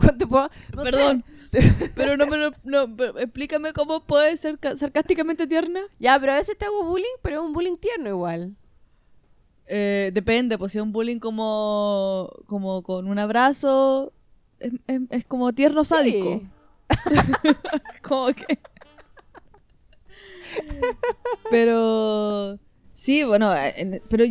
Cuando 0.00 0.28
puedo- 0.28 0.48
no 0.74 0.84
sé. 0.84 0.90
Perdón, 0.90 1.24
pero 1.96 2.16
no 2.16 2.26
me 2.26 2.36
lo, 2.36 2.52
no, 2.64 2.94
pero 2.96 3.18
explícame 3.18 3.72
cómo 3.72 4.04
puede 4.04 4.36
ser 4.36 4.58
ca- 4.58 4.76
sarcásticamente 4.76 5.46
tierna. 5.46 5.80
Ya, 5.98 6.18
pero 6.20 6.32
a 6.32 6.36
veces 6.36 6.56
te 6.56 6.64
hago 6.64 6.84
bullying, 6.84 7.16
pero 7.22 7.36
es 7.40 7.42
un 7.42 7.52
bullying 7.52 7.76
tierno 7.76 8.08
igual. 8.08 8.54
Eh, 9.66 10.10
depende, 10.12 10.58
pues 10.58 10.72
si 10.72 10.78
es 10.78 10.84
un 10.84 10.92
bullying 10.92 11.18
como, 11.18 12.30
como 12.46 12.82
con 12.82 13.08
un 13.08 13.18
abrazo, 13.18 14.12
es, 14.62 14.72
es- 14.86 15.00
es 15.10 15.24
como 15.26 15.52
tierno 15.52 15.84
sádico. 15.84 16.40
Sí. 16.40 16.48
Como 18.02 18.26
que... 18.32 18.58
pero 21.50 22.58
sí, 22.92 23.24
bueno, 23.24 23.52
en- 23.56 24.02
pero 24.10 24.24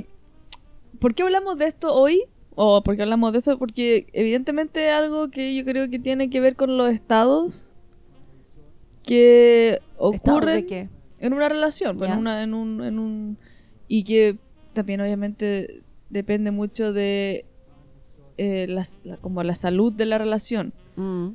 ¿por 1.00 1.14
qué 1.16 1.24
hablamos 1.24 1.58
de 1.58 1.66
esto 1.66 1.94
hoy? 1.94 2.24
¿O 2.56 2.84
por 2.84 2.96
qué 2.96 3.04
hablamos 3.04 3.32
de 3.32 3.40
esto? 3.40 3.58
Porque 3.58 4.08
evidentemente 4.14 4.88
es 4.90 4.94
algo 4.94 5.30
que 5.30 5.56
yo 5.56 5.64
creo 5.66 5.90
que 5.90 6.00
tiene 6.00 6.30
que 6.30 6.42
ver 6.42 6.56
con 6.56 6.78
los 6.78 6.90
estados 6.92 7.68
que 9.04 9.80
¿Estados 9.82 10.16
ocurren 10.16 10.56
de 10.56 10.66
qué? 10.66 10.90
en 11.20 11.34
una 11.34 11.50
relación, 11.50 11.98
Ya. 12.00 12.14
en, 12.14 12.20
una, 12.20 12.44
en, 12.44 12.54
un, 12.54 12.84
en 12.84 13.00
un... 13.00 13.38
Y 13.88 14.04
que 14.04 14.38
también 14.74 15.02
obviamente 15.02 15.82
depende 16.10 16.52
mucho 16.52 16.94
de 16.94 17.46
eh, 18.44 18.66
las- 18.68 19.02
la, 19.04 19.18
como 19.18 19.44
la 19.44 19.54
salud 19.56 19.94
de 19.94 20.06
la 20.06 20.18
relación. 20.18 20.74
Mm. 20.96 21.30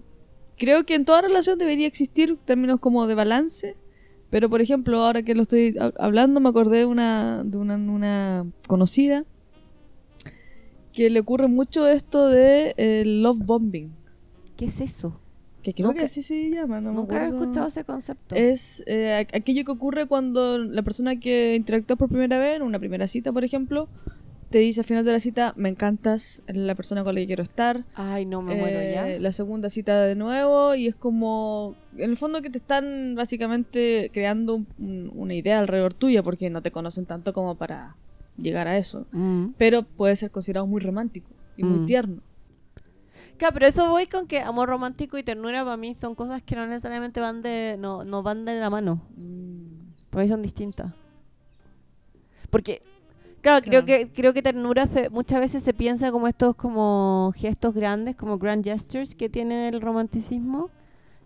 Creo 0.59 0.85
que 0.87 0.95
en 0.95 1.05
toda 1.05 1.21
relación 1.23 1.59
debería 1.59 1.87
existir 1.87 2.37
términos 2.45 2.81
como 2.81 3.07
de 3.07 3.15
balance, 3.15 3.77
pero 4.31 4.49
por 4.51 4.61
ejemplo, 4.61 5.05
ahora 5.05 5.23
que 5.23 5.35
lo 5.35 5.43
estoy 5.43 5.75
hab- 5.75 5.95
hablando, 5.99 6.41
me 6.41 6.49
acordé 6.49 6.79
de 6.79 6.87
una, 6.87 7.45
de 7.45 7.57
una, 7.59 7.77
una 7.77 8.47
conocida 8.67 9.25
que 10.93 11.11
le 11.11 11.21
ocurre 11.21 11.47
mucho 11.49 11.87
esto 11.87 12.29
de 12.29 12.75
eh, 12.79 13.05
love 13.07 13.39
bombing, 13.45 13.93
¿Qué 14.57 14.65
es 14.67 14.81
eso? 14.81 15.21
que 15.63 15.75
creo 15.75 15.89
Nunca- 15.89 16.01
que 16.01 16.07
así 16.07 16.23
se 16.23 16.49
llama, 16.51 16.81
no 16.81 16.91
me 16.93 16.97
Nunca 17.01 17.25
he 17.25 17.29
escuchado 17.29 17.67
ese 17.67 17.83
concepto. 17.85 18.35
Es 18.37 18.83
eh, 18.87 19.27
aqu- 19.27 19.37
aquello 19.41 19.65
que 19.65 19.73
ocurre 19.73 20.07
cuando 20.07 20.59
la 20.59 20.83
persona 20.83 21.17
que 21.19 21.55
interactúa 21.57 21.97
por 21.97 22.09
primera 22.09 22.39
vez, 22.39 22.57
en 22.57 22.63
una 22.63 22.79
primera 22.79 23.07
cita, 23.09 23.33
por 23.33 23.43
ejemplo, 23.45 23.89
te 24.57 24.61
dice 24.63 24.81
al 24.81 24.87
final 24.87 25.05
de 25.05 25.13
la 25.13 25.21
cita, 25.21 25.53
me 25.57 25.69
encantas, 25.69 26.43
eres 26.47 26.63
la 26.63 26.75
persona 26.75 27.05
con 27.05 27.15
la 27.15 27.21
que 27.21 27.27
quiero 27.27 27.43
estar. 27.43 27.85
Ay, 27.95 28.25
no 28.25 28.41
me 28.41 28.55
muero 28.55 28.79
Eh, 28.79 28.93
ya. 28.95 29.21
La 29.21 29.31
segunda 29.33 29.69
cita 29.69 30.01
de 30.01 30.15
nuevo 30.15 30.75
y 30.75 30.87
es 30.87 30.97
como, 30.97 31.75
en 31.95 32.09
el 32.09 32.17
fondo 32.17 32.41
que 32.41 32.49
te 32.49 32.57
están 32.57 33.15
básicamente 33.15 34.11
creando 34.15 34.55
un- 34.55 34.67
un- 34.79 35.13
una 35.15 35.35
idea 35.35 35.59
alrededor 35.59 35.93
tuya 35.93 36.23
porque 36.23 36.49
no 36.49 36.63
te 36.63 36.71
conocen 36.71 37.05
tanto 37.05 37.35
como 37.35 37.57
para 37.57 37.97
llegar 38.39 38.67
a 38.67 38.79
eso. 38.79 39.07
Mm. 39.13 39.49
Pero 39.59 39.83
puede 39.83 40.17
ser 40.17 40.31
considerado 40.31 40.67
muy 40.67 40.81
romántico 40.81 41.29
y 41.59 41.63
muy 41.63 41.81
Mm. 41.81 41.87
tierno. 41.87 42.23
Claro, 43.37 43.53
pero 43.53 43.67
eso 43.67 43.91
voy 43.91 44.07
con 44.07 44.27
que 44.27 44.41
amor 44.41 44.71
romántico 44.71 45.19
y 45.19 45.23
ternura 45.23 45.65
para 45.65 45.77
mí 45.77 45.93
son 45.93 46.15
cosas 46.15 46.43
que 46.43 46.57
no 46.57 46.67
necesariamente 46.67 47.21
van 47.21 47.43
de 47.43 47.77
no, 47.79 48.05
no 48.05 48.23
van 48.23 48.47
de 48.47 48.59
la 48.59 48.71
mano. 48.71 49.03
Para 50.09 50.23
mí 50.23 50.29
son 50.31 50.41
distintas. 50.41 50.95
Porque 52.49 52.81
claro, 53.43 53.65
creo 53.65 53.85
que 53.85 54.09
creo 54.13 54.33
que 54.35 54.43
ternura 54.43 54.87
se, 54.87 55.09
muchas 55.11 55.41
veces 55.41 55.63
se 55.63 55.75
piensa 55.75 56.11
como 56.11 56.29
estos 56.29 56.57
como 56.57 57.33
gestos 57.37 57.75
grandes, 57.75 58.17
como 58.17 58.39
grand 58.39 58.65
gestures 58.65 59.15
que 59.15 59.29
tiene 59.29 59.69
el 59.69 59.81
romanticismo 59.81 60.71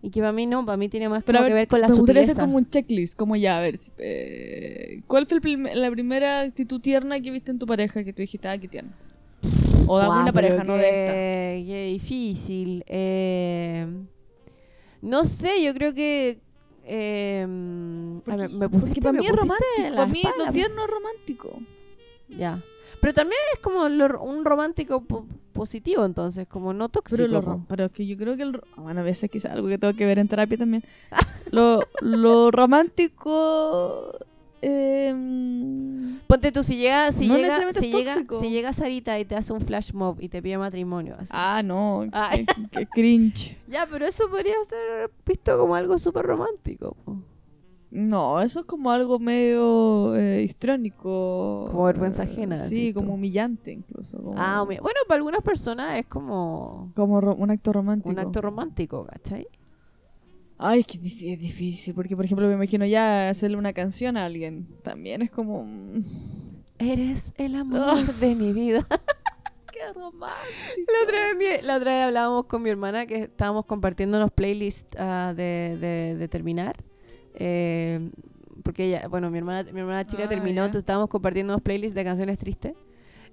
y 0.02 0.10
que 0.10 0.20
para 0.20 0.32
mí 0.32 0.46
no, 0.46 0.64
para 0.64 0.76
mí 0.76 0.88
tiene 0.88 1.08
más 1.08 1.22
como 1.24 1.38
a 1.38 1.42
que 1.42 1.48
ver, 1.48 1.54
ver 1.62 1.68
con 1.68 1.80
la 1.80 1.88
me 1.88 1.94
sutileza. 1.94 2.34
como 2.40 2.56
un 2.56 2.68
checklist, 2.70 3.16
como 3.16 3.36
ya, 3.36 3.58
a 3.58 3.60
ver, 3.60 3.78
eh, 3.98 5.02
¿cuál 5.06 5.26
fue 5.26 5.36
el 5.36 5.40
prim- 5.42 5.68
la 5.74 5.90
primera 5.90 6.40
actitud 6.40 6.80
tierna 6.80 7.20
que 7.20 7.30
viste 7.30 7.50
en 7.50 7.58
tu 7.58 7.66
pareja 7.66 8.02
que 8.02 8.12
tú 8.12 8.22
dijiste, 8.22 8.48
ah, 8.48 8.56
qué 8.58 8.68
tierna? 8.68 8.92
O 9.86 9.98
de 9.98 10.04
Guau, 10.06 10.12
alguna 10.12 10.32
pareja, 10.32 10.64
no 10.64 10.76
de 10.76 10.88
esta. 10.88 11.12
qué- 11.12 11.90
difícil. 11.92 12.84
Eh, 12.86 13.86
no 15.02 15.24
sé, 15.24 15.62
yo 15.62 15.74
creo 15.74 15.92
que. 15.94 16.38
eh, 16.84 17.42
a 18.26 18.36
ver, 18.36 18.50
me 18.50 18.68
pusiste, 18.68 19.00
porque 19.00 19.00
para 19.02 19.12
me 19.12 19.18
mí 19.18 19.26
es 19.26 19.32
romántico, 19.36 19.96
para 19.96 20.06
mí 20.06 20.22
lo 20.38 20.52
tierno 20.52 20.84
es 20.84 20.90
romántico. 20.90 21.60
Ya. 22.36 22.62
Pero 23.00 23.14
también 23.14 23.40
es 23.54 23.60
como 23.60 23.88
lo- 23.88 24.20
un 24.22 24.44
romántico 24.44 25.02
po- 25.04 25.26
positivo, 25.52 26.04
entonces, 26.04 26.46
como 26.48 26.72
no 26.74 26.88
tóxico. 26.88 27.16
Pero, 27.22 27.40
lo, 27.40 27.64
pero 27.68 27.84
es 27.86 27.92
que 27.92 28.06
yo 28.06 28.16
creo 28.16 28.36
que 28.36 28.42
el, 28.42 28.60
bueno, 28.76 29.00
a 29.00 29.04
veces 29.04 29.30
quizás 29.30 29.52
algo 29.52 29.68
que 29.68 29.78
tengo 29.78 29.94
que 29.94 30.04
ver 30.06 30.18
en 30.18 30.28
terapia 30.28 30.58
también. 30.58 30.84
lo, 31.50 31.80
lo 32.02 32.50
romántico 32.50 34.12
em, 34.60 36.18
Ponte 36.26 36.52
tú, 36.52 36.62
si 36.62 36.76
llega, 36.76 37.10
si 37.12 37.26
No 37.28 37.36
llega, 37.36 37.72
si 37.72 37.90
llega, 37.90 38.14
tóxico. 38.14 38.40
si 38.40 38.50
llega 38.50 38.72
Sarita 38.72 39.18
y 39.18 39.24
te 39.24 39.34
hace 39.36 39.52
un 39.52 39.60
flash 39.60 39.92
mob 39.92 40.20
y 40.20 40.28
te 40.28 40.42
pide 40.42 40.58
matrimonio. 40.58 41.16
así. 41.18 41.30
Ah, 41.32 41.62
no, 41.64 42.06
qué, 42.32 42.46
qué 42.70 42.86
cringe. 42.86 43.56
Ya, 43.68 43.86
pero 43.90 44.04
eso 44.06 44.28
podría 44.28 44.54
ser 44.68 45.10
visto 45.24 45.56
como 45.58 45.74
algo 45.74 45.96
súper 45.98 46.26
romántico. 46.26 46.96
po. 47.04 47.16
No, 47.92 48.40
eso 48.40 48.60
es 48.60 48.66
como 48.66 48.90
algo 48.92 49.18
medio 49.18 50.14
eh, 50.16 50.42
histrónico. 50.42 51.68
Como 51.70 51.84
vergüenza 51.84 52.22
ajena, 52.22 52.56
Sí, 52.56 52.92
tú. 52.92 53.00
como 53.00 53.14
humillante 53.14 53.72
incluso. 53.72 54.16
Como, 54.22 54.34
Ah, 54.40 54.62
bueno, 54.62 54.82
para 55.08 55.16
algunas 55.18 55.42
personas 55.42 55.98
es 55.98 56.06
como 56.06 56.92
como 56.94 57.18
un 57.18 57.50
acto 57.50 57.72
romántico. 57.72 58.10
un 58.12 58.18
acto 58.18 58.40
romántico, 58.40 59.06
¿cachai? 59.06 59.46
Ay, 60.62 60.80
es 60.80 60.86
que 60.86 60.98
es 61.32 61.38
difícil, 61.40 61.94
porque 61.94 62.14
por 62.14 62.24
ejemplo 62.26 62.46
me 62.46 62.52
imagino 62.54 62.84
ya 62.86 63.28
hacerle 63.30 63.56
una 63.56 63.72
canción 63.72 64.16
a 64.16 64.26
alguien. 64.26 64.68
También 64.82 65.22
es 65.22 65.30
como... 65.30 65.64
mm, 65.64 66.00
Eres 66.78 67.32
el 67.38 67.54
amor 67.56 68.14
de 68.20 68.34
mi 68.36 68.52
vida. 68.52 68.86
¡Qué 69.72 69.92
romántico! 69.94 70.92
La 70.92 71.04
otra, 71.04 71.18
vez, 71.26 71.36
mi- 71.62 71.66
la 71.66 71.76
otra 71.76 71.92
vez 71.92 72.04
hablábamos 72.04 72.44
con 72.44 72.62
mi 72.62 72.70
hermana 72.70 73.06
que 73.06 73.22
estábamos 73.22 73.64
compartiendo 73.66 74.16
unos 74.18 74.30
playlists 74.30 74.96
ah, 74.98 75.32
de, 75.36 75.76
de, 75.80 76.16
de 76.16 76.28
terminar. 76.28 76.84
Eh, 77.34 78.10
porque 78.62 78.84
ella, 78.86 79.08
bueno, 79.08 79.30
mi 79.30 79.38
hermana, 79.38 79.70
mi 79.72 79.80
hermana 79.80 80.06
chica 80.06 80.24
Ah, 80.24 80.28
terminó, 80.28 80.62
entonces 80.64 80.80
estábamos 80.82 81.08
compartiendo 81.08 81.52
unos 81.54 81.62
playlists 81.62 81.94
de 81.94 82.04
canciones 82.04 82.38
tristes. 82.38 82.74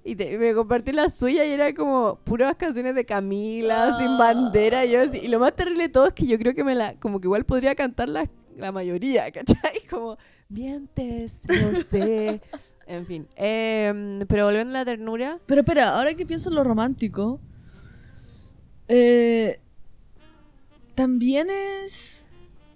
Y 0.04 0.14
te- 0.16 0.38
me 0.38 0.54
compartió 0.54 0.92
la 0.94 1.08
suya 1.10 1.44
y 1.44 1.50
era 1.50 1.74
como 1.74 2.18
puras 2.24 2.54
canciones 2.56 2.94
de 2.94 3.04
Camila, 3.04 3.96
sin 3.98 4.16
bandera. 4.16 4.84
Y, 4.86 4.92
yo 4.92 5.02
así- 5.02 5.18
y 5.18 5.28
lo 5.28 5.38
más 5.38 5.54
terrible 5.54 5.82
de 5.84 5.88
todo 5.90 6.06
es 6.06 6.12
que 6.14 6.26
yo 6.26 6.38
creo 6.38 6.54
que 6.54 6.64
me 6.64 6.74
la, 6.74 6.94
como 6.94 7.20
que 7.20 7.26
igual 7.26 7.44
podría 7.44 7.74
cantar 7.74 8.08
la, 8.08 8.28
la 8.56 8.72
mayoría, 8.72 9.30
¿cachai? 9.32 9.80
Como, 9.90 10.16
mientes, 10.48 11.42
no 11.48 11.82
sé. 11.90 12.40
En 12.90 13.04
fin. 13.04 13.28
Em, 13.36 14.20
pero 14.28 14.46
volviendo 14.46 14.70
a 14.70 14.78
la 14.80 14.84
ternura, 14.86 15.38
Pero 15.44 15.60
espera, 15.60 15.94
ahora 15.94 16.14
que 16.14 16.24
pienso 16.24 16.48
en 16.48 16.54
lo 16.54 16.64
romántico, 16.64 17.38
eh, 18.88 19.60
también 20.94 21.48
es... 21.50 22.24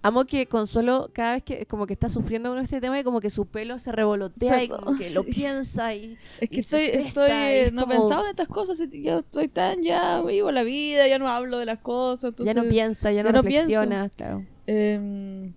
Amo 0.04 0.24
que 0.24 0.46
Consuelo, 0.48 1.10
cada 1.12 1.34
vez 1.34 1.44
que 1.44 1.64
como 1.66 1.86
que 1.86 1.92
está 1.92 2.08
sufriendo 2.08 2.50
con 2.50 2.58
este 2.58 2.80
tema, 2.80 2.98
y 2.98 3.04
como 3.04 3.20
que 3.20 3.30
su 3.30 3.46
pelo 3.46 3.78
se 3.78 3.92
revolotea 3.92 4.64
y 4.64 4.68
como 4.68 4.96
que 4.96 5.10
lo 5.10 5.22
piensa 5.24 5.94
y... 5.94 6.18
Es 6.40 6.50
que 6.50 6.56
Y 6.56 6.60
estoy, 6.60 6.82
estoy, 6.86 7.30
es 7.30 7.72
no 7.72 7.82
como- 7.82 7.92
pensaba 8.00 8.22
en 8.24 8.30
estas 8.30 8.48
cosas, 8.48 8.80
y 8.80 9.02
yo 9.02 9.20
estoy 9.20 9.46
tan 9.48 9.82
ya 9.82 10.20
vivo 10.22 10.50
la 10.50 10.64
vida, 10.64 11.06
ya 11.06 11.18
no 11.20 11.28
hablo 11.28 11.58
de 11.58 11.66
las 11.66 11.78
cosas, 11.78 12.30
entonces, 12.30 12.52
ya 12.54 12.60
no 12.60 12.68
piensa, 12.68 13.12
ya 13.12 13.22
no 13.22 13.28
ya 13.28 13.32
no 13.32 13.42
reflexiona. 13.42 14.08
Claro. 14.16 14.44
em, 14.66 15.52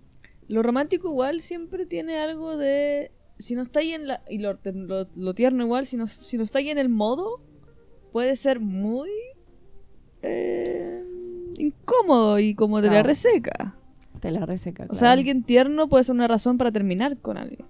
lo 0.48 0.62
romántico 0.62 1.08
igual 1.08 1.40
siempre 1.40 1.84
tiene 1.86 2.18
algo 2.20 2.56
de, 2.56 3.10
si 3.38 3.56
no 3.56 3.62
está 3.62 3.80
ahí 3.80 3.92
en 3.94 4.06
la, 4.06 4.22
y 4.30 4.38
lo, 4.38 4.56
lo, 4.62 5.08
lo 5.16 5.34
tierno 5.34 5.64
igual, 5.64 5.86
si 5.86 5.96
no, 5.96 6.06
si 6.06 6.36
no 6.38 6.44
está 6.44 6.60
ahí 6.60 6.70
en 6.70 6.78
el 6.78 6.88
modo, 6.88 7.40
puede 8.12 8.36
ser 8.36 8.60
muy 8.60 9.10
eh, 10.22 11.02
incómodo 11.58 12.38
y 12.38 12.54
como 12.54 12.80
de 12.80 12.86
la 12.88 12.92
Claro. 12.94 13.08
reseca. 13.08 13.76
La 14.30 14.46
reseca. 14.46 14.86
O 14.88 14.94
sea, 14.94 15.12
alguien 15.12 15.42
tierno 15.42 15.88
puede 15.88 16.04
ser 16.04 16.14
una 16.14 16.28
razón 16.28 16.58
para 16.58 16.72
terminar 16.72 17.16
con 17.18 17.36
alguien. 17.36 17.64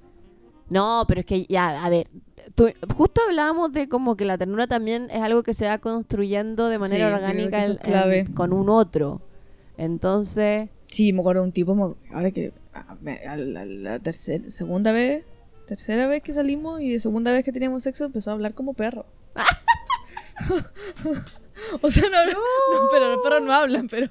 No, 0.69 1.05
pero 1.07 1.21
es 1.21 1.27
que 1.27 1.45
ya, 1.47 1.85
a 1.85 1.89
ver, 1.91 2.09
justo 2.97 3.21
hablábamos 3.29 3.73
de 3.73 3.89
como 3.89 4.17
que 4.17 4.25
la 4.25 4.37
ternura 4.37 4.67
también 4.67 5.09
es 5.11 5.23
algo 5.23 5.43
que 5.43 5.55
se 5.55 5.67
va 5.67 5.79
construyendo 5.79 6.69
de 6.69 6.79
manera 6.79 7.09
Sí, 7.09 7.15
orgánica 7.15 8.27
con 8.35 8.53
un 8.53 8.69
otro. 8.69 9.23
Entonces, 9.77 10.71
Sí, 10.89 11.13
me 11.13 11.21
acuerdo 11.21 11.43
de 11.43 11.49
un 11.49 11.53
tipo, 11.53 11.97
ahora 12.13 12.31
que 12.31 12.53
a- 12.73 12.97
a 13.33 13.37
la, 13.37 13.65
la 13.65 13.99
tercera, 13.99 14.49
segunda 14.51 14.93
vez, 14.93 15.25
tercera 15.67 16.07
vez 16.07 16.23
que 16.23 16.33
salimos 16.33 16.81
y 16.81 16.99
segunda 17.01 17.33
vez 17.33 17.45
que 17.45 17.53
teníamos 17.53 17.83
sexo 17.83 18.05
empezó 18.05 18.31
a 18.31 18.35
hablar 18.35 18.55
como 18.55 18.73
perro. 18.75 19.05
o 21.83 21.91
sea, 21.91 22.09
no, 22.09 22.25
no, 22.27 22.33
no, 22.33 22.89
pero 22.91 23.15
los 23.15 23.23
perros 23.23 23.43
no 23.43 23.53
hablan, 23.53 23.89
pero, 23.89 24.07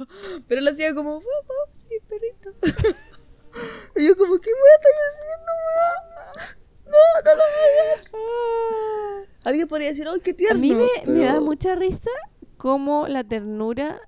pero 0.48 0.62
él 0.62 0.68
hacía 0.68 0.94
como, 0.94 1.12
"Wow, 1.12 1.22
wow, 1.22 1.74
soy 1.74 1.98
un 2.02 2.08
perrito. 2.08 2.55
y 3.96 4.08
yo 4.08 4.16
como, 4.18 4.38
¿qué 4.40 4.50
me 4.52 4.70
estás 4.76 4.96
haciendo, 5.10 5.52
weón? 5.66 6.56
No, 6.86 7.22
no 7.24 7.36
lo 7.36 7.44
hagas. 7.44 8.12
Alguien 9.46 9.68
podría 9.68 9.90
decir, 9.90 10.08
¡ay, 10.08 10.20
qué 10.22 10.32
a 10.32 10.36
tierno! 10.36 10.60
mí 10.60 10.74
me, 10.74 11.12
me 11.12 11.26
da 11.26 11.40
mucha 11.40 11.76
risa 11.76 12.10
cómo 12.58 13.08
la 13.08 13.24
ternura 13.24 14.00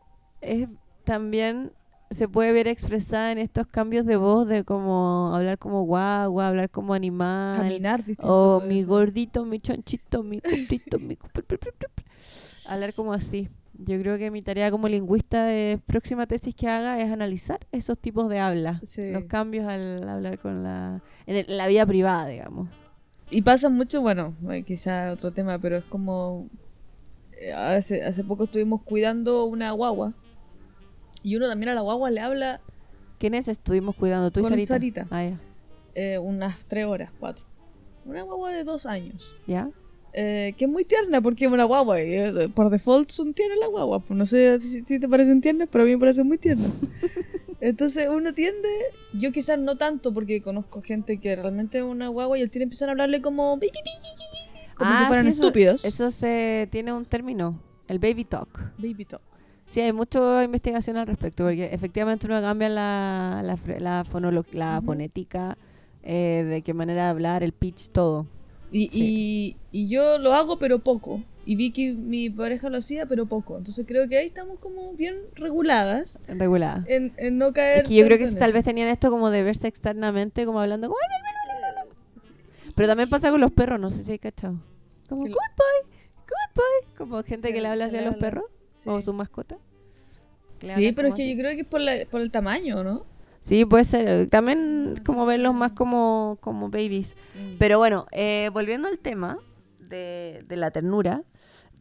es 0.42 0.68
también 1.04 1.74
se 2.10 2.28
puede 2.28 2.54
ver 2.54 2.68
expresada 2.68 3.32
en 3.32 3.38
estos 3.38 3.68
cambios 3.68 4.06
de 4.06 4.16
voz 4.16 4.48
de 4.48 4.64
como 4.64 5.32
hablar 5.36 5.58
como 5.58 5.84
guagua, 5.84 6.48
hablar 6.48 6.70
como 6.70 6.94
animal, 6.94 7.58
Caminar 7.58 8.04
distinto. 8.06 8.58
o 8.58 8.62
mi 8.62 8.84
gordito, 8.84 9.44
mi 9.46 9.60
chanchito, 9.60 10.24
mi 10.24 10.40
gordito, 10.40 11.00
mi 11.00 11.18
hablar 12.68 12.94
como 12.94 13.14
así. 13.14 13.50
Yo 13.80 14.00
creo 14.00 14.18
que 14.18 14.32
mi 14.32 14.42
tarea 14.42 14.72
como 14.72 14.88
lingüista 14.88 15.46
de 15.46 15.80
próxima 15.86 16.26
tesis 16.26 16.56
que 16.56 16.68
haga 16.68 17.00
es 17.00 17.12
analizar 17.12 17.60
esos 17.72 17.98
tipos 18.00 18.28
de 18.30 18.40
habla, 18.40 18.82
Sí. 18.86 19.12
los 19.12 19.26
cambios 19.26 19.68
al 19.68 20.08
hablar 20.10 20.40
con 20.40 20.64
la 20.64 21.02
en, 21.28 21.36
el- 21.36 21.50
en 21.50 21.58
la 21.58 21.68
vida 21.68 21.86
privada, 21.86 22.26
digamos. 22.28 22.70
Y 23.30 23.44
pasa 23.44 23.70
mucho, 23.70 24.02
bueno, 24.02 24.36
eh, 24.50 24.64
quizá 24.64 25.12
otro 25.12 25.32
tema, 25.32 25.60
pero 25.60 25.78
es 25.78 25.84
como. 25.86 26.48
eh, 27.40 27.54
hace, 27.54 28.04
hace 28.04 28.24
poco 28.24 28.46
estuvimos 28.46 28.82
cuidando 28.82 29.46
una 29.46 29.72
guagua. 29.72 30.14
Y 31.22 31.36
uno 31.36 31.48
también 31.48 31.70
a 31.70 31.76
la 31.76 31.82
guagua 31.82 32.10
le 32.10 32.20
habla 32.22 32.62
¿Quiénes 33.20 33.48
estuvimos 33.48 33.96
cuidando? 33.96 34.32
¿Tú 34.32 34.40
y 34.40 34.44
Con 34.44 34.52
Sarita? 34.52 34.68
Sarita. 34.68 35.08
Ah, 35.12 35.24
ya. 35.24 35.40
eh, 35.96 36.18
unas 36.20 36.66
tres 36.66 36.86
horas, 36.86 37.12
cuatro. 37.20 37.46
Una 38.06 38.22
guagua 38.24 38.52
de 38.52 38.64
dos 38.64 38.86
años. 38.86 39.36
¿Ya? 39.46 39.70
Eh, 40.20 40.56
que 40.58 40.66
es 40.66 40.72
muy 40.72 40.84
tierna 40.84 41.22
porque 41.22 41.46
es 41.46 41.52
una 41.52 41.64
guagua. 41.66 42.02
Y 42.02 42.12
eh, 42.14 42.50
por 42.54 42.72
default 42.72 43.12
son 43.12 43.34
tiernas 43.36 43.60
las 43.60 43.70
guaguas. 43.70 44.02
Pues 44.08 44.18
no 44.18 44.26
sé 44.26 44.60
si, 44.60 44.84
si 44.84 45.00
te 45.00 45.08
parecen 45.08 45.42
tiernas, 45.42 45.70
pero 45.72 45.84
a 45.84 45.86
mí 45.86 45.94
me 45.94 46.00
parecen 46.00 46.28
muy 46.28 46.40
tiernas. 46.40 46.82
Entonces 47.62 48.08
uno 48.10 48.34
tiende, 48.34 48.68
yo 49.14 49.32
quizás 49.32 49.58
no 49.60 49.78
tanto 49.78 50.14
porque 50.14 50.42
conozco 50.42 50.82
gente 50.82 51.20
que 51.20 51.36
realmente 51.36 51.80
es 51.80 51.84
una 51.84 52.08
guagua 52.08 52.38
y 52.38 52.42
el 52.42 52.50
tiene 52.50 52.64
empiezan 52.64 52.90
a 52.90 52.92
hablarle 52.94 53.22
como 53.22 53.60
como 54.76 54.96
si 54.96 55.04
Ah, 55.04 55.06
fueran 55.08 55.26
sí, 55.26 55.32
eso- 55.32 55.42
estúpidos. 55.44 55.86
Eso 55.86 56.12
se 56.12 56.68
tiene 56.72 56.94
un 56.94 57.06
término, 57.06 57.60
el 57.88 58.00
baby 58.00 58.26
talk. 58.26 58.60
Baby 58.78 59.06
talk. 59.06 59.22
Sí, 59.66 59.82
hay 59.82 59.92
mucha 59.92 60.44
investigación 60.44 60.98
al 60.98 61.08
respecto, 61.08 61.44
porque 61.44 61.66
efectivamente 61.74 62.26
uno 62.28 62.40
cambia 62.42 62.70
la, 62.70 63.42
la, 63.44 63.58
la, 63.80 64.06
la 64.54 64.82
fonética, 64.82 65.58
eh, 66.04 66.46
de 66.48 66.62
qué 66.62 66.74
manera 66.74 67.04
de 67.06 67.10
hablar, 67.10 67.44
el 67.44 67.52
pitch, 67.54 67.90
todo. 67.90 68.28
Y, 68.72 68.90
y, 68.92 69.56
y 69.72 69.88
yo 69.88 70.18
lo 70.18 70.34
hago, 70.34 70.60
pero 70.60 70.80
poco. 70.80 71.24
Y 71.46 71.56
Vicky, 71.56 71.92
mi 71.94 72.30
pareja, 72.30 72.70
lo 72.70 72.78
hacía, 72.78 73.06
pero 73.06 73.26
poco. 73.26 73.58
Entonces 73.58 73.86
creo 73.88 74.10
que 74.10 74.18
ahí 74.18 74.28
estamos 74.28 74.60
como 74.60 74.92
bien 74.94 75.16
reguladas 75.36 76.22
Regulada. 76.28 76.84
en, 76.90 77.14
en 77.16 77.38
no 77.38 77.54
caer. 77.54 77.84
Es 77.84 77.88
que 77.88 77.96
yo 77.96 78.06
creo 78.06 78.18
que 78.18 78.28
tal 78.32 78.52
vez 78.52 78.66
tenían 78.66 78.90
esto 78.90 79.10
como 79.10 79.30
de 79.30 79.44
verse 79.44 79.68
externamente, 79.68 80.46
como 80.46 80.60
hablando. 80.60 80.94
Pero 82.76 82.88
también 82.90 83.10
pasa 83.10 83.32
con 83.32 83.42
los 83.42 83.52
perros, 83.52 83.80
no 83.80 83.90
sé 83.90 84.04
si 84.04 84.12
hay 84.12 84.20
cachado. 84.20 84.60
Como 85.10 85.24
Que 85.24 85.30
good 85.32 85.38
boy, 85.58 85.92
good 86.28 86.56
boy. 86.56 86.96
Como 86.98 87.24
gente 87.24 87.54
que 87.54 87.62
le 87.62 87.68
habla 87.70 87.86
así 87.86 87.96
a 87.98 88.02
los 88.02 88.18
perros, 88.18 88.46
Sí. 88.74 88.90
o 88.90 89.02
su 89.02 89.14
mascota. 89.14 89.58
Que 90.60 90.68
Sí, 90.68 90.92
pero 90.92 91.08
es 91.10 91.14
que 91.16 91.24
así. 91.24 91.32
yo 91.36 91.40
creo 91.40 91.52
que 91.56 91.62
es 91.62 91.68
por, 91.68 91.82
la- 91.82 92.06
por 92.12 92.22
el 92.22 92.30
tamaño, 92.30 92.84
¿no? 92.84 93.06
Sí, 93.48 93.64
puede 93.64 93.86
ser. 93.86 94.30
También 94.30 95.02
como 95.06 95.26
verlos 95.26 95.54
más 95.54 95.72
como, 95.72 96.38
como 96.42 96.70
babies. 96.70 97.16
Pero 97.58 97.78
bueno, 97.78 98.06
eh, 98.12 98.50
volviendo 98.52 98.90
al 98.90 99.00
tema 99.00 99.40
de, 99.80 100.44
de 100.50 100.58
la 100.58 100.72
ternura, 100.72 101.24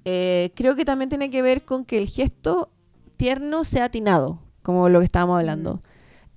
eh, 0.04 0.52
creo 0.54 0.76
que 0.76 0.84
también 0.84 1.08
tiene 1.08 1.28
que 1.28 1.42
ver 1.42 1.64
con 1.64 1.84
que 1.84 1.98
el 1.98 2.06
gesto 2.06 2.70
tierno 3.16 3.64
sea 3.64 3.86
atinado, 3.86 4.38
como 4.62 4.88
lo 4.88 5.00
que 5.00 5.06
estábamos 5.06 5.40
hablando. 5.40 5.82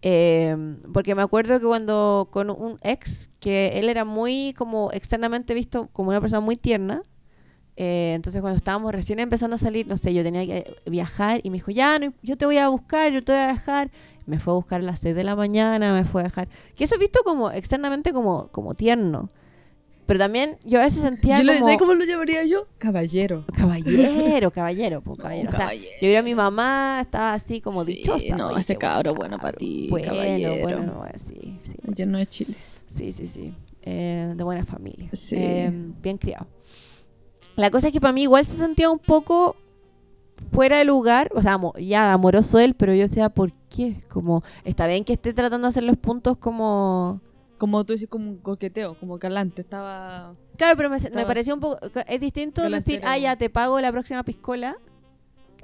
Eh, 0.02 0.58
porque 0.92 1.14
me 1.14 1.22
acuerdo 1.22 1.60
que 1.60 1.66
cuando 1.68 2.30
con 2.32 2.50
un 2.50 2.80
ex, 2.82 3.30
que 3.40 3.78
él 3.78 3.88
era 3.88 4.06
muy 4.06 4.56
como 4.58 4.92
externamente 4.94 5.54
visto 5.54 5.90
como 5.94 6.10
una 6.10 6.22
persona 6.22 6.40
muy 6.40 6.56
tierna, 6.56 7.04
eh, 7.76 8.14
entonces 8.16 8.42
cuando 8.42 8.58
estábamos 8.58 8.94
recién 8.94 9.20
empezando 9.20 9.56
a 9.56 9.60
salir, 9.60 9.88
no 9.88 9.96
sé, 9.96 10.14
yo 10.14 10.24
tenía 10.24 10.46
que 10.46 10.76
viajar 10.86 11.40
y 11.44 11.50
me 11.50 11.58
dijo, 11.58 11.70
ya, 11.72 12.00
no, 12.00 12.14
yo 12.24 12.36
te 12.36 12.46
voy 12.46 12.58
a 12.58 12.68
buscar, 12.70 13.12
yo 13.14 13.22
te 13.22 13.32
voy 13.32 13.42
a 13.42 13.48
dejar. 13.48 13.92
Me 14.30 14.40
fue 14.40 14.54
a 14.54 14.56
buscar 14.56 14.80
a 14.82 14.84
las 14.84 15.00
6 15.02 15.16
de 15.16 15.24
la 15.24 15.36
mañana, 15.36 15.94
me 15.94 16.06
fue 16.06 16.22
a 16.22 16.26
dejar. 16.26 16.48
Que 16.76 16.84
eso 16.86 16.96
es 16.96 17.00
visto 17.02 17.20
como 17.26 17.52
externamente 17.52 18.14
como, 18.14 18.48
como 18.50 18.74
tierno. 18.76 19.30
Pero 20.06 20.18
también 20.20 20.58
yo 20.64 20.80
a 20.80 20.84
veces 20.84 21.02
sentía 21.04 21.40
Yo 21.42 21.48
como... 21.48 21.60
¿sabes 21.60 21.78
cómo 21.78 21.94
lo 21.94 22.04
llamaría 22.04 22.44
yo? 22.44 22.66
Caballero. 22.80 23.46
Caballero, 23.56 24.50
caballero, 24.54 25.02
pues, 25.02 25.18
No, 25.20 25.24
caballero. 25.24 25.50
O 25.50 25.52
sea, 25.52 25.60
caballero. 25.66 25.92
yo 26.02 26.08
vi 26.08 26.16
a 26.16 26.24
mi 26.24 26.34
mamá, 26.34 27.00
estaba 27.02 27.34
así 27.34 27.62
como 27.62 27.84
Sí, 27.86 27.96
dichosa. 27.96 28.36
no, 28.36 28.48
oye, 28.48 28.60
ese 28.62 28.74
qué 28.74 28.80
cabro 28.80 29.12
buen 29.14 29.30
bueno 29.30 29.38
pa' 29.38 29.44
cabro. 29.52 29.58
ti, 29.60 29.88
Bueno, 29.90 30.08
caballero. 30.08 30.62
bueno, 30.64 31.04
sí, 31.16 31.60
sí. 31.64 31.74
Ayer 31.92 32.08
no 32.08 32.18
es 32.18 32.28
Chile. 32.30 32.56
Sí, 32.88 33.12
sí, 33.12 33.28
sí. 33.28 33.54
Eh, 33.84 34.34
de 34.36 34.44
buena 34.44 34.66
familia. 34.66 35.10
Sí. 35.14 35.36
Eh, 35.38 35.72
bien 36.02 36.18
criado. 36.18 36.48
La 37.56 37.70
cosa 37.70 37.88
es 37.88 37.94
que 37.94 38.02
para 38.02 38.12
mí 38.14 38.24
igual 38.24 38.44
se 38.46 38.58
sentía 38.58 38.90
un 38.90 39.00
poco 39.00 39.56
fuera 40.52 40.80
de 40.80 40.86
lugar. 40.86 41.30
O 41.36 41.42
sea, 41.44 41.60
ya 41.80 42.14
amoroso 42.14 42.58
él, 42.58 42.74
pero 42.74 42.94
yo 42.96 43.02
decía, 43.02 43.30
¿por 43.30 43.52
qué? 43.70 44.02
Como, 44.08 44.44
está 44.64 44.88
bien 44.88 45.04
que 45.04 45.14
esté 45.14 45.34
tratando 45.34 45.68
de 45.68 45.70
hacer 45.70 45.84
los 45.84 45.98
puntos 45.98 46.38
como... 46.38 47.22
Como 47.58 47.84
tú 47.86 47.92
dices, 47.92 48.08
como 48.08 48.30
un 48.30 48.38
coqueteo, 48.38 48.98
como 48.98 49.18
galante. 49.18 49.62
Estaba. 49.62 50.32
Claro, 50.56 50.78
pero 50.78 50.90
me, 50.90 51.26
pareció 51.26 51.54
un 51.54 51.60
poco... 51.60 51.78
Es 52.08 52.22
distinto 52.22 52.70
decir, 52.70 53.02
ah, 53.04 53.18
ya 53.18 53.36
te 53.36 53.50
pago 53.50 53.82
la 53.82 53.92
próxima 53.92 54.24
piscola. 54.24 54.78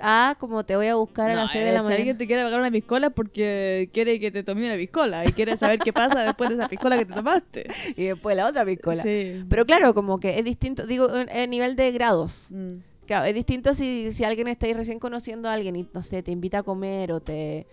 A 0.02 0.36
como 0.40 0.66
te 0.66 0.76
voy 0.76 0.88
a 0.88 0.96
buscar 0.96 1.32
a 1.32 1.36
las 1.36 1.52
6 1.52 1.64
de 1.64 1.72
la 1.72 1.78
Si 1.78 1.84
mañana. 1.84 1.96
alguien 1.96 2.18
te 2.18 2.28
quiere 2.28 2.44
pagar 2.44 2.60
una 2.60 2.72
piscola 2.72 3.12
porque 3.12 3.90
quiere 3.94 4.20
que 4.20 4.30
te 4.30 4.44
tome 4.44 4.66
una 4.66 4.76
piscola 4.76 5.26
y 5.26 5.32
quiere 5.32 5.56
saber 5.56 5.80
qué 5.80 5.94
pasa 5.94 6.22
después 6.24 6.50
de 6.50 6.56
esa 6.56 6.68
piscola 6.68 6.98
que 6.98 7.06
te 7.06 7.14
tomaste. 7.14 7.66
Y 7.96 8.08
después 8.08 8.36
la 8.36 8.48
otra 8.48 8.66
piscola. 8.66 9.02
Sí. 9.02 9.46
Pero 9.48 9.66
claro, 9.66 9.94
como 9.94 10.20
que 10.20 10.38
es 10.38 10.44
distinto, 10.44 10.86
digo, 10.86 11.08
en 11.16 11.50
nivel 11.50 11.78
de 11.78 11.94
grados. 11.94 12.48
Mm. 12.50 12.80
Claro, 13.06 13.26
es 13.26 13.36
distinto 13.36 13.74
si, 13.74 14.12
si 14.12 14.24
alguien 14.24 14.48
está 14.48 14.66
ahí 14.66 14.74
recién 14.74 15.00
conociendo 15.00 15.48
a 15.48 15.54
alguien 15.54 15.76
y, 15.76 15.88
no 15.94 16.02
sé, 16.02 16.24
te 16.24 16.32
invita 16.32 16.60
a 16.60 16.64
comer 16.64 17.12
o 17.12 17.20
te, 17.20 17.68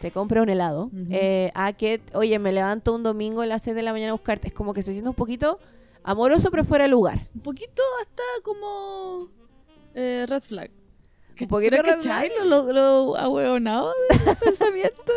te 0.00 0.10
compra 0.10 0.42
un 0.42 0.48
helado, 0.48 0.84
Ujú. 0.86 1.06
eh, 1.10 1.50
a 1.54 1.72
que, 1.74 2.00
oye, 2.14 2.38
me 2.38 2.52
levanto 2.52 2.94
un 2.94 3.02
domingo 3.02 3.42
a 3.42 3.46
las 3.46 3.62
6 3.62 3.76
de 3.76 3.82
la 3.82 3.92
mañana 3.92 4.10
a 4.10 4.14
buscarte. 4.14 4.48
Es 4.48 4.54
como 4.54 4.72
que 4.74 4.82
se 4.82 4.92
siente 4.92 5.08
un 5.10 5.14
poquito 5.14 5.58
amoroso, 6.02 6.50
pero 6.50 6.64
fuera 6.64 6.84
de 6.84 6.90
lugar. 6.90 7.28
Un 7.34 7.42
poquito 7.42 7.82
hasta 8.00 8.22
como. 8.42 9.28
eh, 9.94 10.24
red 10.28 10.40
flag. 10.42 10.70
Un 11.40 11.46
poquito 11.46 11.70
¿Pero 11.70 11.82
red 11.84 11.94
cachai 11.96 12.30
lo, 12.38 12.44
lo, 12.44 12.72
lo 12.72 13.16
ahueonado 13.16 13.92
del 14.10 14.36
pensamiento? 14.44 15.12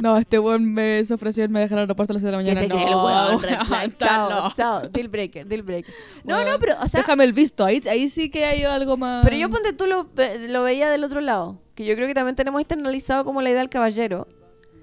No, 0.00 0.16
este 0.16 0.38
weón 0.38 0.72
me 0.72 1.04
se 1.04 1.12
ofreció 1.14 1.42
irme 1.42 1.58
a 1.58 1.62
dejar 1.62 1.78
al 1.78 1.82
aeropuerto 1.82 2.12
a 2.12 2.14
las 2.14 2.22
6 2.22 2.32
de 2.32 2.38
la 2.38 2.44
Que 2.44 2.54
mañana. 2.54 2.74
no, 2.74 2.88
el 2.88 2.94
weón, 2.94 3.42
red 3.50 3.58
flag. 3.66 3.96
Chao, 3.98 4.30
no. 4.30 4.54
chao, 4.54 4.88
deal 4.88 5.08
breaker, 5.08 5.44
deal 5.46 5.62
breaker. 5.64 5.92
No, 6.24 6.44
no, 6.44 6.58
pero, 6.60 6.74
o 6.80 6.86
sea, 6.86 7.00
Déjame 7.00 7.24
el 7.24 7.32
visto, 7.32 7.64
ahí, 7.64 7.82
ahí 7.90 8.08
sí 8.08 8.30
que 8.30 8.44
hay 8.44 8.62
algo 8.62 8.96
más. 8.96 9.24
pero 9.24 9.36
yo 9.36 9.50
ponte 9.50 9.72
tú 9.72 9.86
lo, 9.86 10.06
lo 10.48 10.62
veía 10.62 10.88
del 10.90 11.02
otro 11.02 11.20
lado, 11.20 11.60
que 11.78 11.84
yo 11.84 11.94
creo 11.94 12.08
que 12.08 12.14
también 12.14 12.34
tenemos 12.34 12.60
internalizado 12.60 13.24
como 13.24 13.40
la 13.40 13.50
idea 13.50 13.60
del 13.60 13.68
caballero. 13.68 14.26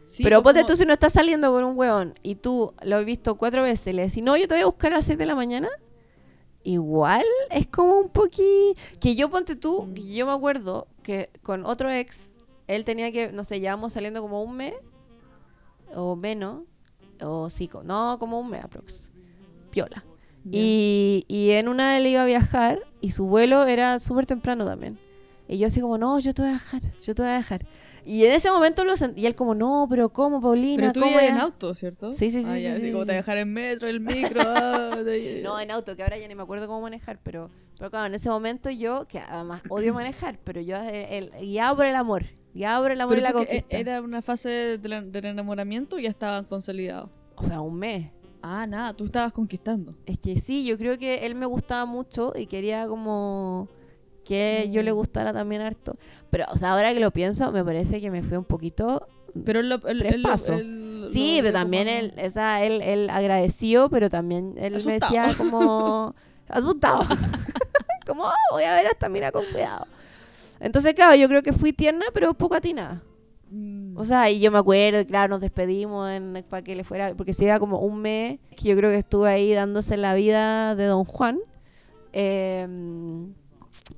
Sí, 0.06 0.24
pero 0.24 0.42
pues 0.42 0.54
ponte 0.54 0.62
como- 0.62 0.68
tú 0.74 0.78
si 0.78 0.86
no 0.86 0.94
estás 0.94 1.12
saliendo 1.14 1.52
con 1.52 1.64
un 1.66 1.78
weón 1.78 2.14
y 2.24 2.36
tú 2.36 2.74
lo 2.84 2.96
has 2.96 3.04
visto 3.06 3.36
cuatro 3.36 3.64
veces 3.64 3.88
y 3.88 3.94
le 3.94 4.04
decís, 4.08 4.24
no, 4.24 4.38
yo 4.38 4.48
te 4.48 4.54
voy 4.56 4.62
a 4.62 4.66
buscar 4.68 4.94
a 4.94 4.96
las 4.98 5.06
6 5.06 5.18
de 5.18 5.26
la 5.26 5.36
mañana. 5.36 5.68
Igual 6.64 7.24
es 7.52 7.68
como 7.68 8.00
un 8.00 8.10
poquito... 8.10 8.80
Que 9.00 9.16
yo 9.16 9.30
ponte 9.30 9.56
tú, 9.56 9.84
Mm. 9.84 9.94
yo 9.94 10.26
me 10.26 10.32
acuerdo 10.32 10.88
que 11.04 11.30
con 11.44 11.66
otro 11.66 11.92
ex, 11.92 12.32
él 12.68 12.86
tenía 12.86 13.12
que, 13.12 13.32
no 13.32 13.44
sé, 13.44 13.60
llevamos 13.60 13.94
saliendo 13.94 14.22
como 14.22 14.42
un 14.42 14.56
mes 14.56 14.74
o 15.94 16.16
menos, 16.16 16.64
o 17.22 17.50
sí, 17.50 17.70
no, 17.84 18.18
como 18.20 18.40
un 18.40 18.50
mes 18.50 18.64
aprox. 18.64 19.10
Piola. 19.70 20.04
Y, 20.52 21.26
y 21.28 21.52
en 21.52 21.68
una 21.68 21.98
él 21.98 22.08
iba 22.08 22.22
a 22.24 22.26
viajar 22.26 22.80
y 23.02 23.12
su 23.12 23.26
vuelo 23.28 23.66
era 23.66 24.00
súper 24.00 24.26
temprano 24.26 24.66
también. 24.66 24.98
Y 25.48 25.58
yo 25.60 25.68
así 25.68 25.80
como, 25.80 25.98
no, 25.98 26.20
yo 26.20 26.34
te 26.34 26.42
voy 26.42 26.50
a 26.50 26.54
dejar, 26.54 26.82
yo 27.02 27.14
te 27.16 27.22
voy 27.22 27.32
a 27.32 27.36
dejar. 27.36 27.66
Y 28.04 28.24
en 28.26 28.32
ese 28.34 28.50
momento 28.52 28.84
lo 28.84 28.96
sentí, 28.98 29.22
y 29.22 29.26
él 29.26 29.36
como, 29.36 29.54
no, 29.56 29.88
pero 29.90 30.10
¿cómo, 30.10 30.40
Paulina? 30.42 30.82
Pero 30.82 30.94
tú 30.94 31.00
¿Cómo 31.02 31.12
ibas 31.12 31.24
es?". 31.24 31.30
en 31.32 31.38
auto, 31.38 31.74
¿cierto? 31.74 32.14
Sí, 32.14 32.32
sí, 32.32 32.42
sí, 32.44 32.50
Ah, 32.50 32.56
sí, 32.56 32.62
ya, 32.64 32.76
sí, 32.76 32.82
así 32.84 32.92
como 32.92 33.06
te 33.06 33.14
dejar 33.14 33.38
en 33.38 33.54
metro, 33.54 33.88
el 33.88 34.00
micro. 34.00 34.42
ah, 34.44 34.92
No, 35.44 35.60
en 35.60 35.72
auto, 35.72 35.96
que 35.96 36.04
ahora 36.04 36.18
ya 36.18 36.28
ni 36.28 36.36
me 36.36 36.44
acuerdo 36.44 36.68
cómo 36.68 36.82
manejar, 36.82 37.20
pero, 37.24 37.50
pero 37.78 37.90
claro, 37.90 38.06
en 38.08 38.16
ese 38.16 38.30
momento 38.30 38.70
yo, 38.70 39.08
que 39.08 39.20
además 39.20 39.62
odio 39.70 39.94
manejar, 39.94 40.40
pero 40.44 40.62
yo 40.62 40.78
eh, 40.78 41.18
el, 41.18 41.32
guiado 41.40 41.76
por 41.76 41.86
el 41.86 41.96
amor, 41.96 42.26
guiado 42.54 42.82
por 42.84 42.92
el 42.92 43.02
amor 43.02 43.16
Pero 43.16 43.20
y 43.20 43.24
la 43.24 43.30
eh, 43.30 43.34
conquista. 43.34 43.78
¿Era 43.78 44.02
una 44.02 44.22
fase 44.22 44.78
del, 44.80 45.12
del 45.12 45.26
enamoramiento 45.26 45.96
o 45.96 46.00
ya 46.00 46.10
estaban 46.10 46.46
consolidados? 46.46 47.10
O 47.36 47.46
sea, 47.46 47.62
un 47.62 47.76
mes. 47.78 48.12
Ah, 48.42 48.68
nada, 48.68 48.94
tú 48.94 49.06
estabas 49.06 49.34
conquistando. 49.34 49.96
Es 50.06 50.20
que 50.20 50.40
sí, 50.40 50.64
yo 50.66 50.78
creo 50.78 51.00
que 51.00 51.26
él 51.26 51.34
me 51.34 51.48
gustaba 51.48 51.86
mucho 51.86 52.32
y 52.36 52.46
quería 52.46 52.88
como 52.88 53.68
que 54.26 54.68
yo 54.72 54.84
le 54.84 54.92
Mm. 54.92 54.96
gustara 54.96 55.32
también 55.32 55.62
harto. 55.62 55.96
Pero, 56.30 56.46
o 56.52 56.58
sea, 56.58 56.74
ahora 56.74 56.94
que 56.94 57.00
lo 57.00 57.12
pienso, 57.12 57.52
me 57.54 57.64
parece 57.64 58.02
que 58.02 58.12
me 58.12 58.22
fui 58.24 58.36
un 58.38 58.44
poquito... 58.44 59.08
Pero 59.46 59.60
él, 59.60 59.70
lo- 59.70 59.86
él- 59.88 60.00
Tres 60.00 60.18
lo- 60.20 60.30
pasos. 60.30 60.62
Sí, 61.14 61.40
pero 61.42 61.54
también 61.54 61.88
él, 61.88 62.14
o 62.26 62.30
sea, 62.32 62.64
él, 62.66 62.82
él 62.82 63.10
agradecido, 63.10 63.90
pero 63.90 64.10
también 64.10 64.56
él 64.58 64.72
me 64.86 64.96
Asustado. 64.96 65.00
decía 65.28 65.36
como... 65.38 66.16
asustado. 66.50 67.04
como, 68.08 68.24
"Oh, 68.24 68.34
voy 68.52 68.64
a 68.64 68.74
ver 68.76 68.88
a 68.88 68.92
esta 68.92 69.08
mina 69.10 69.32
con 69.32 69.44
cuidado. 69.52 69.86
Entonces, 70.60 70.94
claro, 70.94 71.16
yo 71.16 71.28
creo 71.28 71.44
que 71.44 71.54
fui 71.54 71.74
tierna, 71.74 72.06
pero 72.14 72.34
poco 72.34 72.56
atinada. 72.56 73.04
Mm. 73.52 73.98
O 73.98 74.04
sea, 74.06 74.30
y 74.30 74.40
yo 74.40 74.52
me 74.52 74.58
acuerdo, 74.58 75.06
claro, 75.06 75.30
nos 75.30 75.42
despedimos 75.42 76.10
en, 76.10 76.44
para 76.50 76.64
que 76.64 76.76
le 76.76 76.84
fuera, 76.84 77.14
porque 77.16 77.34
se 77.34 77.44
iba 77.44 77.60
como 77.60 77.80
un 77.80 78.02
mes, 78.02 78.40
que 78.56 78.70
yo 78.70 78.76
creo 78.78 78.90
que 78.90 78.98
estuve 79.00 79.30
ahí 79.30 79.54
dándose 79.54 79.98
la 79.98 80.14
vida 80.14 80.76
de 80.76 80.86
Don 80.86 81.04
Juan. 81.06 81.40
Eh, 82.14 82.66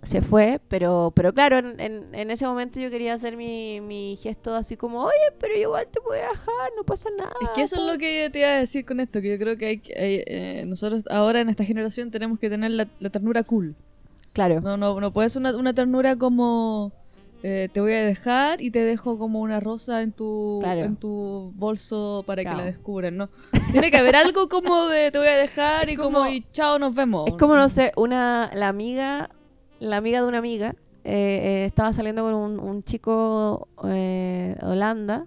se 0.04 0.22
fue, 0.22 0.60
pero 0.68 1.12
pero 1.16 1.34
claro, 1.34 1.58
en, 1.60 1.80
en- 1.80 2.14
en 2.14 2.30
ese 2.32 2.46
momento 2.46 2.80
yo 2.80 2.90
quería 2.90 3.14
hacer 3.14 3.38
mi, 3.38 3.80
mi 3.82 4.18
gesto 4.22 4.54
así 4.54 4.76
como, 4.76 5.04
oye, 5.04 5.16
pero 5.40 5.56
igual 5.56 5.88
te 5.92 6.00
voy 6.02 6.18
a 6.18 6.30
dejar, 6.30 6.72
no 6.76 6.84
pasa 6.84 7.10
nada. 7.18 7.32
Es 7.42 7.50
que 7.50 7.62
eso 7.62 7.78
es 7.78 7.82
lo 7.94 7.98
que 7.98 8.30
te 8.32 8.40
iba 8.40 8.50
a 8.50 8.60
decir 8.60 8.86
con 8.86 9.00
esto, 9.00 9.22
que 9.22 9.30
yo 9.32 9.38
creo 9.38 9.58
que 9.58 9.66
hay, 9.66 9.82
hay, 9.98 10.24
eh, 10.28 10.64
nosotros 10.68 11.04
ahora 11.10 11.40
en 11.42 11.50
esta 11.50 11.64
generación 11.64 12.12
tenemos 12.12 12.38
que 12.38 12.50
tener 12.50 12.72
la, 12.72 12.88
la 13.00 13.10
ternura 13.10 13.44
cool. 13.44 13.76
Claro, 14.34 14.62
No, 14.62 14.78
no, 14.78 15.00
no 15.00 15.12
puede 15.14 15.30
ser 15.30 15.40
una, 15.40 15.56
una 15.58 15.74
ternura 15.74 16.16
como 16.16 16.92
eh, 17.42 17.70
te 17.72 17.82
voy 17.82 17.94
a 17.94 18.04
dejar 18.04 18.62
y 18.62 18.70
te 18.72 18.80
dejo 18.84 19.18
como 19.18 19.40
una 19.40 19.60
rosa 19.60 20.02
en 20.02 20.12
tu, 20.12 20.60
Claro. 20.62 20.84
en 20.84 20.96
tu 20.96 21.54
bolso 21.56 22.24
para 22.28 22.42
Claro. 22.44 22.58
que 22.58 22.62
la 22.64 22.66
descubran, 22.70 23.16
¿no? 23.18 23.30
Tiene 23.72 23.90
que 23.90 23.98
haber 23.98 24.16
algo 24.16 24.48
como 24.50 24.88
de 24.90 25.12
te 25.12 25.18
voy 25.18 25.28
a 25.30 25.36
dejar 25.36 25.90
y 25.90 25.96
como, 25.96 26.20
como- 26.20 26.30
y 26.30 26.46
chao, 26.52 26.78
nos 26.78 26.94
vemos. 26.94 27.28
es 27.30 27.34
como, 27.36 27.56
no 27.56 27.70
sé, 27.70 27.94
una, 27.96 28.52
la 28.54 28.68
amiga, 28.68 29.30
la 29.80 29.98
amiga 29.98 30.22
de 30.22 30.28
una 30.28 30.38
amiga, 30.40 30.76
eh, 31.04 31.64
eh, 31.64 31.66
estaba 31.66 31.94
saliendo 31.94 32.24
con 32.24 32.34
un, 32.34 32.60
un 32.60 32.84
chico 32.84 33.68
eh, 33.86 34.56
Holanda. 34.62 35.26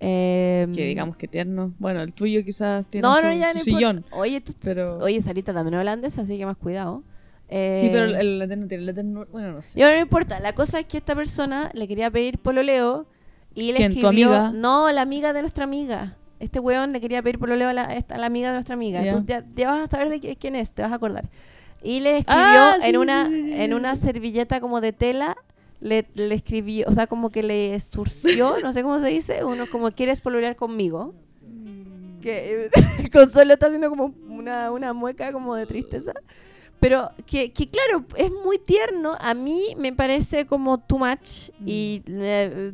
eh, 0.00 0.66
Que 0.74 0.84
digamos 0.86 1.16
que 1.16 1.28
tierno. 1.28 1.72
Bueno, 1.78 2.00
el 2.02 2.12
tuyo 2.12 2.44
quizás 2.44 2.86
tiene 2.88 3.06
no, 3.06 3.16
su, 3.16 3.22
no, 3.24 3.32
ya 3.32 3.52
su 3.52 3.58
no 3.58 3.64
sillón. 3.64 4.04
Oye, 4.12 4.40
tú, 4.40 4.52
pero- 4.62 4.98
oye, 4.98 5.20
Sarita 5.22 5.52
también 5.54 5.74
es 5.74 5.80
holandesa, 5.80 6.22
así 6.22 6.36
que 6.38 6.46
más 6.46 6.56
cuidado. 6.56 7.02
Eh, 7.48 7.78
Sí, 7.80 7.88
pero 7.92 8.06
el, 8.06 8.14
el 8.16 8.42
eterno 8.42 8.66
tiene 8.66 8.82
el 8.84 8.88
eterno. 8.88 9.26
Bueno, 9.30 9.52
no 9.52 9.62
sé. 9.62 9.78
Y 9.78 9.82
ahora 9.82 9.94
no 9.96 10.02
importa. 10.02 10.40
La 10.40 10.52
cosa 10.54 10.80
es 10.80 10.86
que 10.86 10.98
esta 10.98 11.14
persona 11.14 11.70
le 11.74 11.86
quería 11.86 12.10
pedir 12.10 12.38
pololeo 12.38 13.06
y 13.54 13.70
le 13.72 13.76
¿Quién, 13.78 13.92
tu 13.92 14.00
escribió... 14.00 14.32
amiga? 14.34 14.50
No, 14.52 14.90
la 14.92 15.02
amiga 15.02 15.32
de 15.32 15.40
nuestra 15.42 15.64
amiga. 15.64 16.16
Este 16.40 16.58
weón 16.60 16.92
le 16.92 17.00
quería 17.00 17.22
pedir 17.22 17.38
pololeo 17.38 17.68
a 17.68 17.72
la, 17.72 17.84
a 17.84 18.18
la 18.18 18.26
amiga 18.26 18.48
de 18.48 18.54
nuestra 18.54 18.74
amiga. 18.74 19.00
Tú 19.08 19.24
ya, 19.24 19.44
ya 19.54 19.70
vas 19.70 19.80
a 19.84 19.86
saber 19.86 20.08
de 20.10 20.20
qui- 20.20 20.36
quién 20.38 20.54
es, 20.56 20.72
te 20.72 20.82
vas 20.82 20.90
a 20.92 20.96
acordar. 20.96 21.30
Y 21.86 22.00
le 22.00 22.18
escribió 22.18 22.42
Ah, 22.44 22.76
sí, 22.80 22.88
en 22.88 22.96
una 22.96 23.26
sí, 23.26 23.42
sí, 23.44 23.52
en 23.54 23.74
una 23.74 23.96
servilleta 23.96 24.60
como 24.60 24.80
de 24.80 24.92
tela, 24.92 25.36
le, 25.80 26.06
le 26.14 26.34
escribió, 26.34 26.86
o 26.88 26.92
sea, 26.92 27.06
como 27.06 27.30
que 27.30 27.42
le 27.42 27.78
surció, 27.80 28.56
no 28.62 28.72
sé 28.72 28.82
cómo 28.82 28.98
se 29.00 29.06
dice, 29.08 29.44
uno 29.44 29.66
como 29.70 29.90
quieres 29.92 30.20
pololear 30.20 30.56
conmigo. 30.56 31.14
Que 32.20 32.70
Consuelo 33.12 33.54
está 33.54 33.66
haciendo 33.66 33.88
como 33.88 34.12
una, 34.28 34.70
una 34.72 34.92
mueca 34.92 35.32
como 35.32 35.54
de 35.54 35.66
tristeza. 35.66 36.12
Pero 36.80 37.10
que, 37.24 37.52
que 37.52 37.66
claro, 37.68 38.04
es 38.16 38.30
muy 38.44 38.58
tierno. 38.58 39.14
A 39.20 39.32
mí 39.34 39.74
me 39.78 39.92
parece 39.92 40.46
como 40.46 40.78
too 40.78 40.98
much. 40.98 41.50
Y 41.64 42.02
eh, 42.08 42.72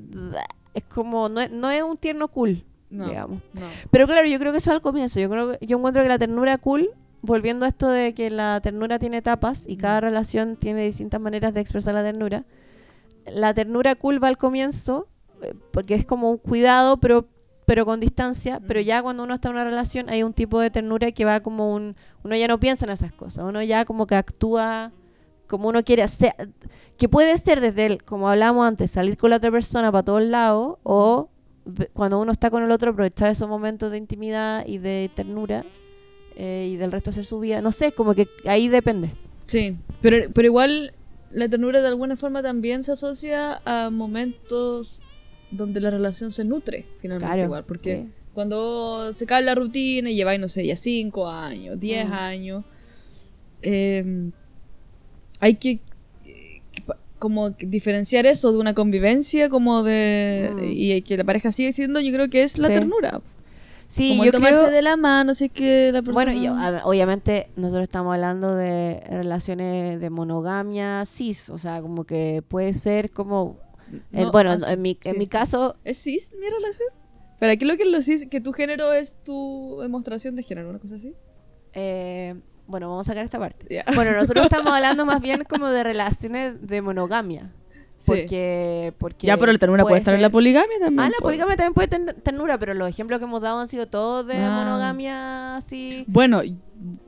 es 0.74 0.84
como, 0.84 1.28
no, 1.28 1.40
es- 1.40 1.50
no 1.50 1.70
es 1.70 1.82
un 1.82 1.96
tierno 1.96 2.28
cool, 2.28 2.64
No, 2.90 3.06
digamos. 3.06 3.42
no. 3.52 3.60
Pero 3.90 4.06
claro, 4.06 4.26
yo 4.26 4.38
creo 4.38 4.52
que 4.52 4.58
eso 4.58 4.70
es 4.70 4.74
al 4.76 4.82
comienzo. 4.82 5.20
Yo 5.20 5.28
creo 5.30 5.58
yo 5.60 5.76
encuentro 5.76 6.02
que 6.02 6.08
la 6.08 6.18
ternura 6.18 6.56
cool, 6.58 6.90
volviendo 7.22 7.64
a 7.64 7.68
esto 7.68 7.88
de 7.88 8.14
que 8.14 8.30
la 8.30 8.60
ternura 8.60 8.98
tiene 8.98 9.18
etapas 9.18 9.64
y 9.66 9.76
cada 9.76 10.00
relación 10.00 10.56
tiene 10.56 10.84
distintas 10.84 11.20
maneras 11.20 11.54
de 11.54 11.60
expresar 11.60 11.94
la 11.94 12.02
ternura. 12.02 12.44
La 13.26 13.54
ternura 13.54 13.94
cool 13.94 14.22
va 14.22 14.28
al 14.28 14.36
comienzo, 14.36 15.08
eh, 15.42 15.54
porque 15.72 15.94
es 15.94 16.04
como 16.04 16.30
un 16.30 16.38
cuidado, 16.38 16.98
pero 16.98 17.28
pero 17.64 17.86
con 17.86 18.00
distancia, 18.00 18.60
pero 18.66 18.80
ya 18.80 19.02
cuando 19.02 19.22
uno 19.22 19.34
está 19.34 19.48
en 19.48 19.54
una 19.54 19.64
relación 19.64 20.10
hay 20.10 20.24
un 20.24 20.32
tipo 20.32 20.58
de 20.58 20.70
ternura 20.70 21.12
que 21.12 21.24
va 21.24 21.40
como 21.40 21.72
un 21.72 21.94
uno 22.24 22.34
ya 22.34 22.48
no 22.48 22.58
piensa 22.58 22.86
en 22.86 22.90
esas 22.90 23.12
cosas, 23.12 23.44
uno 23.44 23.62
ya 23.62 23.84
como 23.84 24.06
que 24.08 24.16
actúa 24.16 24.92
como 25.46 25.68
uno 25.68 25.84
quiere 25.84 26.02
hacer, 26.02 26.34
que 26.96 27.08
puede 27.08 27.38
ser 27.38 27.60
desde 27.60 27.86
el, 27.86 28.02
como 28.02 28.28
hablamos 28.28 28.66
antes, 28.66 28.90
salir 28.90 29.16
con 29.16 29.30
la 29.30 29.36
otra 29.36 29.50
persona 29.50 29.92
para 29.92 30.02
todos 30.02 30.22
lados 30.22 30.78
o 30.82 31.30
cuando 31.92 32.20
uno 32.20 32.32
está 32.32 32.50
con 32.50 32.64
el 32.64 32.72
otro 32.72 32.90
aprovechar 32.90 33.30
esos 33.30 33.48
momentos 33.48 33.92
de 33.92 33.98
intimidad 33.98 34.66
y 34.66 34.78
de 34.78 35.10
ternura 35.14 35.64
eh, 36.36 36.68
y 36.72 36.76
del 36.76 36.92
resto 36.92 37.10
hacer 37.10 37.24
su 37.24 37.38
vida, 37.40 37.60
no 37.62 37.72
sé, 37.72 37.92
como 37.92 38.14
que 38.14 38.28
ahí 38.46 38.68
depende. 38.68 39.10
Sí, 39.46 39.76
pero, 40.00 40.30
pero 40.32 40.46
igual 40.46 40.92
la 41.30 41.48
ternura 41.48 41.80
de 41.80 41.88
alguna 41.88 42.16
forma 42.16 42.42
también 42.42 42.82
se 42.82 42.92
asocia 42.92 43.60
a 43.64 43.90
momentos 43.90 45.02
donde 45.50 45.80
la 45.80 45.90
relación 45.90 46.30
se 46.30 46.44
nutre, 46.44 46.86
finalmente 47.00 47.28
Claro, 47.34 47.44
igual, 47.44 47.64
porque 47.64 48.04
sí. 48.06 48.12
cuando 48.34 49.12
se 49.12 49.26
cae 49.26 49.42
la 49.42 49.54
rutina 49.54 50.10
y 50.10 50.14
lleváis, 50.14 50.40
no 50.40 50.48
sé, 50.48 50.66
ya 50.66 50.76
5 50.76 51.28
años, 51.28 51.78
10 51.80 52.08
Mm. 52.08 52.12
años, 52.12 52.64
eh, 53.62 54.30
hay 55.40 55.54
que 55.56 55.80
como 57.18 57.50
diferenciar 57.50 58.26
eso 58.26 58.50
de 58.52 58.58
una 58.58 58.74
convivencia 58.74 59.48
como 59.48 59.82
de 59.84 60.50
Mm. 60.56 60.58
y 60.64 61.02
que 61.02 61.16
la 61.16 61.22
pareja 61.24 61.52
sigue 61.52 61.72
siendo 61.72 62.00
yo 62.00 62.12
creo 62.12 62.28
que 62.28 62.42
es 62.42 62.58
la 62.58 62.66
Sí. 62.68 62.74
ternura 62.74 63.20
Sí, 63.92 64.08
como 64.12 64.24
yo 64.24 64.28
el 64.28 64.32
tomarse 64.32 64.58
creo... 64.58 64.70
de 64.70 64.80
la 64.80 64.96
mano 64.96 65.32
es 65.32 65.50
que 65.52 65.92
la 65.92 66.00
persona 66.00 66.32
Bueno, 66.32 66.40
yo, 66.40 66.88
obviamente 66.88 67.50
nosotros 67.56 67.82
estamos 67.82 68.14
hablando 68.14 68.56
de 68.56 69.02
relaciones 69.06 70.00
de 70.00 70.08
monogamia 70.08 71.04
cis, 71.04 71.50
o 71.50 71.58
sea, 71.58 71.82
como 71.82 72.04
que 72.04 72.42
puede 72.48 72.72
ser 72.72 73.10
como... 73.10 73.60
No, 74.10 74.32
bueno, 74.32 74.54
en, 74.54 74.80
mi, 74.80 74.98
en 75.04 75.12
sí, 75.12 75.18
mi 75.18 75.26
sí. 75.26 75.30
caso, 75.30 75.76
¿Es 75.84 75.98
cis 75.98 76.32
mi 76.32 76.48
relación? 76.48 76.88
¿Para 77.38 77.54
qué 77.56 77.64
es 77.64 77.70
lo 77.70 77.76
que 77.76 77.82
es 77.82 77.90
lo 77.90 78.00
cis? 78.00 78.26
¿Que 78.30 78.40
tu 78.40 78.54
género 78.54 78.94
es 78.94 79.22
tu 79.24 79.80
demostración 79.82 80.36
de 80.36 80.42
género? 80.42 80.70
¿Una 80.70 80.78
cosa 80.78 80.94
así? 80.94 81.14
eh, 81.74 82.34
bueno, 82.66 82.88
vamos 82.88 83.06
a 83.06 83.10
sacar 83.10 83.26
esta 83.26 83.38
parte. 83.38 83.84
Bueno, 83.94 84.12
nosotros 84.12 84.44
estamos 84.50 84.72
hablando 84.72 85.04
más 85.04 85.20
bien 85.20 85.44
como 85.44 85.68
de 85.68 85.84
relaciones 85.84 86.66
de 86.66 86.80
monogamia. 86.80 87.44
Sí. 88.02 88.10
Porque, 88.10 88.92
porque 88.98 89.26
ya, 89.28 89.36
pero 89.36 89.52
la 89.52 89.58
ternura 89.58 89.84
puede, 89.84 89.98
estar 89.98 90.12
en 90.12 90.22
la 90.22 90.30
poligamia 90.30 90.76
también. 90.80 91.00
Ah, 91.00 91.08
la 91.08 91.16
po. 91.18 91.22
poligamia 91.26 91.54
también 91.54 91.72
puede 91.72 91.86
tener 91.86 92.14
ternura, 92.16 92.58
pero 92.58 92.74
los 92.74 92.88
ejemplos 92.88 93.20
que 93.20 93.26
hemos 93.26 93.40
dado 93.40 93.60
han 93.60 93.68
sido 93.68 93.86
todos 93.86 94.26
de 94.26 94.38
Ah. 94.38 94.50
monogamia 94.64 95.56
así. 95.56 96.02
Bueno, 96.08 96.40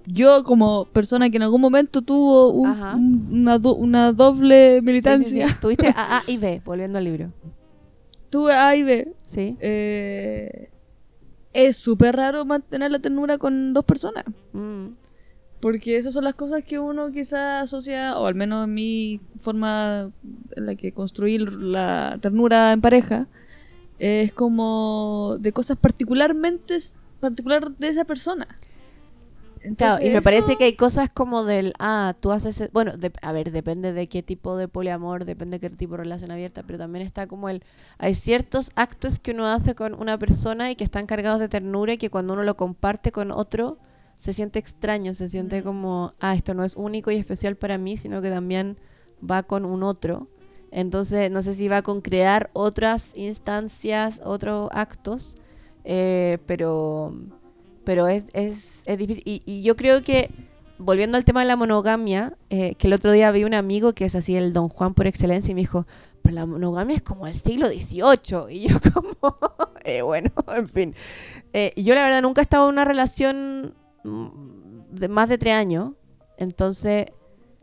yo 0.06 0.44
como 0.44 0.84
persona 0.84 1.30
que 1.30 1.36
en 1.38 1.42
algún 1.42 1.60
momento 1.60 2.00
tuvo 2.02 2.50
un- 2.50 3.28
una, 3.32 3.58
do- 3.58 3.74
una 3.74 4.12
doble 4.12 4.76
sí, 4.78 4.82
militancia, 4.86 5.48
sí. 5.48 5.54
Tuviste 5.60 5.88
A, 5.96 6.18
A 6.18 6.22
y 6.28 6.36
B, 6.36 6.62
volviendo 6.64 6.96
al 6.98 7.04
libro. 7.04 7.32
tuve 8.30 8.52
A 8.54 8.76
y 8.76 8.84
B. 8.84 9.12
Sí. 9.26 9.56
eh, 9.58 10.70
es 11.52 11.76
súper 11.76 12.14
raro 12.16 12.44
mantener 12.44 12.92
la 12.92 13.00
ternura 13.00 13.36
con 13.38 13.72
dos 13.74 13.84
personas. 13.84 14.24
Mm. 14.52 14.86
Porque 15.64 15.96
esas 15.96 16.12
son 16.12 16.24
las 16.24 16.34
cosas 16.34 16.62
que 16.62 16.78
uno 16.78 17.10
quizás 17.10 17.62
asocia, 17.62 18.18
o 18.18 18.26
al 18.26 18.34
menos 18.34 18.66
en 18.66 18.74
mi 18.74 19.18
forma 19.40 20.10
en 20.56 20.66
la 20.66 20.74
que 20.74 20.92
construí 20.92 21.38
la 21.38 22.18
ternura 22.20 22.70
en 22.74 22.82
pareja, 22.82 23.28
es 23.98 24.30
como 24.34 25.36
de 25.40 25.52
cosas 25.52 25.78
particularmente 25.78 26.76
particular 27.18 27.70
de 27.78 27.88
esa 27.88 28.04
persona. 28.04 28.46
Claro, 29.78 30.04
y 30.04 30.10
me 30.10 30.20
parece 30.20 30.56
que 30.58 30.64
hay 30.64 30.76
cosas 30.76 31.08
como 31.08 31.44
del, 31.44 31.72
ah, 31.78 32.14
tú 32.20 32.30
haces, 32.32 32.60
e- 32.60 32.68
bueno, 32.74 32.98
de- 32.98 33.10
a 33.22 33.32
ver, 33.32 33.50
depende 33.50 33.94
de 33.94 34.06
qué 34.06 34.22
tipo 34.22 34.58
de 34.58 34.68
poliamor, 34.68 35.24
depende 35.24 35.58
de 35.58 35.70
qué 35.70 35.74
tipo 35.74 35.92
de 35.92 36.02
relación 36.02 36.30
abierta, 36.30 36.62
pero 36.62 36.78
también 36.78 37.06
está 37.06 37.26
como 37.26 37.48
el, 37.48 37.62
hay 37.96 38.14
ciertos 38.14 38.70
actos 38.76 39.18
que 39.18 39.30
uno 39.30 39.46
hace 39.46 39.74
con 39.74 39.94
una 39.94 40.18
persona 40.18 40.70
y 40.70 40.76
que 40.76 40.84
están 40.84 41.06
cargados 41.06 41.40
de 41.40 41.48
ternura 41.48 41.94
y 41.94 41.96
que 41.96 42.10
cuando 42.10 42.34
uno 42.34 42.42
lo 42.42 42.54
comparte 42.58 43.10
con 43.12 43.30
otro, 43.32 43.78
se 44.16 44.32
siente 44.32 44.58
extraño, 44.58 45.14
se 45.14 45.28
siente 45.28 45.60
Mm. 45.60 45.64
como, 45.64 46.14
ah, 46.20 46.34
esto 46.34 46.54
no 46.54 46.64
es 46.64 46.76
único 46.76 47.10
y 47.10 47.16
especial 47.16 47.56
para 47.56 47.78
mí, 47.78 47.96
sino 47.96 48.22
que 48.22 48.30
también 48.30 48.78
va 49.28 49.42
con 49.42 49.64
un 49.64 49.82
otro. 49.82 50.28
Entonces, 50.70 51.30
no 51.30 51.40
sé 51.42 51.54
si 51.54 51.68
va 51.68 51.82
con 51.82 52.00
crear 52.00 52.50
otras 52.52 53.12
instancias, 53.16 54.20
otros 54.24 54.68
actos, 54.72 55.36
eh, 55.84 56.38
pero 56.46 57.14
pero 57.84 58.08
es, 58.08 58.24
es, 58.32 58.82
es 58.86 58.98
difícil. 58.98 59.22
Y, 59.26 59.42
y 59.44 59.62
yo 59.62 59.76
creo 59.76 60.00
que, 60.02 60.30
volviendo 60.78 61.16
al 61.18 61.24
tema 61.24 61.40
de 61.40 61.46
la 61.46 61.56
monogamia, 61.56 62.36
eh, 62.50 62.74
que 62.76 62.86
el 62.86 62.94
otro 62.94 63.12
día 63.12 63.30
vi 63.30 63.44
un 63.44 63.54
amigo 63.54 63.92
que 63.92 64.06
es 64.06 64.14
así 64.14 64.36
el 64.36 64.52
don 64.54 64.68
Juan 64.70 64.94
por 64.94 65.06
excelencia 65.06 65.52
y 65.52 65.54
me 65.54 65.60
dijo, 65.60 65.86
pero 66.22 66.34
la 66.34 66.46
monogamia 66.46 66.96
es 66.96 67.02
como 67.02 67.26
el 67.26 67.34
siglo 67.34 67.68
XVIII. 67.68 68.50
Y 68.50 68.68
yo 68.68 68.78
como, 68.94 69.36
eh, 69.84 70.00
bueno, 70.02 70.30
en 70.48 70.68
fin. 70.68 70.94
Eh, 71.52 71.72
yo 71.76 71.94
la 71.94 72.02
verdad 72.02 72.22
nunca 72.22 72.40
he 72.40 72.42
estado 72.44 72.68
en 72.68 72.72
una 72.72 72.86
relación 72.86 73.74
de 74.04 75.08
más 75.08 75.28
de 75.28 75.38
tres 75.38 75.54
años. 75.54 75.92
Entonces, 76.36 77.06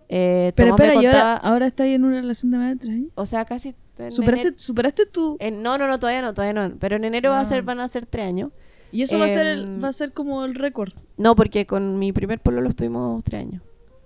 eh, 0.09 0.51
Pero 0.55 0.71
espera, 0.71 0.93
¿y 0.95 1.05
ahora, 1.05 1.11
contaba- 1.11 1.35
ahora 1.37 1.67
estás 1.67 1.87
en 1.87 2.03
una 2.03 2.19
relación 2.21 2.51
de 2.51 2.57
más 2.57 2.69
de 2.71 2.75
tres 2.77 2.93
años? 2.93 3.09
o 3.15 3.25
sea, 3.25 3.45
casi... 3.45 3.75
¿Superaste, 4.09 4.47
enero- 4.47 4.57
superaste 4.57 5.03
en- 5.39 5.61
no, 5.61 5.77
no, 5.77 5.87
no, 5.87 5.99
todavía 5.99 6.21
no, 6.23 6.33
todavía 6.33 6.67
no. 6.67 6.75
Pero 6.79 6.95
en 6.95 7.03
enero 7.03 7.29
va 7.29 7.39
a 7.41 7.45
ser, 7.45 7.59
Ah. 7.59 7.61
van 7.65 7.79
a 7.81 7.87
ser 7.87 8.05
tres 8.07 8.25
años. 8.25 8.51
Y 8.91 9.03
eso 9.03 9.19
va, 9.19 9.25
a 9.25 9.29
ser 9.29 9.45
el- 9.45 9.63
Em, 9.63 9.83
va 9.83 9.89
a 9.89 9.93
ser 9.93 10.11
como 10.11 10.43
el 10.43 10.55
récord. 10.55 10.91
No, 11.17 11.35
porque 11.35 11.65
con 11.67 11.99
mi 11.99 12.11
primer 12.11 12.39
pololo 12.39 12.67
estuvimos 12.69 13.23
tres 13.23 13.41
años. 13.41 13.61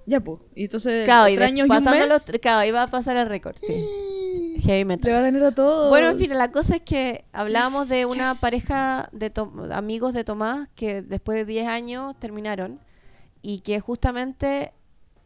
Ya, 0.05 0.19
pues. 0.19 0.39
Y 0.55 0.65
entonces, 0.65 1.05
Claro, 1.05 1.27
y 1.29 1.37
años 1.37 1.59
y 1.59 1.61
un 1.63 1.67
pasando 1.67 1.99
mes, 1.99 2.09
los 2.09 2.23
claro, 2.41 2.67
iba 2.67 2.83
a 2.83 2.87
pasar 2.87 3.17
el 3.17 3.27
récord, 3.27 3.55
sí. 3.61 3.73
Heavy 4.61 4.85
metal. 4.85 5.09
le 5.09 5.13
va 5.13 5.19
a 5.19 5.23
ganar 5.23 5.43
a 5.43 5.51
todos. 5.51 5.89
Bueno, 5.89 6.09
en 6.09 6.17
fin, 6.17 6.35
la 6.37 6.51
cosa 6.51 6.77
es 6.77 6.81
que 6.81 7.25
hablábamos 7.33 7.89
de 7.89 8.05
una 8.05 8.31
yes. 8.31 8.41
pareja 8.41 9.09
de 9.11 9.29
Tom- 9.29 9.71
amigos 9.71 10.13
de 10.13 10.23
Tomás 10.23 10.69
que 10.75 11.01
después 11.01 11.37
de 11.37 11.45
10 11.45 11.67
años 11.67 12.15
terminaron 12.19 12.79
y 13.41 13.59
que 13.59 13.79
justamente 13.79 14.71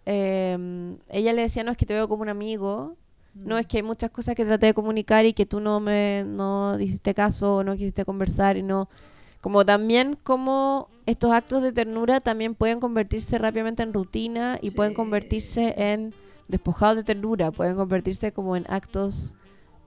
eh, 0.05 0.97
ella 1.09 1.33
le 1.33 1.43
decía, 1.43 1.63
no 1.63 1.71
es 1.71 1.77
que 1.77 1.85
te 1.85 1.93
veo 1.93 2.07
como 2.07 2.23
un 2.23 2.29
amigo, 2.29 2.95
no 3.35 3.57
es 3.57 3.67
que 3.67 3.77
hay 3.77 3.83
muchas 3.83 4.09
cosas 4.09 4.35
que 4.35 4.43
traté 4.45 4.67
de 4.67 4.73
comunicar 4.73 5.25
y 5.25 5.33
que 5.33 5.45
tú 5.45 5.59
no 5.59 5.79
me 5.79 6.23
no 6.25 6.79
hiciste 6.79 7.13
caso, 7.13 7.63
no 7.63 7.73
quisiste 7.75 8.05
conversar 8.05 8.57
y 8.57 8.63
no... 8.63 8.89
Como 9.41 9.65
también 9.65 10.17
como 10.21 10.89
estos 11.05 11.31
actos 11.31 11.63
de 11.63 11.71
ternura 11.71 12.19
también 12.19 12.55
pueden 12.55 12.79
convertirse 12.79 13.37
rápidamente 13.37 13.83
en 13.83 13.93
rutina 13.93 14.59
y 14.61 14.71
pueden 14.71 14.93
convertirse 14.93 15.73
en 15.77 16.13
despojados 16.47 16.97
de 16.97 17.03
ternura, 17.03 17.51
pueden 17.51 17.75
convertirse 17.75 18.31
como 18.31 18.55
en 18.55 18.65
actos 18.69 19.35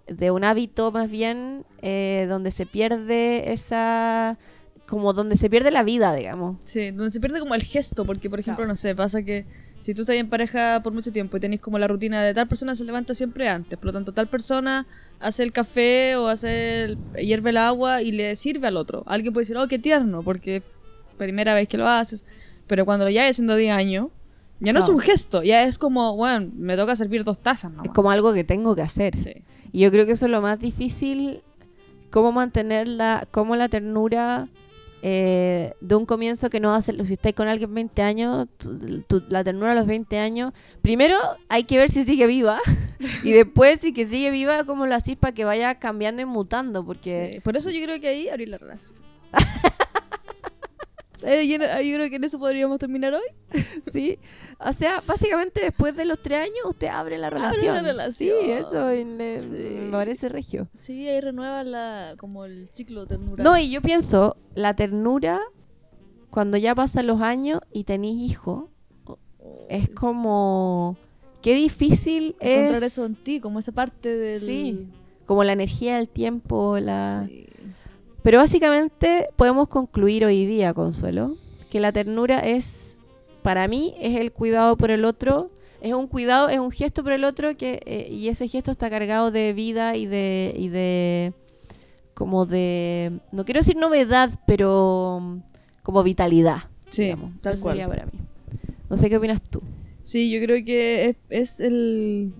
de 0.07 0.31
un 0.31 0.43
hábito 0.45 0.91
más 0.91 1.11
bien 1.11 1.65
eh, 1.81 2.27
donde 2.29 2.51
se 2.51 2.67
pierde 2.67 3.53
esa 3.53 4.39
como 4.87 5.13
donde 5.13 5.37
se 5.37 5.49
pierde 5.49 5.71
la 5.71 5.85
vida 5.85 6.13
digamos 6.15 6.57
Sí, 6.65 6.91
donde 6.91 7.11
se 7.13 7.21
pierde 7.21 7.39
como 7.41 7.55
el 7.55 7.63
gesto, 7.63 8.05
porque 8.05 8.29
por 8.29 8.41
ejemplo, 8.41 8.63
Claro. 8.65 8.73
no 8.73 8.77
sé, 8.77 8.95
pasa 8.97 9.23
que 9.23 9.47
si 9.83 9.95
tú 9.95 10.03
estás 10.03 10.15
en 10.15 10.29
pareja 10.29 10.81
por 10.81 10.93
mucho 10.93 11.11
tiempo 11.11 11.37
y 11.37 11.41
tenéis 11.41 11.61
como 11.61 11.77
la 11.77 11.89
rutina 11.89 12.23
de 12.23 12.33
tal 12.33 12.47
persona 12.47 12.77
se 12.77 12.85
levanta 12.85 13.17
siempre 13.17 13.49
antes, 13.49 13.77
por 13.77 13.87
lo 13.87 13.93
tanto 13.93 14.13
tal 14.13 14.29
persona 14.29 14.87
hace 15.19 15.43
el 15.43 15.51
café 15.51 16.15
o 16.15 16.29
hace 16.29 16.85
el, 16.85 16.99
hierve 17.21 17.51
el 17.51 17.57
agua 17.57 18.01
y 18.01 18.13
le 18.13 18.37
sirve 18.37 18.69
al 18.69 18.77
otro. 18.77 19.03
Alguien 19.07 19.33
puede 19.33 19.43
decir, 19.43 19.57
oh, 19.57 19.67
qué 19.67 19.81
tierno, 19.81 20.23
porque 20.23 20.63
primera 21.19 21.53
vez 21.55 21.67
que 21.67 21.79
lo 21.79 21.89
haces, 21.89 22.25
pero 22.69 22.85
cuando 22.85 23.07
lo 23.07 23.11
ya 23.11 23.27
haciendo 23.29 23.57
10 23.57 23.73
años, 23.75 24.07
ya 24.61 24.73
no 24.73 24.79
es 24.79 24.89
un 24.89 25.01
gesto, 25.01 25.43
ya 25.43 25.65
es 25.65 25.79
como, 25.79 26.15
bueno, 26.15 26.49
me 26.55 26.77
toca 26.77 26.95
servir 26.95 27.25
dos 27.25 27.43
tazas 27.43 27.73
nomás. 27.73 27.87
es 27.87 27.93
como 27.93 28.13
algo 28.13 28.33
que 28.33 28.45
tengo 28.45 28.77
que 28.77 28.83
hacer 28.83 29.17
Sí. 29.17 29.43
y 29.73 29.81
yo 29.81 29.91
creo 29.91 30.07
que 30.07 30.13
eso 30.13 30.27
es 30.27 30.31
lo 30.31 30.41
más 30.41 30.61
difícil 30.61 31.43
cómo 32.11 32.31
mantener 32.31 32.87
la 32.87 33.27
cómo 33.33 33.57
la 33.57 33.69
ternura 33.69 34.49
eh, 35.05 35.75
de 35.81 35.95
un 35.97 36.07
comienzo 36.07 36.49
que 36.49 36.61
no 36.61 36.69
va 36.69 36.77
a 36.77 36.83
ser 36.83 37.05
si 37.07 37.15
estáis 37.15 37.35
con 37.35 37.49
alguien 37.49 37.75
20 37.75 38.03
años 38.03 38.47
tu- 38.57 39.03
tu- 39.03 39.23
la 39.29 39.43
ternura 39.43 39.73
a 39.73 39.75
los 39.75 39.85
20 39.87 40.19
años 40.19 40.53
primero 40.81 41.17
hay 41.49 41.65
que 41.65 41.77
ver 41.77 41.91
si 41.91 42.05
sigue 42.05 42.27
viva 42.29 42.59
y 43.25 43.33
después 43.33 43.81
si 43.81 43.93
que 43.93 44.07
sigue 44.07 44.31
viva 44.31 44.65
cómo 44.65 44.87
lo 44.87 44.95
hacís 44.95 45.17
para 45.17 45.35
que 45.35 45.45
vaya 45.45 45.75
cambiando 45.77 46.23
y 46.23 46.25
mutando 46.25 46.85
porque 46.87 47.33
Sí, 47.35 47.41
Por 47.41 47.57
eso 47.57 47.71
yo 47.71 47.83
creo 47.83 48.01
que 48.01 48.09
ahí 48.09 48.29
abrir 48.29 48.49
la 48.49 48.59
relación. 48.59 48.95
Eh, 51.25 51.47
yo, 51.47 51.57
creo 51.57 52.11
que 52.11 52.17
en 52.17 52.25
eso 52.25 52.39
podríamos 52.39 52.79
terminar 52.79 53.15
hoy. 53.15 53.23
Sí, 53.93 54.19
o 54.59 54.73
sea, 54.73 55.03
básicamente 55.07 55.61
después 55.61 55.95
de 55.97 56.05
los 56.05 56.21
tres 56.21 56.39
años 56.41 56.59
usted 56.67 56.89
abre 56.89 57.19
la 57.19 57.29
Abre 57.29 57.41
relación. 57.41 57.75
la 57.75 57.83
relación. 57.83 58.37
Sí, 58.43 58.51
eso 58.51 58.91
Sí. 58.91 59.05
me 59.05 59.91
parece 59.91 60.29
regio. 60.29 60.69
Sí, 60.75 61.09
ahí 61.09 61.21
renueva 61.21 61.63
la, 61.65 62.15
como 62.19 62.45
el 62.45 62.69
ciclo 62.69 63.07
ternura. 63.07 63.45
No, 63.45 63.59
y 63.59 63.71
yo 63.71 63.83
pienso, 63.83 64.37
la 64.55 64.75
ternura, 64.75 65.41
cuando 66.31 66.57
ya 66.57 66.75
pasan 66.75 67.07
los 67.07 67.21
años 67.21 67.61
y 67.73 67.85
tenéis 67.85 68.31
hijos, 68.31 68.65
es 69.69 69.89
como... 69.91 70.97
Qué 71.43 71.55
difícil 71.55 72.37
encontrar 72.39 72.85
es 72.85 72.93
eso 72.93 73.05
en 73.05 73.17
ti, 73.17 73.41
como 73.41 73.59
esa 73.59 73.73
parte 73.73 74.09
del... 74.09 74.41
Sí. 74.41 74.87
como 75.27 75.43
la 75.43 75.53
energía, 75.53 75.99
el 75.99 76.09
tiempo, 76.09 76.79
la... 76.79 77.27
Sí. 77.29 77.47
Pero 78.23 78.39
básicamente 78.39 79.29
podemos 79.37 79.69
concluir 79.69 80.25
hoy 80.25 80.47
día, 80.47 80.75
Consuelo, 80.75 81.35
que 81.71 81.81
la 81.81 81.93
ternura 81.93 82.39
es, 82.41 83.01
para 83.43 83.67
mí, 83.69 83.95
es 84.01 84.21
el 84.21 84.33
cuidado 84.33 84.77
por 84.77 84.91
el 84.91 85.05
otro, 85.05 85.51
es 85.81 85.93
un 85.95 86.07
cuidado, 86.07 86.49
es 86.49 86.61
un 86.61 86.71
gesto 86.71 87.03
por 87.03 87.13
el 87.13 87.25
otro 87.25 87.57
que 87.57 87.81
eh, 87.85 88.09
y 88.11 88.29
ese 88.29 88.47
gesto 88.47 88.71
está 88.71 88.89
cargado 88.89 89.33
de 89.33 89.53
vida 89.53 89.97
y 89.97 90.07
de 90.07 90.55
y 90.57 90.69
de 90.69 91.33
como 92.15 92.47
de 92.47 93.19
no 93.33 93.45
quiero 93.45 93.59
decir 93.59 93.77
novedad, 93.77 94.31
pero 94.47 95.41
como 95.83 96.03
vitalidad. 96.05 96.59
Sí, 96.91 97.05
digamos. 97.05 97.33
tal 97.41 97.55
Eso 97.55 97.63
cual. 97.63 97.75
sería 97.77 97.89
para 97.89 98.07
mí. 98.07 98.13
No 98.89 98.97
sé 98.97 99.09
qué 99.09 99.17
opinas 99.17 99.43
tú. 99.43 99.61
Sí, 100.05 100.31
yo 100.31 100.41
creo 100.45 100.65
que 100.65 101.09
es, 101.09 101.17
es 101.31 101.61
el... 101.61 102.35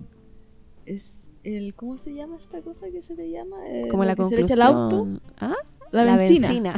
Es 0.85 1.31
el... 1.43 1.73
¿Cómo 1.75 1.97
se 1.97 2.13
llama 2.13 2.37
esta 2.37 2.61
cosa 2.61 2.85
que 2.91 3.01
se 3.01 3.15
le 3.15 3.31
llama? 3.31 3.57
Eh, 3.67 3.87
Como 3.89 4.05
la 4.05 4.15
se 4.15 4.35
le 4.35 4.43
echa 4.43 4.53
al 4.53 4.61
auto. 4.61 5.07
¿Ah? 5.39 5.55
La, 5.93 6.15
benzina. 6.17 6.73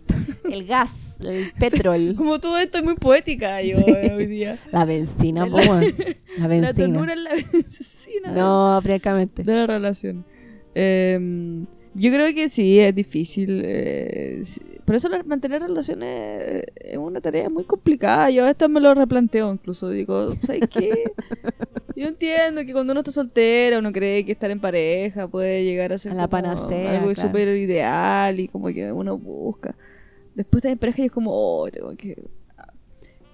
el 0.50 0.66
gas, 0.66 1.18
el 1.20 1.52
petrol. 1.58 2.14
Como 2.16 2.40
todo 2.40 2.58
esto 2.58 2.78
es 2.78 2.84
muy 2.84 2.94
poética 2.94 3.60
yo 3.62 3.78
Sí. 3.78 3.84
eh, 3.86 4.12
hoy 4.16 4.26
día. 4.26 4.58
La 4.72 4.84
benzina, 4.84 5.46
La-. 5.46 5.62
La 5.64 5.80
La 6.38 6.46
benzina. 6.48 6.72
ternura 6.74 7.12
es 7.14 7.20
la 7.20 7.34
benzina. 7.34 8.32
No, 8.32 8.80
francamente. 8.82 9.42
de 9.42 9.54
la 9.54 9.66
relación. 9.66 10.24
Em, 10.74 11.66
yo 11.94 12.12
creo 12.12 12.34
que 12.34 12.48
sí, 12.48 12.78
es 12.78 12.94
difícil. 12.94 13.62
eh, 13.64 14.40
sí. 14.44 14.60
Por 14.84 14.96
eso 14.96 15.08
mantener 15.24 15.62
relaciones 15.62 16.08
eh, 16.08 16.64
es 16.76 16.96
una 16.96 17.20
tarea 17.20 17.48
muy 17.48 17.64
complicada. 17.64 18.30
Yo 18.30 18.46
esta 18.46 18.66
me 18.66 18.80
lo 18.80 18.94
replanteo 18.94 19.52
incluso. 19.52 19.88
Digo, 19.90 20.32
¿sabes 20.42 20.62
qué? 20.68 20.90
Yo 21.96 22.08
entiendo 22.08 22.64
que 22.64 22.72
cuando 22.72 22.92
uno 22.92 23.00
está 23.00 23.12
soltera, 23.12 23.78
uno 23.78 23.92
cree 23.92 24.24
que 24.24 24.32
estar 24.32 24.50
en 24.50 24.58
pareja 24.60 25.28
puede 25.28 25.64
llegar 25.64 25.92
a 25.92 25.98
ser 25.98 26.12
A 26.12 26.14
la 26.14 26.28
panacea, 26.28 26.98
algo 26.98 27.12
claro. 27.12 27.28
súper 27.28 27.56
ideal 27.56 28.40
y 28.40 28.48
como 28.48 28.68
que 28.68 28.90
uno 28.90 29.18
busca. 29.18 29.76
Después 30.34 30.60
estar 30.60 30.72
en 30.72 30.78
pareja 30.78 31.02
y 31.02 31.06
es 31.06 31.12
como, 31.12 31.30
oh, 31.32 31.70
tengo 31.70 31.94
que 31.96 32.16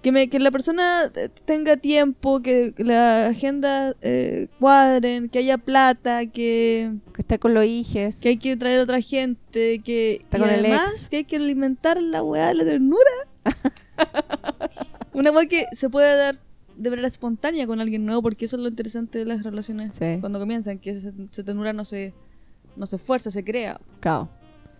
que, 0.06 0.12
me, 0.12 0.28
que 0.28 0.38
la 0.38 0.52
persona 0.52 1.10
tenga 1.46 1.76
tiempo, 1.78 2.40
que 2.40 2.72
la 2.78 3.26
agenda 3.26 3.92
eh, 4.02 4.46
cuadren, 4.60 5.28
que 5.28 5.40
haya 5.40 5.58
plata, 5.58 6.26
que, 6.26 6.92
Que 7.12 7.22
está 7.22 7.38
con 7.38 7.54
los 7.54 7.64
hijes. 7.64 8.14
que 8.20 8.28
hay 8.28 8.36
que 8.36 8.56
traer 8.56 8.78
otra 8.78 9.00
gente, 9.00 9.80
que 9.80 10.20
Está 10.22 10.38
y 10.38 10.40
con 10.42 10.48
el 10.50 10.60
además 10.60 10.92
ex. 10.92 11.08
que 11.08 11.16
hay 11.16 11.24
que 11.24 11.34
alimentar 11.34 12.00
la 12.00 12.22
weá 12.22 12.46
de 12.46 12.54
la 12.54 12.64
ternura. 12.64 13.10
Una 15.12 15.32
weá 15.32 15.46
que 15.46 15.66
se 15.72 15.90
puede 15.90 16.14
dar 16.16 16.38
de 16.76 16.90
manera 16.90 17.08
espontánea 17.08 17.66
con 17.66 17.80
alguien 17.80 18.06
nuevo, 18.06 18.22
porque 18.22 18.44
eso 18.44 18.54
es 18.54 18.62
lo 18.62 18.68
interesante 18.68 19.18
de 19.18 19.24
las 19.24 19.42
relaciones 19.42 19.92
Sí. 19.98 20.18
cuando 20.20 20.38
comienzan, 20.38 20.78
que 20.78 20.90
esa, 20.90 21.10
ternura 21.44 21.72
no 21.72 21.84
se, 21.84 22.14
no 22.76 22.86
se 22.86 22.98
fuerza, 22.98 23.32
se 23.32 23.42
crea. 23.42 23.80
Claro, 23.98 24.28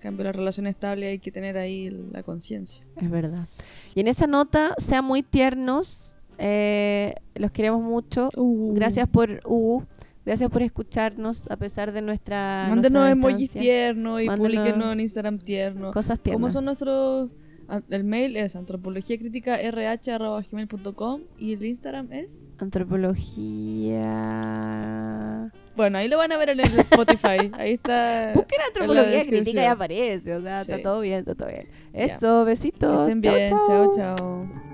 cambio, 0.07 0.25
la 0.25 0.33
relación 0.33 0.67
estable 0.67 1.09
hay 1.09 1.19
que 1.19 1.31
tener 1.31 1.59
ahí 1.59 1.91
la 2.13 2.23
conciencia. 2.23 2.83
es 3.01 3.11
verdad. 3.11 3.47
Y 3.95 4.01
en 4.01 4.09
esa 4.09 4.27
nota, 4.27 4.75
sean 4.79 5.05
muy 5.05 5.23
tiernos. 5.23 6.17
eh, 6.39 7.15
los 7.35 7.51
queremos 7.51 7.83
mucho. 7.83 8.29
Uh. 8.37 8.75
Gracias 8.75 9.09
por 9.09 9.41
uh, 9.47 9.83
gracias 10.25 10.51
por 10.51 10.61
escucharnos 10.63 11.51
a 11.51 11.57
pesar 11.57 11.93
de 11.93 12.03
nuestra 12.03 12.67
Mándenos 12.69 13.09
emojis 13.09 13.51
tiernos 13.53 14.21
y 14.21 14.29
publiquenos 14.29 14.93
en 14.93 15.01
Instagram 15.01 15.39
tierno. 15.39 15.93
Cosas 15.93 16.21
tiernas. 16.21 16.41
¿Cómo 16.43 16.51
son 16.51 16.65
nuestros...? 16.67 17.35
ah, 17.69 17.81
El 17.89 18.05
mail 18.05 18.37
es 18.37 18.55
antropologiacrítica.rh.gmail.com 18.57 21.21
y 21.39 21.55
el 21.55 21.65
Instagram 21.65 22.13
es... 22.13 22.49
Antropología. 22.59 25.51
Bueno, 25.77 25.99
ahí 25.99 26.09
lo 26.09 26.17
van 26.19 26.33
a 26.33 26.37
ver 26.39 26.51
en 26.51 26.61
el 26.61 26.79
Spotify. 26.81 27.51
Ahí 27.59 27.75
está... 27.75 28.33
Busquen 28.35 28.61
antropología 28.67 29.25
crítica 29.27 29.63
y 29.63 29.67
aparece. 29.67 30.35
O 30.35 30.41
sea, 30.41 30.63
está 30.63 30.83
todo 30.83 31.01
bien, 31.01 31.19
está 31.21 31.35
todo 31.35 31.49
bien. 31.49 31.69
Eso, 31.93 32.45
besitos. 32.45 33.07
Que 33.07 33.13
estén 33.13 33.23
Chau, 33.23 33.35
bien. 33.35 33.49
chau. 33.51 33.95
chao. 33.95 34.17
chao. 34.17 34.66